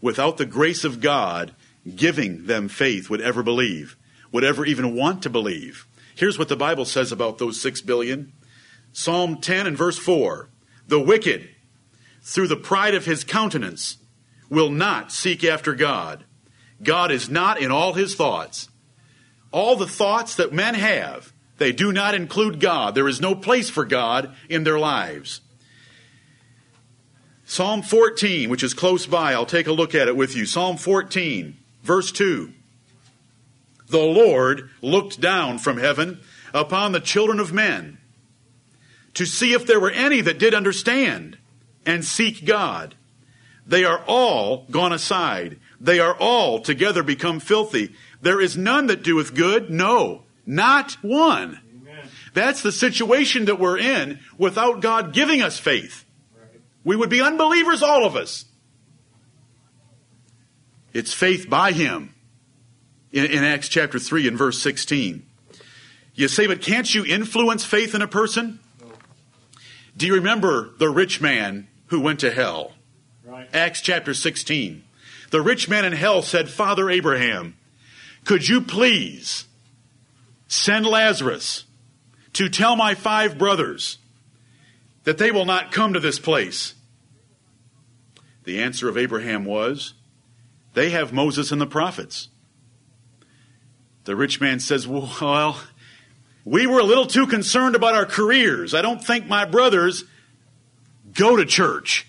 without 0.00 0.36
the 0.36 0.46
grace 0.46 0.84
of 0.84 1.00
God 1.00 1.54
giving 1.94 2.46
them 2.46 2.68
faith 2.68 3.08
would 3.08 3.20
ever 3.20 3.42
believe, 3.42 3.96
would 4.32 4.44
ever 4.44 4.64
even 4.64 4.94
want 4.94 5.22
to 5.22 5.30
believe. 5.30 5.86
Here's 6.16 6.38
what 6.38 6.48
the 6.48 6.56
Bible 6.56 6.86
says 6.86 7.12
about 7.12 7.38
those 7.38 7.60
6 7.60 7.82
billion. 7.82 8.32
Psalm 8.92 9.38
10 9.40 9.66
and 9.66 9.76
verse 9.76 9.98
4. 9.98 10.48
The 10.88 10.98
wicked 10.98 11.50
through 12.22 12.48
the 12.48 12.56
pride 12.56 12.94
of 12.94 13.04
his 13.04 13.22
countenance 13.22 13.98
will 14.48 14.70
not 14.70 15.12
seek 15.12 15.44
after 15.44 15.74
God. 15.74 16.24
God 16.82 17.10
is 17.10 17.28
not 17.28 17.60
in 17.60 17.70
all 17.70 17.92
his 17.92 18.14
thoughts. 18.14 18.70
All 19.52 19.76
the 19.76 19.86
thoughts 19.86 20.36
that 20.36 20.52
men 20.52 20.74
have, 20.74 21.32
they 21.58 21.72
do 21.72 21.92
not 21.92 22.14
include 22.14 22.60
God. 22.60 22.94
There 22.94 23.08
is 23.08 23.20
no 23.20 23.34
place 23.34 23.68
for 23.68 23.84
God 23.84 24.34
in 24.48 24.64
their 24.64 24.78
lives. 24.78 25.42
Psalm 27.44 27.82
14, 27.82 28.48
which 28.50 28.62
is 28.62 28.74
close 28.74 29.06
by, 29.06 29.32
I'll 29.32 29.46
take 29.46 29.66
a 29.66 29.72
look 29.72 29.94
at 29.94 30.08
it 30.08 30.16
with 30.16 30.34
you. 30.34 30.46
Psalm 30.46 30.76
14, 30.78 31.56
verse 31.82 32.10
2. 32.10 32.52
The 33.88 33.98
Lord 33.98 34.70
looked 34.82 35.20
down 35.20 35.58
from 35.58 35.78
heaven 35.78 36.20
upon 36.52 36.92
the 36.92 37.00
children 37.00 37.40
of 37.40 37.52
men 37.52 37.98
to 39.14 39.24
see 39.24 39.52
if 39.52 39.66
there 39.66 39.80
were 39.80 39.90
any 39.90 40.20
that 40.20 40.38
did 40.38 40.54
understand 40.54 41.38
and 41.84 42.04
seek 42.04 42.44
God. 42.44 42.94
They 43.66 43.84
are 43.84 44.02
all 44.06 44.66
gone 44.70 44.92
aside. 44.92 45.58
They 45.80 46.00
are 46.00 46.16
all 46.18 46.60
together 46.60 47.02
become 47.02 47.40
filthy. 47.40 47.94
There 48.20 48.40
is 48.40 48.56
none 48.56 48.86
that 48.88 49.02
doeth 49.02 49.34
good. 49.34 49.70
No, 49.70 50.24
not 50.44 50.92
one. 51.02 51.60
Amen. 51.82 52.08
That's 52.34 52.62
the 52.62 52.72
situation 52.72 53.46
that 53.46 53.58
we're 53.58 53.78
in 53.78 54.20
without 54.38 54.80
God 54.80 55.12
giving 55.12 55.42
us 55.42 55.58
faith. 55.58 56.04
Right. 56.38 56.60
We 56.84 56.96
would 56.96 57.10
be 57.10 57.20
unbelievers, 57.20 57.82
all 57.82 58.04
of 58.04 58.16
us. 58.16 58.44
It's 60.92 61.12
faith 61.12 61.48
by 61.48 61.72
Him 61.72 62.14
in, 63.12 63.24
in 63.26 63.44
Acts 63.44 63.68
chapter 63.68 63.98
3 63.98 64.28
and 64.28 64.38
verse 64.38 64.60
16. 64.62 65.24
You 66.14 66.28
say, 66.28 66.46
but 66.46 66.62
can't 66.62 66.94
you 66.94 67.04
influence 67.04 67.64
faith 67.64 67.94
in 67.94 68.02
a 68.02 68.08
person? 68.08 68.58
No. 68.80 68.92
Do 69.96 70.06
you 70.06 70.14
remember 70.14 70.70
the 70.78 70.88
rich 70.88 71.20
man 71.20 71.68
who 71.86 72.00
went 72.00 72.20
to 72.20 72.30
hell? 72.30 72.72
Right. 73.24 73.48
Acts 73.54 73.80
chapter 73.80 74.14
16. 74.14 74.82
The 75.30 75.42
rich 75.42 75.68
man 75.68 75.84
in 75.84 75.92
hell 75.92 76.22
said, 76.22 76.48
Father 76.48 76.88
Abraham, 76.88 77.56
could 78.24 78.48
you 78.48 78.60
please 78.60 79.46
send 80.48 80.86
Lazarus 80.86 81.64
to 82.32 82.48
tell 82.48 82.76
my 82.76 82.94
five 82.94 83.36
brothers 83.36 83.98
that 85.04 85.18
they 85.18 85.30
will 85.30 85.44
not 85.44 85.72
come 85.72 85.92
to 85.92 86.00
this 86.00 86.18
place? 86.18 86.74
The 88.44 88.60
answer 88.60 88.88
of 88.88 88.96
Abraham 88.96 89.44
was, 89.44 89.94
They 90.74 90.90
have 90.90 91.12
Moses 91.12 91.52
and 91.52 91.60
the 91.60 91.66
prophets. 91.66 92.28
The 94.06 94.16
rich 94.16 94.40
man 94.40 94.60
says, 94.60 94.86
Well, 94.86 95.60
we 96.44 96.66
were 96.66 96.78
a 96.78 96.84
little 96.84 97.06
too 97.06 97.26
concerned 97.26 97.74
about 97.74 97.94
our 97.94 98.06
careers. 98.06 98.72
I 98.72 98.80
don't 98.80 99.04
think 99.04 99.26
my 99.26 99.44
brothers 99.44 100.04
go 101.12 101.36
to 101.36 101.44
church. 101.44 102.06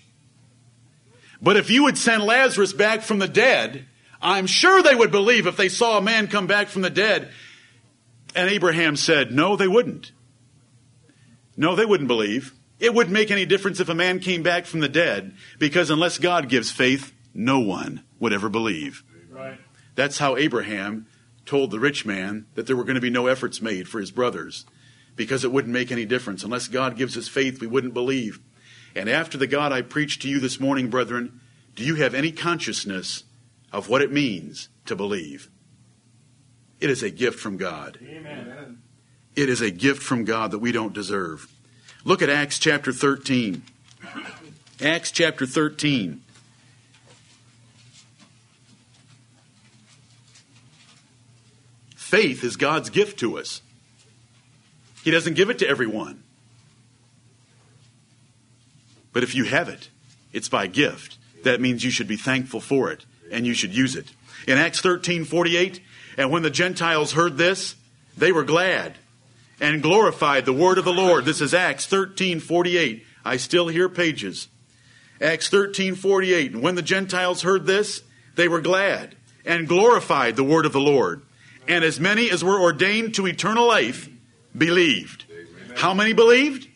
But 1.42 1.56
if 1.56 1.70
you 1.70 1.84
would 1.84 1.98
send 1.98 2.22
Lazarus 2.22 2.72
back 2.72 3.02
from 3.02 3.18
the 3.18 3.28
dead, 3.28 3.84
I'm 4.22 4.46
sure 4.46 4.82
they 4.82 4.94
would 4.94 5.10
believe 5.10 5.46
if 5.46 5.56
they 5.56 5.68
saw 5.68 5.98
a 5.98 6.02
man 6.02 6.28
come 6.28 6.46
back 6.46 6.68
from 6.68 6.82
the 6.82 6.90
dead. 6.90 7.30
And 8.34 8.48
Abraham 8.48 8.94
said, 8.94 9.32
No, 9.32 9.56
they 9.56 9.68
wouldn't. 9.68 10.12
No, 11.56 11.74
they 11.74 11.84
wouldn't 11.84 12.08
believe. 12.08 12.54
It 12.78 12.94
wouldn't 12.94 13.12
make 13.12 13.32
any 13.32 13.44
difference 13.44 13.80
if 13.80 13.88
a 13.88 13.94
man 13.94 14.20
came 14.20 14.44
back 14.44 14.66
from 14.66 14.78
the 14.78 14.88
dead, 14.88 15.34
because 15.58 15.90
unless 15.90 16.18
God 16.18 16.48
gives 16.48 16.70
faith, 16.70 17.12
no 17.34 17.58
one 17.58 18.04
would 18.20 18.32
ever 18.32 18.48
believe. 18.48 19.02
Right. 19.28 19.58
That's 19.96 20.18
how 20.18 20.36
Abraham 20.36 21.08
told 21.48 21.70
the 21.70 21.80
rich 21.80 22.04
man 22.04 22.46
that 22.54 22.66
there 22.66 22.76
were 22.76 22.84
going 22.84 22.94
to 22.94 23.00
be 23.00 23.10
no 23.10 23.26
efforts 23.26 23.62
made 23.62 23.88
for 23.88 24.00
his 24.00 24.10
brothers, 24.10 24.66
because 25.16 25.44
it 25.44 25.50
wouldn't 25.50 25.72
make 25.72 25.90
any 25.90 26.04
difference. 26.04 26.44
Unless 26.44 26.68
God 26.68 26.96
gives 26.96 27.16
us 27.16 27.26
faith, 27.26 27.60
we 27.60 27.66
wouldn't 27.66 27.94
believe. 27.94 28.38
And 28.94 29.08
after 29.08 29.38
the 29.38 29.46
God 29.46 29.72
I 29.72 29.82
preached 29.82 30.22
to 30.22 30.28
you 30.28 30.38
this 30.40 30.60
morning, 30.60 30.90
brethren, 30.90 31.40
do 31.74 31.82
you 31.82 31.94
have 31.96 32.14
any 32.14 32.32
consciousness 32.32 33.24
of 33.72 33.88
what 33.88 34.02
it 34.02 34.12
means 34.12 34.68
to 34.86 34.94
believe? 34.94 35.48
It 36.80 36.90
is 36.90 37.02
a 37.02 37.10
gift 37.10 37.40
from 37.40 37.56
God. 37.56 37.98
Amen. 38.02 38.82
It 39.34 39.48
is 39.48 39.60
a 39.60 39.70
gift 39.70 40.02
from 40.02 40.24
God 40.24 40.50
that 40.50 40.58
we 40.58 40.70
don't 40.70 40.92
deserve. 40.92 41.50
Look 42.04 42.22
at 42.22 42.28
Acts 42.30 42.58
chapter 42.58 42.92
13. 42.92 43.62
Acts 44.80 45.10
chapter 45.10 45.46
13. 45.46 46.22
Faith 52.08 52.42
is 52.42 52.56
God's 52.56 52.88
gift 52.88 53.18
to 53.18 53.36
us. 53.36 53.60
He 55.04 55.10
doesn't 55.10 55.34
give 55.34 55.50
it 55.50 55.58
to 55.58 55.68
everyone. 55.68 56.22
But 59.12 59.24
if 59.24 59.34
you 59.34 59.44
have 59.44 59.68
it, 59.68 59.90
it's 60.32 60.48
by 60.48 60.68
gift. 60.68 61.18
That 61.44 61.60
means 61.60 61.84
you 61.84 61.90
should 61.90 62.08
be 62.08 62.16
thankful 62.16 62.62
for 62.62 62.90
it 62.90 63.04
and 63.30 63.46
you 63.46 63.52
should 63.52 63.74
use 63.74 63.94
it. 63.94 64.06
In 64.46 64.56
Acts 64.56 64.80
13 64.80 65.26
48, 65.26 65.82
and 66.16 66.30
when 66.30 66.40
the 66.40 66.48
Gentiles 66.48 67.12
heard 67.12 67.36
this, 67.36 67.76
they 68.16 68.32
were 68.32 68.44
glad 68.44 68.96
and 69.60 69.82
glorified 69.82 70.46
the 70.46 70.54
word 70.54 70.78
of 70.78 70.86
the 70.86 70.94
Lord. 70.94 71.26
This 71.26 71.42
is 71.42 71.52
Acts 71.52 71.84
13 71.84 72.40
48. 72.40 73.04
I 73.22 73.36
still 73.36 73.68
hear 73.68 73.90
pages. 73.90 74.48
Acts 75.20 75.50
13 75.50 75.94
48. 75.94 76.52
And 76.52 76.62
when 76.62 76.74
the 76.74 76.80
Gentiles 76.80 77.42
heard 77.42 77.66
this, 77.66 78.02
they 78.34 78.48
were 78.48 78.62
glad 78.62 79.14
and 79.44 79.68
glorified 79.68 80.36
the 80.36 80.44
word 80.44 80.64
of 80.64 80.72
the 80.72 80.80
Lord. 80.80 81.20
And 81.68 81.84
as 81.84 82.00
many 82.00 82.30
as 82.30 82.42
were 82.42 82.60
ordained 82.60 83.14
to 83.14 83.26
eternal 83.26 83.66
life 83.66 84.08
believed. 84.56 85.26
How 85.76 85.94
many 85.94 86.12
believed? 86.12 86.68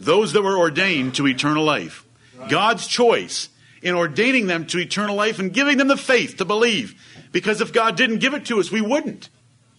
those 0.00 0.32
that 0.32 0.42
were 0.42 0.58
ordained 0.58 1.14
to 1.16 1.28
eternal 1.28 1.62
life. 1.62 2.04
God's 2.48 2.86
choice 2.86 3.50
in 3.82 3.94
ordaining 3.94 4.46
them 4.46 4.66
to 4.66 4.78
eternal 4.78 5.14
life 5.14 5.38
and 5.38 5.52
giving 5.52 5.76
them 5.76 5.88
the 5.88 5.96
faith 5.96 6.38
to 6.38 6.44
believe. 6.44 7.00
Because 7.32 7.60
if 7.60 7.72
God 7.72 7.96
didn't 7.96 8.18
give 8.18 8.34
it 8.34 8.46
to 8.46 8.58
us, 8.58 8.70
we 8.70 8.80
wouldn't. 8.80 9.28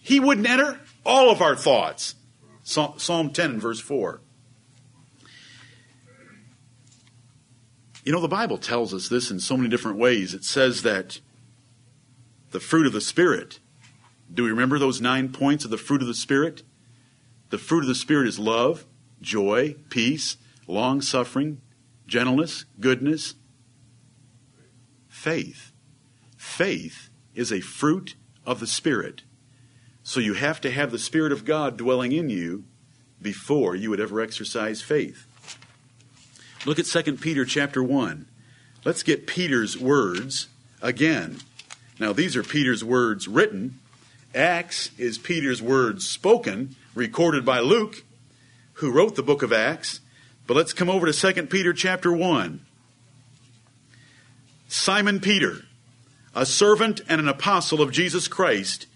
He 0.00 0.20
wouldn't 0.20 0.48
enter 0.48 0.80
all 1.04 1.30
of 1.30 1.42
our 1.42 1.56
thoughts. 1.56 2.14
Psalm 2.62 3.30
10 3.30 3.50
and 3.50 3.60
verse 3.60 3.80
4. 3.80 4.20
You 8.04 8.12
know, 8.12 8.20
the 8.20 8.28
Bible 8.28 8.58
tells 8.58 8.94
us 8.94 9.08
this 9.08 9.30
in 9.30 9.38
so 9.38 9.56
many 9.56 9.68
different 9.68 9.98
ways. 9.98 10.34
It 10.34 10.44
says 10.44 10.82
that 10.82 11.20
the 12.50 12.60
fruit 12.60 12.86
of 12.86 12.92
the 12.92 13.00
Spirit. 13.00 13.58
Do 14.32 14.44
we 14.44 14.50
remember 14.50 14.78
those 14.78 15.00
nine 15.00 15.30
points 15.30 15.64
of 15.64 15.70
the 15.70 15.78
fruit 15.78 16.00
of 16.00 16.08
the 16.08 16.14
Spirit? 16.14 16.62
The 17.50 17.58
fruit 17.58 17.80
of 17.80 17.88
the 17.88 17.94
Spirit 17.94 18.28
is 18.28 18.38
love, 18.38 18.86
joy, 19.20 19.76
peace, 19.90 20.36
long 20.66 21.02
suffering, 21.02 21.60
gentleness, 22.06 22.64
goodness, 22.80 23.34
faith. 25.08 25.72
Faith 26.36 27.10
is 27.34 27.52
a 27.52 27.60
fruit 27.60 28.14
of 28.46 28.60
the 28.60 28.66
Spirit. 28.66 29.22
So 30.02 30.18
you 30.18 30.34
have 30.34 30.60
to 30.62 30.70
have 30.70 30.90
the 30.90 30.98
Spirit 30.98 31.32
of 31.32 31.44
God 31.44 31.76
dwelling 31.76 32.12
in 32.12 32.28
you 32.28 32.64
before 33.20 33.76
you 33.76 33.90
would 33.90 34.00
ever 34.00 34.20
exercise 34.20 34.82
faith. 34.82 35.26
Look 36.64 36.78
at 36.78 36.86
2 36.86 37.16
Peter 37.18 37.44
chapter 37.44 37.82
1. 37.82 38.26
Let's 38.84 39.02
get 39.02 39.26
Peter's 39.26 39.78
words 39.78 40.48
again. 40.80 41.38
Now, 42.00 42.12
these 42.12 42.34
are 42.36 42.42
Peter's 42.42 42.82
words 42.82 43.28
written. 43.28 43.78
Acts 44.34 44.90
is 44.98 45.18
Peter's 45.18 45.60
words 45.60 46.08
spoken, 46.08 46.74
recorded 46.94 47.44
by 47.44 47.60
Luke 47.60 48.04
who 48.74 48.90
wrote 48.90 49.14
the 49.14 49.22
book 49.22 49.42
of 49.42 49.52
Acts. 49.52 50.00
But 50.46 50.56
let's 50.56 50.72
come 50.72 50.90
over 50.90 51.10
to 51.10 51.32
2 51.32 51.46
Peter 51.46 51.72
chapter 51.72 52.12
1. 52.12 52.60
Simon 54.68 55.20
Peter, 55.20 55.58
a 56.34 56.46
servant 56.46 57.00
and 57.08 57.20
an 57.20 57.28
apostle 57.28 57.82
of 57.82 57.92
Jesus 57.92 58.26
Christ, 58.26 58.86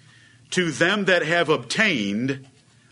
to 0.51 0.71
them 0.71 1.05
that 1.05 1.23
have 1.25 1.49
obtained 1.49 2.47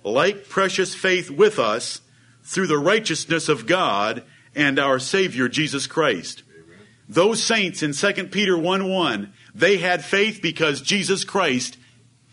like 0.05 0.49
precious 0.49 0.95
faith 0.95 1.31
with 1.31 1.59
us 1.59 2.03
through 2.43 2.67
the 2.67 2.79
righteousness 2.79 3.49
of 3.49 3.67
God 3.67 4.23
and 4.55 4.79
our 4.79 4.99
Savior 4.99 5.49
Jesus 5.49 5.87
Christ. 5.87 6.43
Amen. 6.55 6.79
Those 7.09 7.43
saints 7.43 7.83
in 7.83 7.93
2 7.93 8.29
Peter 8.29 8.57
1 8.57 8.89
1, 8.89 9.33
they 9.55 9.79
had 9.79 10.05
faith 10.05 10.41
because 10.43 10.83
Jesus 10.83 11.25
Christ 11.25 11.79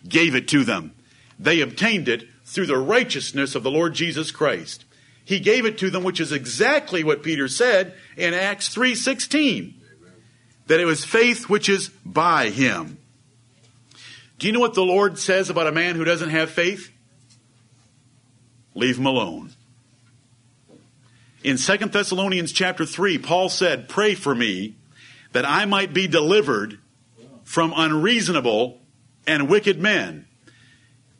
gave 0.07 0.35
it 0.35 0.47
to 0.49 0.63
them. 0.63 0.93
They 1.39 1.61
obtained 1.61 2.07
it 2.07 2.27
through 2.45 2.67
the 2.67 2.77
righteousness 2.77 3.55
of 3.55 3.63
the 3.63 3.71
Lord 3.71 3.93
Jesus 3.93 4.31
Christ. 4.31 4.85
He 5.23 5.39
gave 5.39 5.65
it 5.65 5.77
to 5.79 5.89
them, 5.89 6.03
which 6.03 6.19
is 6.19 6.31
exactly 6.31 7.03
what 7.03 7.23
Peter 7.23 7.47
said 7.47 7.93
in 8.17 8.33
Acts 8.33 8.69
3:16. 8.69 9.75
That 10.67 10.79
it 10.79 10.85
was 10.85 11.05
faith 11.05 11.49
which 11.49 11.69
is 11.69 11.89
by 12.05 12.49
him. 12.49 12.97
Do 14.39 14.47
you 14.47 14.53
know 14.53 14.59
what 14.59 14.73
the 14.73 14.83
Lord 14.83 15.19
says 15.19 15.49
about 15.49 15.67
a 15.67 15.71
man 15.71 15.95
who 15.95 16.03
doesn't 16.03 16.31
have 16.31 16.49
faith? 16.49 16.91
Leave 18.73 18.97
him 18.97 19.05
alone. 19.05 19.51
In 21.43 21.57
2 21.57 21.77
Thessalonians 21.91 22.51
chapter 22.51 22.85
3, 22.85 23.17
Paul 23.17 23.49
said, 23.49 23.89
Pray 23.89 24.15
for 24.15 24.33
me 24.33 24.75
that 25.31 25.45
I 25.45 25.65
might 25.65 25.93
be 25.93 26.07
delivered 26.07 26.79
from 27.43 27.73
unreasonable 27.75 28.80
and 29.25 29.49
wicked 29.49 29.79
men. 29.79 30.27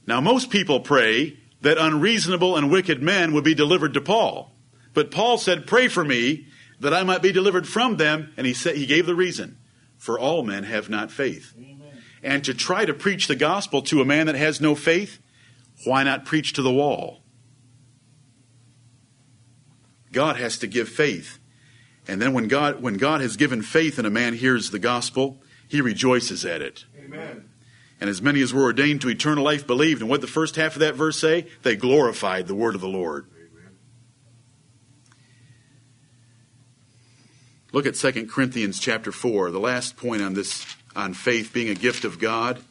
Now, 0.08 0.22
most 0.22 0.50
people 0.50 0.80
pray 0.80 1.38
that 1.62 1.78
unreasonable 1.78 2.58
and 2.58 2.72
wicked 2.72 3.02
men 3.02 3.34
would 3.34 3.44
be 3.44 3.54
delivered 3.54 3.94
to 3.94 4.02
Paul. 4.02 4.52
But 4.94 5.12
Paul 5.12 5.38
said, 5.38 5.68
Pray 5.68 5.88
for 5.88 6.04
me 6.04 6.48
that 6.82 6.94
I 6.94 7.04
might 7.04 7.22
be 7.22 7.32
delivered 7.32 7.68
from 7.68 7.98
them. 7.98 8.34
And 8.36 8.46
he 8.46 8.54
said, 8.54 8.76
he 8.76 8.86
gave 8.86 9.06
the 9.06 9.16
reason. 9.16 9.58
For 9.98 10.20
all 10.20 10.44
men 10.44 10.64
have 10.64 10.90
not 10.90 11.12
faith. 11.12 11.54
Amen. 11.58 11.80
And 12.24 12.44
to 12.44 12.54
try 12.54 12.86
to 12.86 12.94
preach 12.94 13.28
the 13.28 13.36
gospel 13.36 13.82
to 13.84 14.02
a 14.02 14.06
man 14.06 14.26
that 14.26 14.36
has 14.36 14.60
no 14.60 14.76
faith, 14.76 15.20
why 15.86 16.04
not 16.04 16.26
preach 16.26 16.54
to 16.54 16.62
the 16.62 16.74
wall? 16.74 17.22
God 20.12 20.38
has 20.38 20.58
to 20.60 20.68
give 20.68 20.90
faith. 20.90 21.38
And 22.08 22.22
then 22.22 22.34
when 22.34 22.48
God, 22.48 22.82
when 22.82 22.96
God 22.96 23.22
has 23.22 23.38
given 23.38 23.62
faith 23.62 23.98
and 23.98 24.08
a 24.08 24.12
man 24.12 24.34
hears 24.34 24.72
the 24.72 24.80
gospel, 24.80 25.42
he 25.68 25.82
rejoices 25.82 26.44
at 26.44 26.62
it. 26.62 26.86
Amen. 26.98 27.51
And 28.02 28.10
as 28.10 28.22
many 28.22 28.42
as 28.42 28.52
were 28.52 28.64
ordained 28.64 29.02
to 29.02 29.10
eternal 29.10 29.44
life 29.44 29.68
believed. 29.68 30.02
And 30.02 30.10
what 30.10 30.22
the 30.22 30.28
first 30.28 30.56
half 30.56 30.74
of 30.74 30.80
that 30.80 30.96
verse 30.96 31.20
say? 31.20 31.46
They 31.62 31.76
glorified 31.76 32.48
the 32.48 32.56
word 32.56 32.74
of 32.74 32.82
the 32.82 32.90
Lord. 32.90 33.28
Amen. 33.36 33.78
Look 37.72 37.86
at 37.86 37.94
2 37.94 38.26
Corinthians 38.26 38.80
chapter 38.80 39.12
4, 39.12 39.52
the 39.52 39.60
last 39.60 39.98
point 39.98 40.24
on 40.24 40.34
this 40.34 40.66
on 40.96 41.14
faith 41.14 41.54
being 41.54 41.70
a 41.70 41.76
gift 41.76 42.04
of 42.04 42.20
God. 42.20 42.62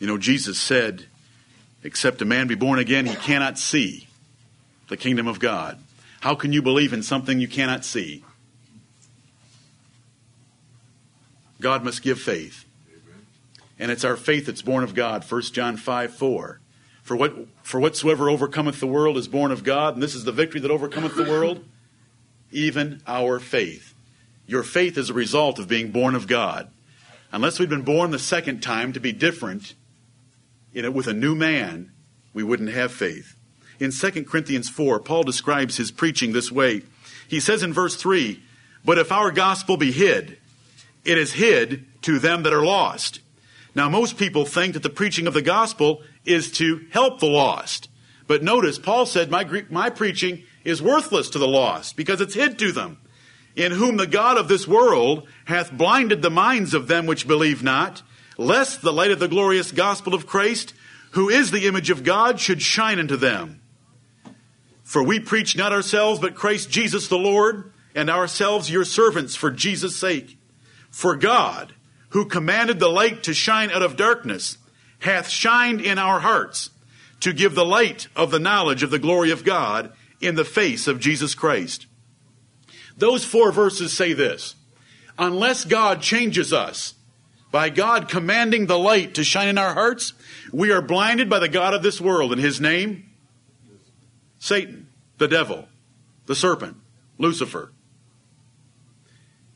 You 0.00 0.06
know, 0.08 0.18
Jesus 0.18 0.58
said, 0.58 1.06
Except 1.82 2.20
a 2.20 2.24
man 2.26 2.48
be 2.48 2.56
born 2.56 2.78
again, 2.78 3.06
he 3.06 3.14
cannot 3.14 3.56
see 3.56 4.08
the 4.88 4.96
kingdom 4.96 5.26
of 5.26 5.38
God. 5.38 5.78
How 6.20 6.34
can 6.34 6.52
you 6.52 6.60
believe 6.60 6.92
in 6.92 7.02
something 7.02 7.40
you 7.40 7.48
cannot 7.48 7.84
see? 7.84 8.24
God 11.60 11.84
must 11.84 12.02
give 12.02 12.20
faith. 12.20 12.64
And 13.78 13.90
it's 13.90 14.04
our 14.04 14.16
faith 14.16 14.46
that's 14.46 14.62
born 14.62 14.84
of 14.84 14.94
God. 14.94 15.24
1 15.24 15.42
John 15.42 15.76
5 15.76 16.14
4. 16.14 16.60
For, 17.02 17.16
what, 17.16 17.34
for 17.62 17.80
whatsoever 17.80 18.28
overcometh 18.28 18.78
the 18.78 18.86
world 18.86 19.16
is 19.16 19.26
born 19.26 19.50
of 19.50 19.64
God, 19.64 19.94
and 19.94 20.02
this 20.02 20.14
is 20.14 20.24
the 20.24 20.32
victory 20.32 20.60
that 20.60 20.70
overcometh 20.70 21.16
the 21.16 21.24
world, 21.24 21.64
even 22.52 23.00
our 23.06 23.40
faith. 23.40 23.94
Your 24.46 24.62
faith 24.62 24.98
is 24.98 25.10
a 25.10 25.14
result 25.14 25.58
of 25.58 25.68
being 25.68 25.90
born 25.90 26.14
of 26.14 26.26
God. 26.26 26.70
Unless 27.32 27.58
we'd 27.58 27.68
been 27.68 27.82
born 27.82 28.10
the 28.10 28.18
second 28.18 28.60
time 28.60 28.92
to 28.92 29.00
be 29.00 29.12
different, 29.12 29.74
you 30.72 30.82
know, 30.82 30.90
with 30.90 31.06
a 31.06 31.12
new 31.12 31.34
man, 31.34 31.92
we 32.32 32.42
wouldn't 32.42 32.70
have 32.70 32.92
faith. 32.92 33.34
In 33.78 33.92
2 33.92 34.24
Corinthians 34.24 34.68
4, 34.68 35.00
Paul 35.00 35.22
describes 35.22 35.78
his 35.78 35.90
preaching 35.90 36.32
this 36.32 36.52
way. 36.52 36.82
He 37.28 37.40
says 37.40 37.62
in 37.62 37.72
verse 37.72 37.96
3 37.96 38.42
But 38.84 38.98
if 38.98 39.10
our 39.10 39.30
gospel 39.30 39.76
be 39.76 39.90
hid, 39.90 40.36
it 41.04 41.18
is 41.18 41.32
hid 41.32 41.86
to 42.02 42.18
them 42.18 42.42
that 42.42 42.52
are 42.52 42.64
lost. 42.64 43.20
Now, 43.74 43.88
most 43.88 44.16
people 44.16 44.44
think 44.44 44.74
that 44.74 44.82
the 44.82 44.90
preaching 44.90 45.26
of 45.26 45.34
the 45.34 45.42
gospel 45.42 46.02
is 46.24 46.50
to 46.52 46.86
help 46.90 47.20
the 47.20 47.26
lost. 47.26 47.88
But 48.26 48.42
notice, 48.42 48.78
Paul 48.78 49.06
said, 49.06 49.30
My, 49.30 49.64
my 49.70 49.90
preaching 49.90 50.44
is 50.64 50.82
worthless 50.82 51.30
to 51.30 51.38
the 51.38 51.48
lost 51.48 51.96
because 51.96 52.20
it's 52.20 52.34
hid 52.34 52.58
to 52.58 52.72
them, 52.72 52.98
in 53.56 53.72
whom 53.72 53.96
the 53.96 54.06
God 54.06 54.38
of 54.38 54.48
this 54.48 54.68
world 54.68 55.26
hath 55.46 55.72
blinded 55.72 56.22
the 56.22 56.30
minds 56.30 56.74
of 56.74 56.88
them 56.88 57.06
which 57.06 57.28
believe 57.28 57.62
not, 57.62 58.02
lest 58.36 58.82
the 58.82 58.92
light 58.92 59.10
of 59.10 59.18
the 59.18 59.28
glorious 59.28 59.72
gospel 59.72 60.14
of 60.14 60.26
Christ, 60.26 60.74
who 61.12 61.28
is 61.28 61.50
the 61.50 61.66
image 61.66 61.90
of 61.90 62.04
God, 62.04 62.40
should 62.40 62.62
shine 62.62 62.98
unto 62.98 63.16
them. 63.16 63.60
For 64.82 65.02
we 65.02 65.20
preach 65.20 65.56
not 65.56 65.72
ourselves, 65.72 66.20
but 66.20 66.34
Christ 66.34 66.70
Jesus 66.70 67.08
the 67.08 67.18
Lord, 67.18 67.72
and 67.94 68.10
ourselves 68.10 68.70
your 68.70 68.84
servants 68.84 69.36
for 69.36 69.50
Jesus' 69.50 69.96
sake. 69.96 70.36
For 70.90 71.16
God, 71.16 71.74
who 72.10 72.26
commanded 72.26 72.78
the 72.78 72.88
light 72.88 73.22
to 73.24 73.34
shine 73.34 73.70
out 73.70 73.82
of 73.82 73.96
darkness, 73.96 74.58
hath 75.00 75.28
shined 75.28 75.80
in 75.80 75.98
our 75.98 76.20
hearts 76.20 76.70
to 77.20 77.32
give 77.32 77.54
the 77.54 77.64
light 77.64 78.08
of 78.16 78.30
the 78.30 78.38
knowledge 78.38 78.82
of 78.82 78.90
the 78.90 78.98
glory 78.98 79.30
of 79.30 79.44
God 79.44 79.92
in 80.20 80.34
the 80.34 80.44
face 80.44 80.86
of 80.86 81.00
Jesus 81.00 81.34
Christ. 81.34 81.86
Those 82.96 83.24
four 83.24 83.52
verses 83.52 83.96
say 83.96 84.12
this 84.12 84.56
Unless 85.18 85.64
God 85.64 86.02
changes 86.02 86.52
us, 86.52 86.94
by 87.50 87.68
God 87.68 88.08
commanding 88.08 88.66
the 88.66 88.78
light 88.78 89.14
to 89.14 89.24
shine 89.24 89.48
in 89.48 89.58
our 89.58 89.74
hearts, 89.74 90.12
we 90.52 90.70
are 90.70 90.82
blinded 90.82 91.28
by 91.28 91.38
the 91.38 91.48
God 91.48 91.74
of 91.74 91.82
this 91.82 92.00
world 92.00 92.32
and 92.32 92.40
his 92.40 92.60
name 92.60 93.06
Satan, 94.38 94.88
the 95.18 95.28
devil, 95.28 95.68
the 96.26 96.34
serpent, 96.34 96.76
Lucifer. 97.18 97.72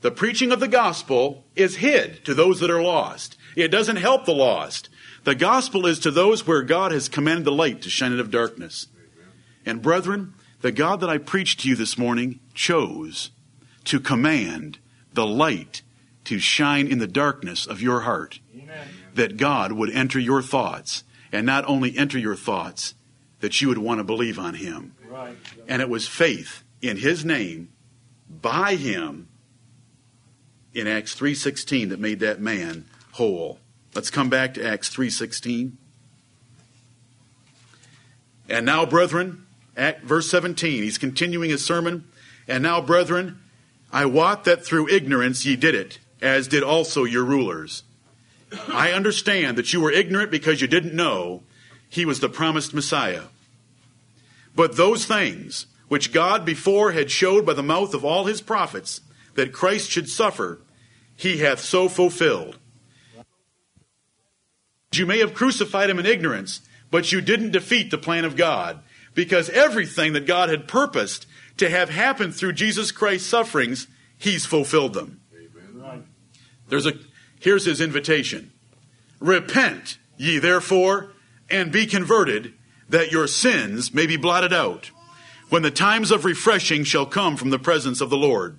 The 0.05 0.11
preaching 0.11 0.53
of 0.53 0.61
the 0.61 0.69
gospel 0.69 1.47
is 1.57 1.77
hid 1.77 2.27
to 2.27 2.35
those 2.35 2.61
that 2.61 2.69
are 2.69 2.83
lost. 2.83 3.39
It 3.57 3.69
doesn't 3.69 3.97
help 3.97 4.27
the 4.27 4.35
lost. 4.35 4.91
The 5.23 5.35
gospel 5.35 5.87
is 5.87 5.99
to 6.01 6.11
those 6.11 6.47
where 6.47 6.63
God 6.63 6.93
has 6.93 7.09
commanded 7.09 7.47
the 7.47 7.53
light 7.53 7.81
to 7.81 7.89
shine 7.89 8.13
out 8.13 8.21
of 8.21 8.31
darkness. 8.31 8.89
And 9.65 9.81
brethren, 9.81 10.35
the 10.61 10.73
God 10.73 11.01
that 11.01 11.09
I 11.09 11.17
preached 11.17 11.61
to 11.61 11.71
you 11.71 11.75
this 11.75 11.97
morning 11.97 12.41
chose 12.53 13.31
to 13.85 13.99
command 13.99 14.79
the 15.15 15.27
light 15.27 15.81
to 16.25 16.39
shine 16.39 16.87
in 16.87 16.99
the 16.99 17.07
darkness 17.07 17.67
of 17.67 17.81
your 17.81 18.01
heart. 18.01 18.41
Amen. 18.55 18.87
That 19.15 19.39
God 19.39 19.73
would 19.73 19.89
enter 19.89 20.19
your 20.19 20.43
thoughts, 20.43 21.03
and 21.33 21.47
not 21.47 21.65
only 21.67 21.97
enter 21.97 22.19
your 22.19 22.37
thoughts, 22.37 22.93
that 23.41 23.63
you 23.63 23.69
would 23.69 23.79
want 23.79 24.01
to 24.01 24.05
believe 24.05 24.39
on 24.39 24.53
him. 24.53 24.97
Right. 25.09 25.35
And 25.67 25.81
it 25.81 25.89
was 25.89 26.07
faith 26.07 26.63
in 26.83 26.99
his 26.99 27.25
name 27.25 27.71
by 28.29 28.75
him 28.75 29.29
in 30.75 30.87
Acts 30.87 31.14
3:16 31.14 31.89
that 31.89 32.01
made 32.01 32.20
that 32.20 32.41
man 32.41 32.85
whole. 33.12 33.61
Let's 33.95 34.11
come 34.11 34.29
back 34.29 34.55
to 34.55 34.66
Acts 34.66 34.89
3:16. 34.89 35.79
And 38.49 38.66
now 38.66 38.85
brethren, 38.85 39.47
Act, 39.77 40.05
verse 40.05 40.29
17, 40.31 40.83
he's 40.83 40.99
continuing 40.99 41.51
his 41.51 41.64
sermon. 41.64 42.05
And 42.47 42.62
now 42.62 42.81
brethren, 42.81 43.41
I 43.93 44.07
wot 44.07 44.45
that 44.45 44.64
through 44.64 44.89
ignorance 44.89 45.45
ye 45.45 45.57
did 45.57 45.75
it, 45.75 45.99
as 46.20 46.49
did 46.49 46.62
also 46.62 47.05
your 47.05 47.25
rulers. 47.25 47.83
I 48.68 48.93
understand 48.93 49.57
that 49.59 49.72
you 49.72 49.81
were 49.81 49.91
ignorant 49.91 50.31
because 50.31 50.61
you 50.61 50.66
didn't 50.66 50.95
know 50.95 51.43
he 51.89 52.05
was 52.05 52.20
the 52.20 52.29
promised 52.29 52.75
Messiah. 52.75 53.25
But 54.55 54.77
those 54.77 55.07
things 55.07 55.66
which 55.89 56.12
God 56.12 56.45
before 56.45 56.93
had 56.93 57.11
showed 57.11 57.45
by 57.45 57.55
the 57.55 57.62
mouth 57.62 57.95
of 57.95 58.05
all 58.05 58.27
his 58.27 58.41
prophets 58.41 59.01
that 59.35 59.53
Christ 59.53 59.91
should 59.91 60.09
suffer, 60.09 60.61
he 61.16 61.39
hath 61.39 61.61
so 61.61 61.89
fulfilled. 61.89 62.59
You 64.93 65.07
may 65.07 65.18
have 65.18 65.35
crucified 65.35 65.91
him 65.91 65.99
in 65.99 66.07
ignorance, 66.07 66.61
but 66.91 67.11
you 67.11 67.20
didn't 67.20 67.51
defeat 67.51 67.91
the 67.91 67.99
plan 67.99 68.24
of 68.24 68.37
God 68.37 68.80
because 69.14 69.51
everything 69.51 70.12
that 70.12 70.26
God 70.26 70.49
had 70.49 70.68
purposed 70.68 71.26
to 71.57 71.68
have 71.68 71.91
happen 71.91 72.32
through 72.32 72.53
Jesus 72.53 72.93
Christ's 72.93 73.28
sufferings, 73.28 73.87
he's 74.18 74.47
fulfilled 74.47 74.95
them. 74.95 75.20
There's 76.68 76.87
a 76.87 76.95
here's 77.41 77.64
his 77.64 77.80
invitation. 77.80 78.53
Repent 79.20 79.99
ye 80.16 80.39
therefore 80.39 81.12
and 81.51 81.70
be 81.70 81.87
converted 81.87 82.55
that 82.89 83.12
your 83.12 83.26
sins 83.26 83.93
may 83.93 84.07
be 84.07 84.16
blotted 84.16 84.53
out 84.53 84.91
when 85.51 85.62
the 85.62 85.70
times 85.70 86.11
of 86.11 86.24
refreshing 86.24 86.85
shall 86.85 87.07
come 87.07 87.37
from 87.37 87.51
the 87.51 87.59
presence 87.59 88.01
of 88.01 88.11
the 88.11 88.16
Lord. 88.16 88.59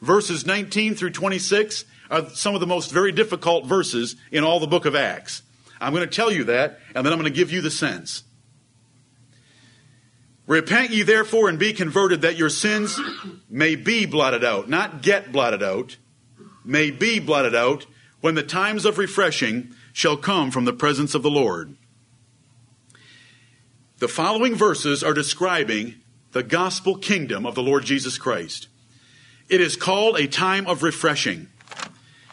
Verses 0.00 0.46
19 0.46 0.94
through 0.94 1.10
26 1.10 1.84
are 2.10 2.28
some 2.30 2.54
of 2.54 2.60
the 2.60 2.66
most 2.66 2.90
very 2.90 3.12
difficult 3.12 3.66
verses 3.66 4.16
in 4.32 4.44
all 4.44 4.60
the 4.60 4.66
book 4.66 4.84
of 4.84 4.94
Acts. 4.94 5.42
I'm 5.80 5.94
going 5.94 6.08
to 6.08 6.14
tell 6.14 6.32
you 6.32 6.44
that, 6.44 6.80
and 6.94 7.04
then 7.04 7.12
I'm 7.12 7.18
going 7.18 7.32
to 7.32 7.36
give 7.36 7.52
you 7.52 7.60
the 7.60 7.70
sense. 7.70 8.24
Repent 10.46 10.90
ye 10.90 11.02
therefore 11.02 11.48
and 11.48 11.58
be 11.58 11.72
converted 11.72 12.22
that 12.22 12.36
your 12.36 12.48
sins 12.48 12.98
may 13.48 13.76
be 13.76 14.04
blotted 14.04 14.42
out, 14.42 14.68
not 14.68 15.00
get 15.00 15.30
blotted 15.30 15.62
out, 15.62 15.96
may 16.64 16.90
be 16.90 17.20
blotted 17.20 17.54
out 17.54 17.86
when 18.20 18.34
the 18.34 18.42
times 18.42 18.84
of 18.84 18.98
refreshing 18.98 19.72
shall 19.92 20.16
come 20.16 20.50
from 20.50 20.64
the 20.64 20.72
presence 20.72 21.14
of 21.14 21.22
the 21.22 21.30
Lord. 21.30 21.76
The 23.98 24.08
following 24.08 24.54
verses 24.54 25.04
are 25.04 25.14
describing 25.14 25.96
the 26.32 26.42
gospel 26.42 26.96
kingdom 26.96 27.46
of 27.46 27.54
the 27.54 27.62
Lord 27.62 27.84
Jesus 27.84 28.18
Christ. 28.18 28.66
It 29.50 29.60
is 29.60 29.76
called 29.76 30.18
a 30.18 30.26
time 30.26 30.66
of 30.66 30.82
refreshing. 30.82 31.48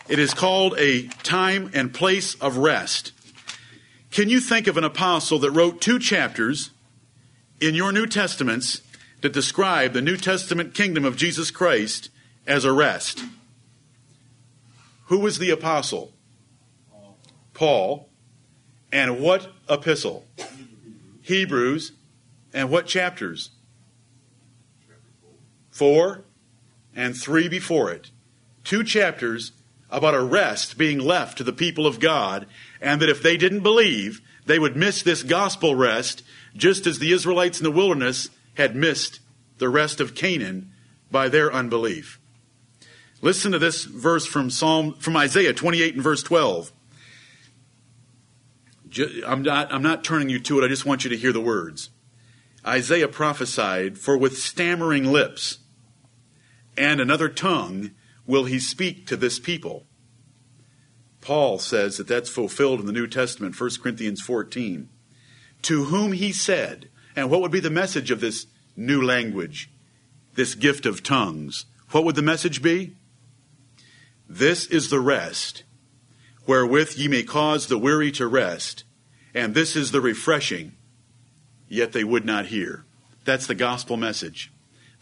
It 0.07 0.19
is 0.19 0.33
called 0.33 0.75
a 0.77 1.07
time 1.23 1.71
and 1.73 1.93
place 1.93 2.35
of 2.35 2.57
rest. 2.57 3.11
Can 4.11 4.29
you 4.29 4.39
think 4.39 4.67
of 4.67 4.77
an 4.77 4.85
apostle 4.85 5.39
that 5.39 5.51
wrote 5.51 5.81
two 5.81 5.99
chapters 5.99 6.71
in 7.59 7.75
your 7.75 7.91
New 7.91 8.05
Testaments 8.05 8.81
that 9.21 9.33
describe 9.33 9.93
the 9.93 10.01
New 10.01 10.17
Testament 10.17 10.73
kingdom 10.73 11.03
of 11.03 11.17
Jesus 11.17 11.51
Christ 11.51 12.09
as 12.45 12.63
a 12.63 12.71
rest. 12.71 13.23
Who 15.05 15.19
was 15.19 15.39
the 15.39 15.49
apostle? 15.49 16.13
Paul. 17.53 18.09
And 18.91 19.19
what 19.19 19.51
epistle? 19.69 20.25
Hebrews. 21.21 21.93
And 22.53 22.69
what 22.69 22.85
chapters? 22.85 23.51
Four 25.71 26.23
and 26.97 27.15
three 27.15 27.47
before 27.47 27.91
it. 27.91 28.09
Two 28.65 28.83
chapters 28.83 29.53
about 29.89 30.15
a 30.15 30.21
rest 30.21 30.77
being 30.77 30.99
left 30.99 31.37
to 31.37 31.43
the 31.45 31.53
people 31.53 31.85
of 31.87 32.01
God, 32.01 32.47
and 32.81 33.01
that 33.01 33.07
if 33.07 33.23
they 33.23 33.37
didn't 33.37 33.61
believe, 33.61 34.19
they 34.45 34.59
would 34.59 34.75
miss 34.75 35.01
this 35.03 35.23
gospel 35.23 35.75
rest, 35.75 36.23
just 36.57 36.85
as 36.87 36.99
the 36.99 37.13
Israelites 37.13 37.59
in 37.59 37.63
the 37.63 37.71
wilderness 37.71 38.29
had 38.55 38.75
missed 38.75 39.21
the 39.59 39.69
rest 39.69 40.01
of 40.01 40.15
Canaan 40.15 40.71
by 41.09 41.29
their 41.29 41.53
unbelief. 41.53 42.19
Listen 43.21 43.51
to 43.51 43.59
this 43.59 43.85
verse 43.85 44.25
from 44.25 44.49
Psalm 44.49 44.93
from 44.95 45.15
Isaiah 45.15 45.53
28 45.53 45.93
and 45.93 46.03
verse 46.03 46.23
12. 46.23 46.71
I'm 49.25 49.43
not, 49.43 49.71
I'm 49.71 49.83
not 49.83 50.03
turning 50.03 50.29
you 50.29 50.39
to 50.39 50.59
it, 50.59 50.65
I 50.65 50.67
just 50.67 50.85
want 50.85 51.03
you 51.03 51.09
to 51.11 51.17
hear 51.17 51.31
the 51.31 51.39
words. 51.39 51.91
Isaiah 52.65 53.07
prophesied, 53.07 53.97
For 53.97 54.17
with 54.17 54.37
stammering 54.37 55.05
lips 55.05 55.59
and 56.77 57.01
another 57.01 57.29
tongue 57.29 57.91
will 58.25 58.45
he 58.45 58.59
speak 58.59 59.07
to 59.07 59.17
this 59.17 59.39
people. 59.39 59.85
Paul 61.21 61.59
says 61.59 61.97
that 61.97 62.07
that's 62.07 62.29
fulfilled 62.29 62.79
in 62.79 62.85
the 62.85 62.91
New 62.91 63.07
Testament, 63.07 63.59
1 63.59 63.69
Corinthians 63.81 64.21
14. 64.21 64.89
To 65.63 65.85
whom 65.85 66.11
he 66.13 66.31
said, 66.31 66.89
and 67.15 67.29
what 67.29 67.41
would 67.41 67.51
be 67.51 67.59
the 67.59 67.69
message 67.69 68.11
of 68.11 68.21
this 68.21 68.47
new 68.75 69.01
language, 69.01 69.69
this 70.35 70.55
gift 70.55 70.85
of 70.85 71.03
tongues? 71.03 71.65
What 71.91 72.03
would 72.03 72.15
the 72.15 72.21
message 72.21 72.61
be? 72.61 72.95
This 74.29 74.67
is 74.67 74.89
the 74.89 74.99
rest 74.99 75.63
wherewith 76.47 76.93
ye 76.95 77.07
may 77.07 77.23
cause 77.23 77.67
the 77.67 77.77
weary 77.77 78.11
to 78.13 78.25
rest, 78.25 78.85
and 79.33 79.53
this 79.53 79.75
is 79.75 79.91
the 79.91 80.01
refreshing, 80.01 80.71
yet 81.67 81.91
they 81.91 82.03
would 82.03 82.25
not 82.25 82.47
hear. 82.47 82.85
That's 83.25 83.47
the 83.47 83.55
gospel 83.55 83.97
message. 83.97 84.51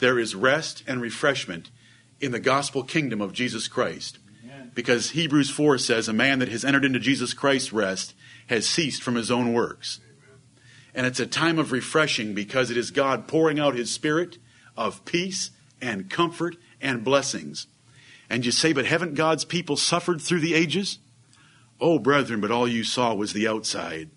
There 0.06 0.20
is 0.20 0.36
rest 0.36 0.84
and 0.86 1.02
refreshment 1.02 1.72
in 2.20 2.32
the 2.32 2.40
gospel 2.40 2.84
kingdom 2.84 3.22
of 3.22 3.34
Jesus 3.34 3.68
Christ. 3.68 4.20
Because 4.76 5.10
Hebrews 5.10 5.50
4 5.50 5.80
says, 5.80 6.08
A 6.08 6.14
man 6.14 6.38
that 6.38 6.50
has 6.50 6.64
entered 6.64 6.86
into 6.86 7.00
Jesus 7.00 7.34
Christ's 7.34 7.74
rest 7.74 8.14
has 8.46 8.68
ceased 8.68 9.02
from 9.02 9.16
his 9.16 9.32
own 9.32 9.52
works. 9.52 10.02
And 10.94 11.08
it's 11.08 11.20
a 11.20 11.26
time 11.26 11.58
of 11.58 11.72
refreshing 11.72 12.36
because 12.36 12.70
it 12.70 12.78
is 12.78 12.92
God 12.92 13.28
pouring 13.28 13.60
out 13.60 13.74
his 13.74 13.90
spirit 13.90 14.38
of 14.78 15.04
peace 15.06 15.50
and 15.82 16.08
comfort 16.08 16.56
and 16.80 17.04
blessings. 17.04 17.66
And 18.30 18.46
you 18.46 18.52
say, 18.52 18.74
But 18.74 18.86
haven't 18.86 19.16
God's 19.16 19.44
people 19.44 19.76
suffered 19.76 20.22
through 20.22 20.42
the 20.42 20.54
ages? 20.54 21.00
Oh, 21.82 21.98
brethren, 21.98 22.42
but 22.42 22.52
all 22.52 22.68
you 22.68 22.84
saw 22.84 23.16
was 23.16 23.34
the 23.34 23.48
outside. 23.48 24.12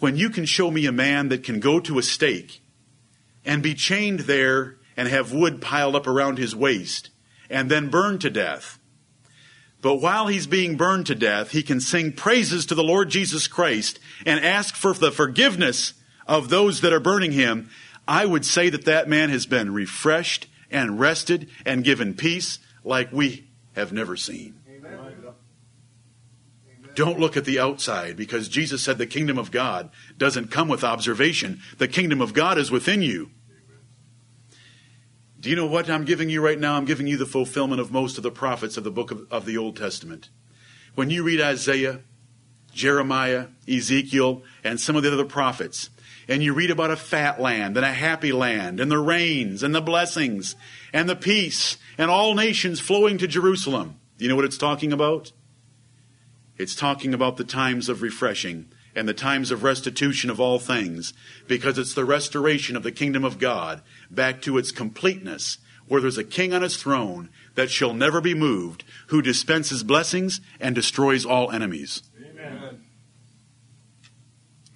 When 0.00 0.18
you 0.18 0.28
can 0.28 0.44
show 0.44 0.70
me 0.70 0.84
a 0.84 0.92
man 0.92 1.30
that 1.30 1.44
can 1.44 1.60
go 1.60 1.80
to 1.80 1.98
a 1.98 2.02
stake 2.02 2.60
and 3.42 3.62
be 3.62 3.72
chained 3.72 4.20
there 4.20 4.74
and 4.98 5.08
have 5.08 5.32
wood 5.32 5.62
piled 5.62 5.94
up 5.94 6.08
around 6.08 6.38
his 6.38 6.56
waist 6.56 7.10
and 7.48 7.70
then 7.70 7.88
burned 7.88 8.20
to 8.20 8.28
death. 8.28 8.80
But 9.80 10.02
while 10.02 10.26
he's 10.26 10.48
being 10.48 10.76
burned 10.76 11.06
to 11.06 11.14
death, 11.14 11.52
he 11.52 11.62
can 11.62 11.80
sing 11.80 12.12
praises 12.12 12.66
to 12.66 12.74
the 12.74 12.82
Lord 12.82 13.08
Jesus 13.08 13.46
Christ 13.46 14.00
and 14.26 14.44
ask 14.44 14.74
for 14.74 14.92
the 14.92 15.12
forgiveness 15.12 15.94
of 16.26 16.48
those 16.48 16.80
that 16.80 16.92
are 16.92 16.98
burning 16.98 17.30
him. 17.30 17.70
I 18.08 18.26
would 18.26 18.44
say 18.44 18.70
that 18.70 18.86
that 18.86 19.08
man 19.08 19.30
has 19.30 19.46
been 19.46 19.72
refreshed 19.72 20.48
and 20.68 20.98
rested 20.98 21.48
and 21.64 21.84
given 21.84 22.14
peace 22.14 22.58
like 22.82 23.12
we 23.12 23.46
have 23.76 23.92
never 23.92 24.16
seen. 24.16 24.58
Amen. 24.68 24.98
Don't 26.96 27.20
look 27.20 27.36
at 27.36 27.44
the 27.44 27.60
outside 27.60 28.16
because 28.16 28.48
Jesus 28.48 28.82
said 28.82 28.98
the 28.98 29.06
kingdom 29.06 29.38
of 29.38 29.52
God 29.52 29.90
doesn't 30.16 30.50
come 30.50 30.66
with 30.66 30.82
observation. 30.82 31.60
The 31.78 31.86
kingdom 31.86 32.20
of 32.20 32.34
God 32.34 32.58
is 32.58 32.72
within 32.72 33.02
you. 33.02 33.30
Do 35.40 35.50
you 35.50 35.56
know 35.56 35.66
what 35.66 35.88
I'm 35.88 36.04
giving 36.04 36.28
you 36.28 36.44
right 36.44 36.58
now? 36.58 36.74
I'm 36.74 36.84
giving 36.84 37.06
you 37.06 37.16
the 37.16 37.26
fulfillment 37.26 37.80
of 37.80 37.92
most 37.92 38.16
of 38.16 38.24
the 38.24 38.30
prophets 38.30 38.76
of 38.76 38.82
the 38.82 38.90
book 38.90 39.12
of, 39.12 39.26
of 39.30 39.46
the 39.46 39.56
Old 39.56 39.76
Testament. 39.76 40.30
When 40.96 41.10
you 41.10 41.22
read 41.22 41.40
Isaiah, 41.40 42.00
Jeremiah, 42.72 43.46
Ezekiel, 43.68 44.42
and 44.64 44.80
some 44.80 44.96
of 44.96 45.04
the 45.04 45.12
other 45.12 45.24
prophets, 45.24 45.90
and 46.26 46.42
you 46.42 46.52
read 46.52 46.72
about 46.72 46.90
a 46.90 46.96
fat 46.96 47.40
land 47.40 47.76
and 47.76 47.86
a 47.86 47.92
happy 47.92 48.32
land 48.32 48.80
and 48.80 48.90
the 48.90 48.98
rains 48.98 49.62
and 49.62 49.74
the 49.74 49.80
blessings 49.80 50.56
and 50.92 51.08
the 51.08 51.16
peace 51.16 51.78
and 51.96 52.10
all 52.10 52.34
nations 52.34 52.80
flowing 52.80 53.16
to 53.18 53.28
Jerusalem. 53.28 54.00
Do 54.18 54.24
you 54.24 54.28
know 54.28 54.36
what 54.36 54.44
it's 54.44 54.58
talking 54.58 54.92
about? 54.92 55.32
It's 56.56 56.74
talking 56.74 57.14
about 57.14 57.36
the 57.36 57.44
times 57.44 57.88
of 57.88 58.02
refreshing 58.02 58.72
and 58.94 59.08
the 59.08 59.14
times 59.14 59.52
of 59.52 59.62
restitution 59.62 60.28
of 60.28 60.40
all 60.40 60.58
things, 60.58 61.14
because 61.46 61.78
it's 61.78 61.94
the 61.94 62.04
restoration 62.04 62.76
of 62.76 62.82
the 62.82 62.90
kingdom 62.90 63.24
of 63.24 63.38
God 63.38 63.80
back 64.10 64.42
to 64.42 64.58
its 64.58 64.70
completeness, 64.72 65.58
where 65.86 66.00
there's 66.00 66.18
a 66.18 66.24
king 66.24 66.52
on 66.52 66.62
his 66.62 66.76
throne 66.76 67.30
that 67.54 67.70
shall 67.70 67.94
never 67.94 68.20
be 68.20 68.34
moved, 68.34 68.84
who 69.08 69.22
dispenses 69.22 69.82
blessings 69.82 70.40
and 70.60 70.74
destroys 70.74 71.24
all 71.24 71.50
enemies. 71.50 72.02
Amen. 72.18 72.82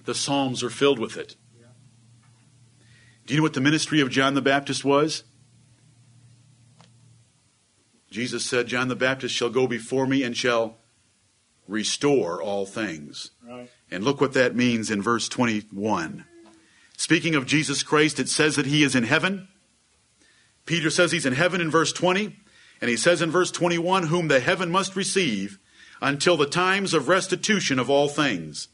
The 0.05 0.15
Psalms 0.15 0.63
are 0.63 0.71
filled 0.71 0.99
with 0.99 1.17
it. 1.17 1.37
Do 3.27 3.35
you 3.35 3.41
know 3.41 3.45
what 3.45 3.55
the 3.55 3.61
ministry 3.61 4.01
of 4.01 4.11
John 4.11 4.35
the 4.35 4.43
Baptist 4.43 4.85
was? 4.85 5.23
Jesus 8.11 8.45
said, 8.45 8.67
John 8.67 8.89
the 8.89 8.97
Baptist 8.97 9.35
shall 9.35 9.49
go 9.49 9.67
before 9.67 10.07
me 10.07 10.23
and 10.23 10.37
shall 10.37 10.79
restore 11.67 12.43
all 12.43 12.67
things. 12.67 13.31
Right. 13.49 13.71
And 13.91 14.05
look 14.05 14.21
what 14.21 14.35
that 14.35 14.55
means 14.55 14.91
in 14.91 15.01
verse 15.01 15.29
21. 15.29 16.27
Speaking 17.03 17.35
of 17.35 17.47
Jesus 17.47 17.83
Christ, 17.83 18.21
it 18.21 18.29
says 18.29 18.55
that 18.55 18.67
he 18.67 18.85
is 18.85 18.95
in 18.95 19.03
heaven. 19.03 19.49
Peter 20.67 20.89
says 20.89 21.11
he's 21.11 21.27
in 21.27 21.33
heaven 21.33 21.61
in 21.61 21.69
verse 21.69 21.93
20. 21.93 22.37
And 22.81 22.89
he 22.89 22.97
says 22.97 23.21
in 23.21 23.29
verse 23.29 23.51
21, 23.51 24.05
whom 24.05 24.29
the 24.29 24.39
heaven 24.39 24.71
must 24.71 24.95
receive 24.95 25.59
until 26.01 26.37
the 26.37 26.47
times 26.47 26.95
of 26.95 27.09
restitution 27.09 27.81
of 27.81 27.91
all 27.91 28.09
things, 28.09 28.69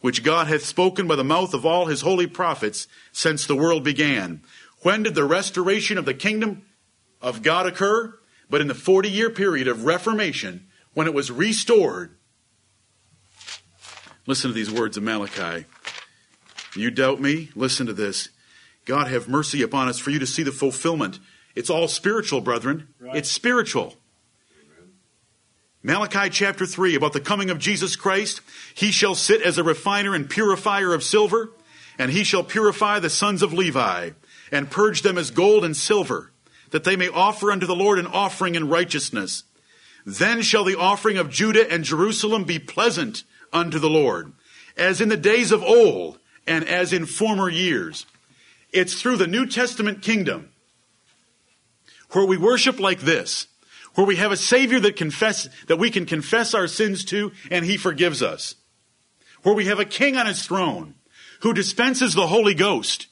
which 0.00 0.24
God 0.24 0.48
hath 0.48 0.64
spoken 0.64 1.06
by 1.06 1.14
the 1.14 1.22
mouth 1.22 1.54
of 1.54 1.64
all 1.64 1.86
his 1.86 2.00
holy 2.00 2.26
prophets 2.26 2.88
since 3.12 3.46
the 3.46 3.54
world 3.54 3.84
began. 3.84 4.42
When 4.82 5.04
did 5.04 5.14
the 5.14 5.22
restoration 5.22 5.96
of 5.96 6.06
the 6.06 6.12
kingdom 6.12 6.62
of 7.22 7.40
God 7.40 7.66
occur? 7.66 8.18
But 8.50 8.60
in 8.60 8.66
the 8.66 8.74
40 8.74 9.08
year 9.08 9.30
period 9.30 9.68
of 9.68 9.84
Reformation, 9.84 10.66
when 10.92 11.06
it 11.06 11.14
was 11.14 11.30
restored 11.30 12.16
Listen 14.26 14.50
to 14.50 14.54
these 14.54 14.70
words 14.70 14.96
of 14.96 15.02
Malachi. 15.02 15.66
You 16.74 16.90
doubt 16.90 17.20
me? 17.20 17.50
Listen 17.54 17.86
to 17.86 17.92
this. 17.92 18.28
God 18.84 19.08
have 19.08 19.28
mercy 19.28 19.62
upon 19.62 19.88
us 19.88 19.98
for 19.98 20.10
you 20.10 20.18
to 20.18 20.26
see 20.26 20.42
the 20.42 20.52
fulfillment. 20.52 21.18
It's 21.54 21.70
all 21.70 21.88
spiritual, 21.88 22.40
brethren. 22.40 22.88
Right. 23.00 23.16
It's 23.16 23.30
spiritual. 23.30 23.96
Malachi 25.82 26.28
chapter 26.28 26.66
3 26.66 26.94
about 26.94 27.14
the 27.14 27.20
coming 27.20 27.50
of 27.50 27.58
Jesus 27.58 27.96
Christ. 27.96 28.42
He 28.74 28.90
shall 28.90 29.14
sit 29.14 29.40
as 29.40 29.56
a 29.56 29.64
refiner 29.64 30.14
and 30.14 30.28
purifier 30.28 30.92
of 30.92 31.02
silver, 31.02 31.52
and 31.98 32.10
he 32.10 32.22
shall 32.22 32.44
purify 32.44 32.98
the 32.98 33.10
sons 33.10 33.42
of 33.42 33.54
Levi, 33.54 34.10
and 34.52 34.70
purge 34.70 35.02
them 35.02 35.16
as 35.16 35.30
gold 35.30 35.64
and 35.64 35.76
silver, 35.76 36.32
that 36.70 36.84
they 36.84 36.96
may 36.96 37.08
offer 37.08 37.50
unto 37.50 37.66
the 37.66 37.74
Lord 37.74 37.98
an 37.98 38.06
offering 38.06 38.56
in 38.56 38.68
righteousness. 38.68 39.44
Then 40.04 40.42
shall 40.42 40.64
the 40.64 40.78
offering 40.78 41.16
of 41.16 41.30
Judah 41.30 41.70
and 41.70 41.82
Jerusalem 41.82 42.44
be 42.44 42.58
pleasant 42.58 43.24
unto 43.52 43.78
the 43.78 43.90
Lord, 43.90 44.32
as 44.76 45.00
in 45.00 45.08
the 45.08 45.16
days 45.16 45.50
of 45.50 45.62
old 45.62 46.19
and 46.46 46.66
as 46.68 46.92
in 46.92 47.06
former 47.06 47.48
years. 47.48 48.06
It's 48.72 49.00
through 49.00 49.16
the 49.16 49.26
New 49.26 49.46
Testament 49.46 50.02
kingdom 50.02 50.50
where 52.12 52.24
we 52.24 52.36
worship 52.36 52.80
like 52.80 53.00
this, 53.00 53.46
where 53.94 54.06
we 54.06 54.16
have 54.16 54.32
a 54.32 54.36
Savior 54.36 54.80
that 54.80 54.96
confess, 54.96 55.48
that 55.66 55.78
we 55.78 55.90
can 55.90 56.06
confess 56.06 56.54
our 56.54 56.66
sins 56.66 57.04
to 57.06 57.32
and 57.50 57.64
He 57.64 57.76
forgives 57.76 58.22
us, 58.22 58.54
where 59.42 59.54
we 59.54 59.66
have 59.66 59.80
a 59.80 59.84
King 59.84 60.16
on 60.16 60.26
His 60.26 60.44
throne 60.44 60.94
who 61.40 61.52
dispenses 61.52 62.14
the 62.14 62.26
Holy 62.26 62.54
Ghost, 62.54 63.06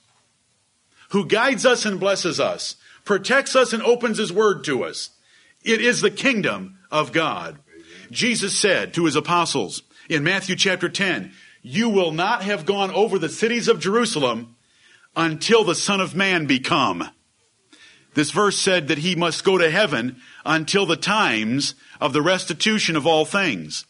who 1.11 1.27
guides 1.27 1.65
us 1.65 1.85
and 1.87 1.99
blesses 1.99 2.39
us, 2.39 2.77
protects 3.05 3.57
us 3.57 3.73
and 3.73 3.83
opens 3.83 4.19
His 4.19 4.33
Word 4.33 4.65
to 4.65 4.85
us. 4.85 5.11
It 5.65 5.81
is 5.81 6.01
the 6.01 6.11
kingdom 6.11 6.79
of 6.91 7.13
God. 7.13 7.59
Jesus 8.11 8.57
said 8.57 8.95
to 8.95 9.05
His 9.05 9.17
apostles, 9.17 9.83
in 10.09 10.25
Matthew 10.25 10.57
chapter 10.57 10.89
10, 10.89 11.33
you 11.69 11.91
will 11.91 12.13
not 12.13 12.43
have 12.43 12.65
gone 12.65 12.91
over 12.93 13.19
the 13.19 13.29
cities 13.29 13.69
of 13.69 13.79
Jerusalem 13.79 14.57
until 15.15 15.65
the 15.65 15.75
Son 15.75 16.01
of 16.01 16.17
Man 16.17 16.47
be 16.47 16.59
come. 16.59 17.11
This 18.15 18.31
verse 18.31 18.59
said 18.59 18.89
that 18.89 18.99
he 18.99 19.15
must 19.15 19.45
go 19.45 19.59
to 19.59 19.71
heaven 19.71 20.17
until 20.47 20.87
the 20.87 20.97
times 20.97 21.75
of 22.01 22.15
the 22.15 22.23
restitution 22.23 22.97
of 22.97 23.07
all 23.07 23.27
things, 23.27 23.85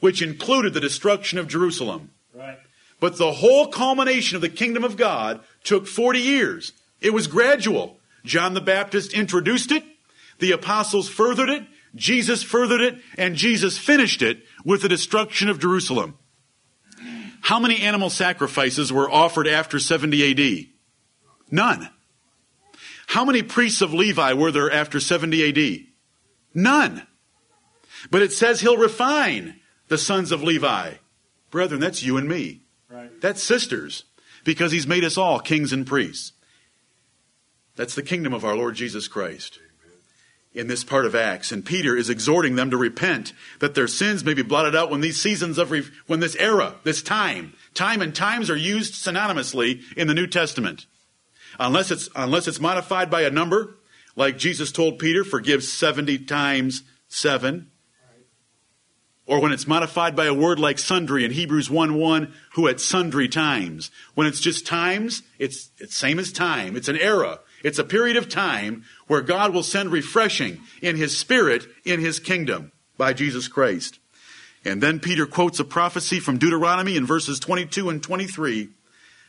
which 0.00 0.22
included 0.22 0.72
the 0.72 0.80
destruction 0.80 1.38
of 1.38 1.48
Jerusalem. 1.48 2.12
Right. 2.32 2.58
But 2.98 3.18
the 3.18 3.32
whole 3.32 3.66
culmination 3.66 4.36
of 4.36 4.40
the 4.40 4.48
kingdom 4.48 4.82
of 4.82 4.96
God 4.96 5.40
took 5.64 5.86
40 5.86 6.18
years. 6.18 6.72
It 7.02 7.12
was 7.12 7.26
gradual. 7.26 7.98
John 8.24 8.54
the 8.54 8.62
Baptist 8.62 9.12
introduced 9.12 9.70
it, 9.70 9.84
the 10.38 10.52
apostles 10.52 11.10
furthered 11.10 11.50
it, 11.50 11.64
Jesus 11.94 12.42
furthered 12.42 12.80
it, 12.80 12.98
and 13.18 13.36
Jesus 13.36 13.76
finished 13.76 14.22
it 14.22 14.44
with 14.64 14.80
the 14.80 14.88
destruction 14.88 15.50
of 15.50 15.60
Jerusalem. 15.60 16.16
How 17.40 17.58
many 17.58 17.80
animal 17.80 18.10
sacrifices 18.10 18.92
were 18.92 19.10
offered 19.10 19.46
after 19.46 19.78
70 19.78 20.30
AD? 20.30 20.66
None. 21.50 21.88
How 23.08 23.24
many 23.24 23.42
priests 23.42 23.80
of 23.80 23.94
Levi 23.94 24.32
were 24.34 24.52
there 24.52 24.70
after 24.70 25.00
70 25.00 25.48
AD? 25.48 25.86
None. 26.54 27.06
But 28.10 28.22
it 28.22 28.32
says 28.32 28.60
he'll 28.60 28.76
refine 28.76 29.60
the 29.88 29.98
sons 29.98 30.30
of 30.32 30.42
Levi. 30.42 30.94
Brethren, 31.50 31.80
that's 31.80 32.02
you 32.02 32.16
and 32.16 32.28
me. 32.28 32.62
Right. 32.90 33.20
That's 33.20 33.42
sisters. 33.42 34.04
Because 34.44 34.72
he's 34.72 34.86
made 34.86 35.04
us 35.04 35.16
all 35.16 35.40
kings 35.40 35.72
and 35.72 35.86
priests. 35.86 36.32
That's 37.76 37.94
the 37.94 38.02
kingdom 38.02 38.34
of 38.34 38.44
our 38.44 38.56
Lord 38.56 38.74
Jesus 38.74 39.08
Christ 39.08 39.58
in 40.54 40.66
this 40.66 40.84
part 40.84 41.06
of 41.06 41.14
Acts. 41.14 41.52
And 41.52 41.64
Peter 41.64 41.96
is 41.96 42.10
exhorting 42.10 42.56
them 42.56 42.70
to 42.70 42.76
repent, 42.76 43.32
that 43.60 43.74
their 43.74 43.88
sins 43.88 44.24
may 44.24 44.34
be 44.34 44.42
blotted 44.42 44.74
out 44.74 44.90
when 44.90 45.00
these 45.00 45.20
seasons 45.20 45.58
of, 45.58 45.70
re- 45.70 45.88
when 46.06 46.20
this 46.20 46.36
era, 46.36 46.74
this 46.84 47.02
time, 47.02 47.54
time 47.74 48.02
and 48.02 48.14
times 48.14 48.50
are 48.50 48.56
used 48.56 48.94
synonymously 48.94 49.82
in 49.96 50.08
the 50.08 50.14
New 50.14 50.26
Testament. 50.26 50.86
Unless 51.58 51.90
it's, 51.90 52.08
unless 52.14 52.48
it's 52.48 52.60
modified 52.60 53.10
by 53.10 53.22
a 53.22 53.30
number, 53.30 53.76
like 54.16 54.38
Jesus 54.38 54.72
told 54.72 54.98
Peter, 54.98 55.24
forgive 55.24 55.62
70 55.62 56.18
times 56.20 56.82
7. 57.08 57.70
Or 59.26 59.40
when 59.40 59.52
it's 59.52 59.66
modified 59.66 60.16
by 60.16 60.24
a 60.24 60.34
word 60.34 60.58
like 60.58 60.78
sundry 60.78 61.24
in 61.24 61.30
Hebrews 61.30 61.70
1 61.70 61.94
1, 61.94 62.32
who 62.54 62.66
at 62.66 62.80
sundry 62.80 63.28
times. 63.28 63.90
When 64.14 64.26
it's 64.26 64.40
just 64.40 64.66
times, 64.66 65.22
it's, 65.38 65.70
it's 65.78 65.94
same 65.94 66.18
as 66.18 66.32
time. 66.32 66.76
It's 66.76 66.88
an 66.88 66.96
era. 66.96 67.40
It's 67.62 67.78
a 67.78 67.84
period 67.84 68.16
of 68.16 68.28
time 68.28 68.84
where 69.06 69.20
God 69.20 69.52
will 69.52 69.62
send 69.62 69.90
refreshing 69.90 70.60
in 70.80 70.96
His 70.96 71.18
Spirit 71.18 71.66
in 71.84 72.00
His 72.00 72.20
kingdom 72.20 72.72
by 72.96 73.12
Jesus 73.12 73.48
Christ. 73.48 73.98
And 74.64 74.82
then 74.82 75.00
Peter 75.00 75.26
quotes 75.26 75.60
a 75.60 75.64
prophecy 75.64 76.20
from 76.20 76.38
Deuteronomy 76.38 76.96
in 76.96 77.06
verses 77.06 77.40
22 77.40 77.88
and 77.88 78.02
23 78.02 78.68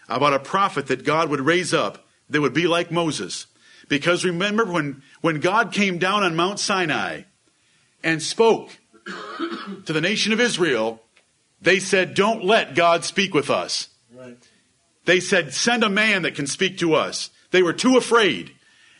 about 0.07 0.33
a 0.33 0.39
prophet 0.39 0.87
that 0.87 1.05
God 1.05 1.29
would 1.29 1.41
raise 1.41 1.73
up 1.73 2.05
that 2.29 2.41
would 2.41 2.53
be 2.53 2.67
like 2.67 2.91
Moses. 2.91 3.47
Because 3.87 4.25
remember 4.25 4.65
when, 4.65 5.01
when 5.21 5.39
God 5.39 5.71
came 5.71 5.97
down 5.97 6.23
on 6.23 6.35
Mount 6.35 6.59
Sinai 6.59 7.23
and 8.03 8.21
spoke 8.21 8.77
to 9.85 9.93
the 9.93 10.01
nation 10.01 10.33
of 10.33 10.39
Israel, 10.39 11.01
they 11.61 11.79
said, 11.79 12.13
Don't 12.13 12.43
let 12.43 12.75
God 12.75 13.03
speak 13.03 13.33
with 13.33 13.49
us. 13.49 13.89
Right. 14.13 14.37
They 15.05 15.19
said, 15.19 15.53
Send 15.53 15.83
a 15.83 15.89
man 15.89 16.23
that 16.23 16.35
can 16.35 16.47
speak 16.47 16.77
to 16.79 16.93
us. 16.93 17.29
They 17.51 17.63
were 17.63 17.73
too 17.73 17.97
afraid. 17.97 18.51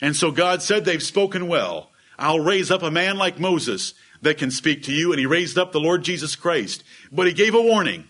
And 0.01 0.15
so 0.15 0.31
God 0.31 0.61
said, 0.61 0.85
They've 0.85 1.01
spoken 1.03 1.47
well. 1.47 1.91
I'll 2.17 2.39
raise 2.39 2.71
up 2.71 2.83
a 2.83 2.91
man 2.91 3.17
like 3.17 3.39
Moses 3.39 3.93
that 4.21 4.37
can 4.37 4.51
speak 4.51 4.83
to 4.83 4.93
you. 4.93 5.11
And 5.11 5.19
he 5.19 5.25
raised 5.25 5.57
up 5.57 5.71
the 5.71 5.79
Lord 5.79 6.03
Jesus 6.03 6.35
Christ. 6.35 6.83
But 7.11 7.27
he 7.27 7.33
gave 7.33 7.55
a 7.55 7.61
warning. 7.61 8.05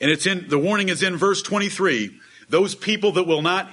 And 0.00 0.10
it's 0.10 0.26
in, 0.26 0.48
the 0.48 0.58
warning 0.58 0.88
is 0.88 1.02
in 1.02 1.16
verse 1.16 1.42
23. 1.42 2.18
Those 2.48 2.74
people 2.74 3.12
that 3.12 3.26
will 3.26 3.42
not 3.42 3.70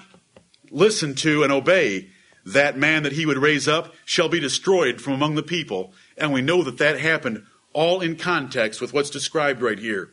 listen 0.69 1.15
to 1.15 1.43
and 1.43 1.51
obey 1.51 2.09
that 2.45 2.77
man 2.77 3.03
that 3.03 3.11
he 3.11 3.25
would 3.25 3.37
raise 3.37 3.67
up 3.67 3.93
shall 4.05 4.29
be 4.29 4.39
destroyed 4.39 5.01
from 5.01 5.13
among 5.13 5.35
the 5.35 5.43
people. 5.43 5.93
And 6.17 6.31
we 6.31 6.41
know 6.41 6.63
that 6.63 6.77
that 6.77 6.99
happened 6.99 7.45
all 7.73 8.01
in 8.01 8.15
context 8.15 8.79
with 8.79 8.93
what's 8.93 9.09
described 9.09 9.61
right 9.61 9.77
here. 9.77 10.11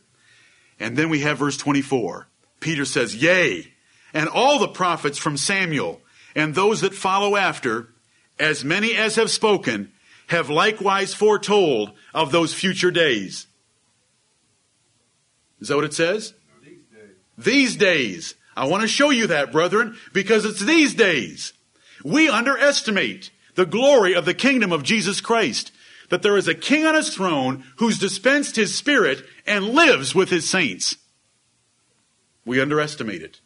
And 0.81 0.97
then 0.97 1.09
we 1.09 1.21
have 1.21 1.39
verse 1.39 1.57
24. 1.57 2.29
Peter 2.61 2.85
says, 2.85 3.15
Yea, 3.15 3.73
and 4.15 4.29
all 4.29 4.59
the 4.59 4.69
prophets 4.69 5.19
from 5.19 5.37
Samuel 5.37 6.01
and 6.35 6.55
those 6.55 6.81
that 6.81 6.95
follow 6.95 7.37
after, 7.37 7.89
as 8.39 8.65
many 8.65 8.95
as 8.95 9.17
have 9.17 9.31
spoken, 9.31 9.93
have 10.29 10.49
likewise 10.49 11.13
foretold 11.13 11.93
of 12.15 12.33
those 12.33 12.55
future 12.55 12.91
days. 12.91 13.47
Is 15.61 15.69
that 15.69 15.77
what 15.77 15.85
it 15.85 15.95
says? 15.95 16.35
These 16.63 16.85
days. 16.93 17.11
These 17.37 17.77
days. 17.77 18.35
I 18.57 18.67
want 18.67 18.83
to 18.83 18.89
show 18.89 19.11
you 19.11 19.27
that, 19.27 19.53
brethren, 19.53 19.97
because 20.13 20.45
it's 20.45 20.61
these 20.61 20.95
days. 20.95 21.53
We 22.05 22.29
underestimate 22.29 23.31
the 23.55 23.67
glory 23.67 24.15
of 24.15 24.25
the 24.25 24.35
kingdom 24.35 24.73
of 24.73 24.83
Jesus 24.83 25.21
Christ. 25.21 25.73
That 26.11 26.23
there 26.23 26.37
is 26.37 26.49
a 26.49 26.55
king 26.55 26.87
on 26.87 26.95
his 26.95 27.15
throne 27.15 27.65
who's 27.77 27.99
dispensed 27.99 28.57
his 28.57 28.77
spirit 28.77 29.25
and 29.47 29.71
lives 29.71 30.15
with 30.15 30.29
his 30.29 30.49
saints. 30.49 30.97
We 32.45 32.61
underestimate 32.61 33.23
it. 33.23 33.41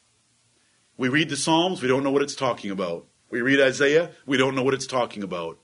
We 0.99 1.09
read 1.09 1.29
the 1.29 1.37
Psalms, 1.37 1.81
we 1.81 1.89
don't 1.89 2.03
know 2.03 2.11
what 2.11 2.23
it's 2.23 2.35
talking 2.35 2.73
about. 2.73 3.07
We 3.31 3.41
read 3.41 3.61
Isaiah, 3.61 4.11
we 4.27 4.37
don't 4.37 4.57
know 4.57 4.65
what 4.65 4.75
it's 4.75 4.87
talking 4.87 5.23
about. 5.23 5.59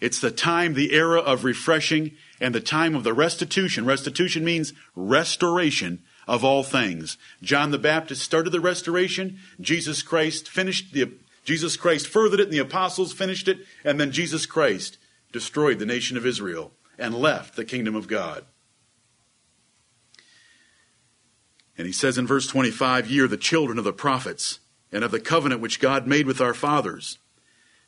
It's 0.00 0.20
the 0.20 0.30
time, 0.30 0.74
the 0.74 0.94
era 0.94 1.18
of 1.18 1.44
refreshing, 1.44 2.12
and 2.40 2.54
the 2.54 2.60
time 2.60 2.94
of 2.94 3.02
the 3.02 3.12
restitution. 3.12 3.84
Restitution 3.84 4.44
means 4.44 4.72
restoration 4.94 6.02
of 6.26 6.44
all 6.44 6.62
things. 6.62 7.18
John 7.42 7.72
the 7.72 7.78
Baptist 7.78 8.22
started 8.22 8.50
the 8.50 8.60
restoration. 8.60 9.38
Jesus 9.60 10.02
Christ 10.02 10.48
finished 10.48 10.92
the, 10.92 11.12
Jesus 11.44 11.76
Christ 11.76 12.06
furthered 12.06 12.40
it, 12.40 12.44
and 12.44 12.52
the 12.52 12.58
apostles 12.58 13.12
finished 13.12 13.48
it, 13.48 13.58
and 13.84 14.00
then 14.00 14.12
Jesus 14.12 14.46
Christ 14.46 14.96
destroyed 15.32 15.80
the 15.80 15.86
nation 15.86 16.16
of 16.16 16.26
Israel 16.26 16.72
and 16.98 17.14
left 17.14 17.56
the 17.56 17.64
kingdom 17.64 17.96
of 17.96 18.06
God. 18.06 18.44
And 21.76 21.86
he 21.86 21.92
says 21.92 22.18
in 22.18 22.26
verse 22.26 22.46
25, 22.46 23.10
Ye 23.10 23.20
are 23.20 23.28
the 23.28 23.36
children 23.36 23.78
of 23.78 23.84
the 23.84 23.92
prophets, 23.92 24.60
and 24.90 25.02
of 25.02 25.10
the 25.10 25.20
covenant 25.20 25.60
which 25.60 25.80
God 25.80 26.06
made 26.06 26.26
with 26.26 26.40
our 26.40 26.54
fathers, 26.54 27.18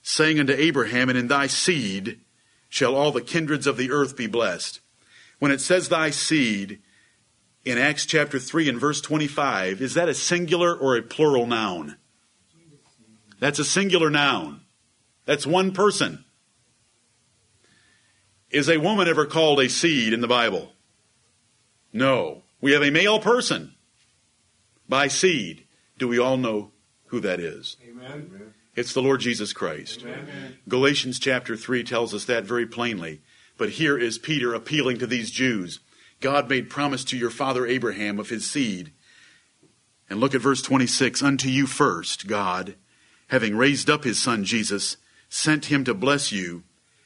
saying 0.03 0.41
unto 0.41 0.55
Abraham, 0.55 1.09
And 1.09 1.19
in 1.19 1.29
thy 1.29 1.47
seed 1.47 2.21
shall 2.69 2.97
all 2.97 3.13
the 3.13 3.21
kindreds 3.21 3.67
of 3.67 3.77
the 3.77 3.91
earth 3.91 4.17
be 4.17 4.27
blessed. 4.27 4.81
When 5.39 5.53
it 5.53 5.61
says 5.61 5.89
thy 5.89 6.11
seed 6.11 6.81
in 7.65 7.79
Acts 7.79 8.07
chapter 8.07 8.39
3 8.39 8.69
and 8.69 8.81
verse 8.81 9.01
25, 9.01 9.81
is 9.83 9.95
that 9.95 10.09
a 10.09 10.15
singular 10.15 10.75
or 10.75 10.97
a 10.97 11.03
plural 11.03 11.47
noun? 11.47 11.97
That's 13.39 13.59
a 13.59 13.65
singular 13.65 14.11
noun. 14.11 14.63
That's 15.27 15.47
one 15.47 15.73
person. 15.73 16.25
Is 18.51 18.69
a 18.69 18.79
woman 18.79 19.09
ever 19.09 19.27
called 19.27 19.61
a 19.61 19.69
seed 19.69 20.13
in 20.13 20.21
the 20.21 20.29
Bible? 20.29 20.73
No. 21.93 22.43
We 22.61 22.73
have 22.73 22.83
a 22.83 22.91
male 22.91 23.19
person 23.19 23.74
by 24.89 25.09
seed. 25.09 25.65
Do 25.99 26.09
we 26.09 26.19
all 26.19 26.37
know 26.37 26.73
who 27.07 27.21
that 27.21 27.41
is? 27.41 27.77
Amen. 27.89 28.53
It's 28.75 28.93
the 28.93 29.03
Lord 29.03 29.21
Jesus 29.21 29.53
Christ. 29.53 30.03
Amen. 30.03 30.59
Galatians 30.69 31.19
chapter 31.19 31.57
3 31.57 31.85
tells 31.85 32.13
us 32.13 32.25
that 32.25 32.45
very 32.45 32.67
plainly. 32.67 33.21
But 33.57 33.71
here 33.71 33.97
is 33.97 34.19
Peter 34.19 34.53
appealing 34.53 34.99
to 34.99 35.07
these 35.07 35.31
Jews. 35.31 35.81
God 36.21 36.49
made 36.49 36.71
promise 36.71 37.05
to 37.05 37.17
your 37.17 37.31
father 37.31 37.67
Abraham 37.67 38.19
of 38.19 38.31
his 38.31 38.51
seed. 38.51 38.93
And 40.11 40.19
look 40.19 40.35
at 40.35 40.41
verse 40.41 40.61
26. 40.61 41.23
Unto 41.23 41.49
you 41.49 41.67
first, 41.67 42.27
God, 42.27 42.75
having 43.29 43.57
raised 43.57 43.89
up 43.89 44.05
his 44.05 44.21
son 44.21 44.45
Jesus, 44.45 44.97
sent 45.29 45.67
him 45.67 45.85
to 45.85 45.95
bless 45.95 46.33
you 46.33 46.65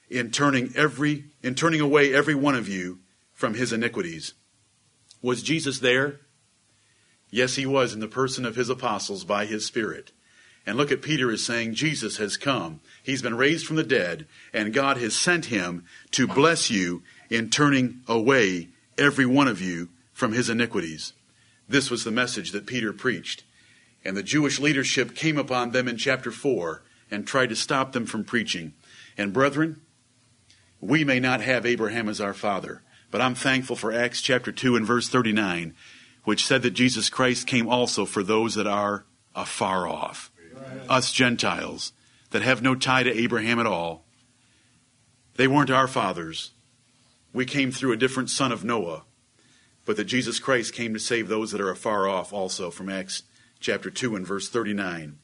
in 0.08 0.30
turning 0.30 0.72
every 0.74 1.24
in 1.42 1.54
turning 1.54 1.80
away 1.80 2.14
every 2.14 2.34
one 2.34 2.54
of 2.54 2.68
you 2.68 3.00
from 3.32 3.54
his 3.54 3.72
iniquities. 3.72 4.34
Was 5.22 5.42
Jesus 5.42 5.80
there? 5.80 6.20
Yes, 7.30 7.56
he 7.56 7.66
was 7.66 7.92
in 7.92 8.00
the 8.00 8.08
person 8.08 8.44
of 8.44 8.56
his 8.56 8.70
apostles 8.70 9.24
by 9.24 9.46
his 9.46 9.66
Spirit. 9.66 10.12
And 10.66 10.76
look 10.76 10.92
at 10.92 11.02
Peter 11.02 11.30
is 11.30 11.44
saying, 11.44 11.74
Jesus 11.74 12.18
has 12.18 12.36
come. 12.36 12.80
He's 13.02 13.22
been 13.22 13.36
raised 13.36 13.66
from 13.66 13.76
the 13.76 13.82
dead, 13.82 14.26
and 14.52 14.74
God 14.74 14.98
has 14.98 15.16
sent 15.16 15.46
him 15.46 15.84
to 16.10 16.26
bless 16.26 16.70
you 16.70 17.02
in 17.30 17.48
turning 17.48 18.02
away 18.06 18.68
every 18.98 19.26
one 19.26 19.48
of 19.48 19.62
you 19.62 19.88
from 20.12 20.32
his 20.32 20.50
iniquities. 20.50 21.12
This 21.68 21.90
was 21.90 22.04
the 22.04 22.10
message 22.10 22.52
that 22.52 22.66
Peter 22.66 22.92
preached. 22.92 23.44
And 24.04 24.16
the 24.16 24.22
Jewish 24.22 24.58
leadership 24.58 25.14
came 25.14 25.38
upon 25.38 25.70
them 25.70 25.88
in 25.88 25.96
chapter 25.96 26.30
4 26.30 26.82
and 27.10 27.26
tried 27.26 27.48
to 27.48 27.56
stop 27.56 27.92
them 27.92 28.06
from 28.06 28.24
preaching. 28.24 28.74
And 29.16 29.32
brethren, 29.32 29.80
we 30.80 31.04
may 31.04 31.20
not 31.20 31.40
have 31.40 31.66
Abraham 31.66 32.08
as 32.08 32.20
our 32.20 32.34
father, 32.34 32.82
but 33.10 33.20
I'm 33.20 33.34
thankful 33.34 33.76
for 33.76 33.92
Acts 33.92 34.22
chapter 34.22 34.52
2 34.52 34.76
and 34.76 34.86
verse 34.86 35.08
39 35.08 35.74
which 36.28 36.44
said 36.44 36.60
that 36.60 36.72
Jesus 36.72 37.08
Christ 37.08 37.46
came 37.46 37.66
also 37.66 38.04
for 38.04 38.22
those 38.22 38.54
that 38.54 38.66
are 38.66 39.06
afar 39.34 39.88
off, 39.88 40.30
us 40.86 41.10
Gentiles 41.10 41.94
that 42.32 42.42
have 42.42 42.60
no 42.60 42.74
tie 42.74 43.02
to 43.02 43.18
Abraham 43.18 43.58
at 43.58 43.64
all. 43.64 44.04
They 45.36 45.48
weren't 45.48 45.70
our 45.70 45.88
fathers. 45.88 46.50
We 47.32 47.46
came 47.46 47.72
through 47.72 47.92
a 47.92 47.96
different 47.96 48.28
son 48.28 48.52
of 48.52 48.62
Noah, 48.62 49.04
but 49.86 49.96
that 49.96 50.04
Jesus 50.04 50.38
Christ 50.38 50.74
came 50.74 50.92
to 50.92 51.00
save 51.00 51.28
those 51.28 51.50
that 51.52 51.62
are 51.62 51.70
afar 51.70 52.06
off 52.06 52.30
also 52.30 52.70
from 52.70 52.90
Acts 52.90 53.22
chapter 53.58 53.88
2 53.88 54.14
and 54.14 54.26
verse 54.26 54.50
39. 54.50 55.16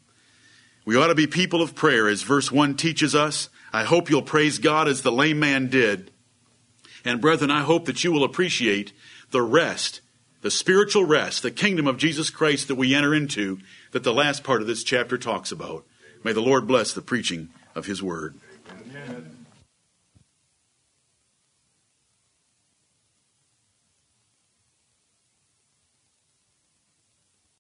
We 0.86 0.96
ought 0.96 1.09
to 1.09 1.14
be 1.14 1.26
people 1.26 1.61
of 1.61 1.74
prayer 1.74 2.09
as 2.09 2.22
verse 2.22 2.50
1 2.50 2.76
teaches 2.76 3.14
us. 3.14 3.50
I 3.74 3.84
hope 3.84 4.09
you'll 4.09 4.22
praise 4.22 4.59
God 4.59 4.88
as 4.88 5.02
the 5.02 5.12
lame 5.12 5.38
man 5.38 5.68
did. 5.68 6.12
And 7.05 7.20
brethren, 7.20 7.50
I 7.50 7.61
hope 7.61 7.84
that 7.84 8.05
you 8.05 8.11
will 8.11 8.24
appreciate 8.24 8.94
the 9.32 9.42
rest 9.42 10.00
the 10.45 10.51
spiritual 10.51 11.07
rest, 11.07 11.42
the 11.42 11.51
kingdom 11.51 11.86
of 11.86 11.97
Jesus 11.97 12.28
Christ 12.28 12.68
that 12.68 12.74
we 12.74 12.95
enter 12.95 13.14
into, 13.14 13.61
that 13.92 14.05
the 14.05 14.12
last 14.12 14.45
part 14.45 14.61
of 14.61 14.66
this 14.66 14.84
chapter 14.84 15.16
talks 15.16 15.51
about. 15.51 15.86
May 16.22 16.34
the 16.34 16.42
Lord 16.42 16.66
bless 16.66 16.92
the 16.92 17.01
preaching 17.01 17.49
of 17.74 17.86
his 17.86 18.03
word. 18.03 18.34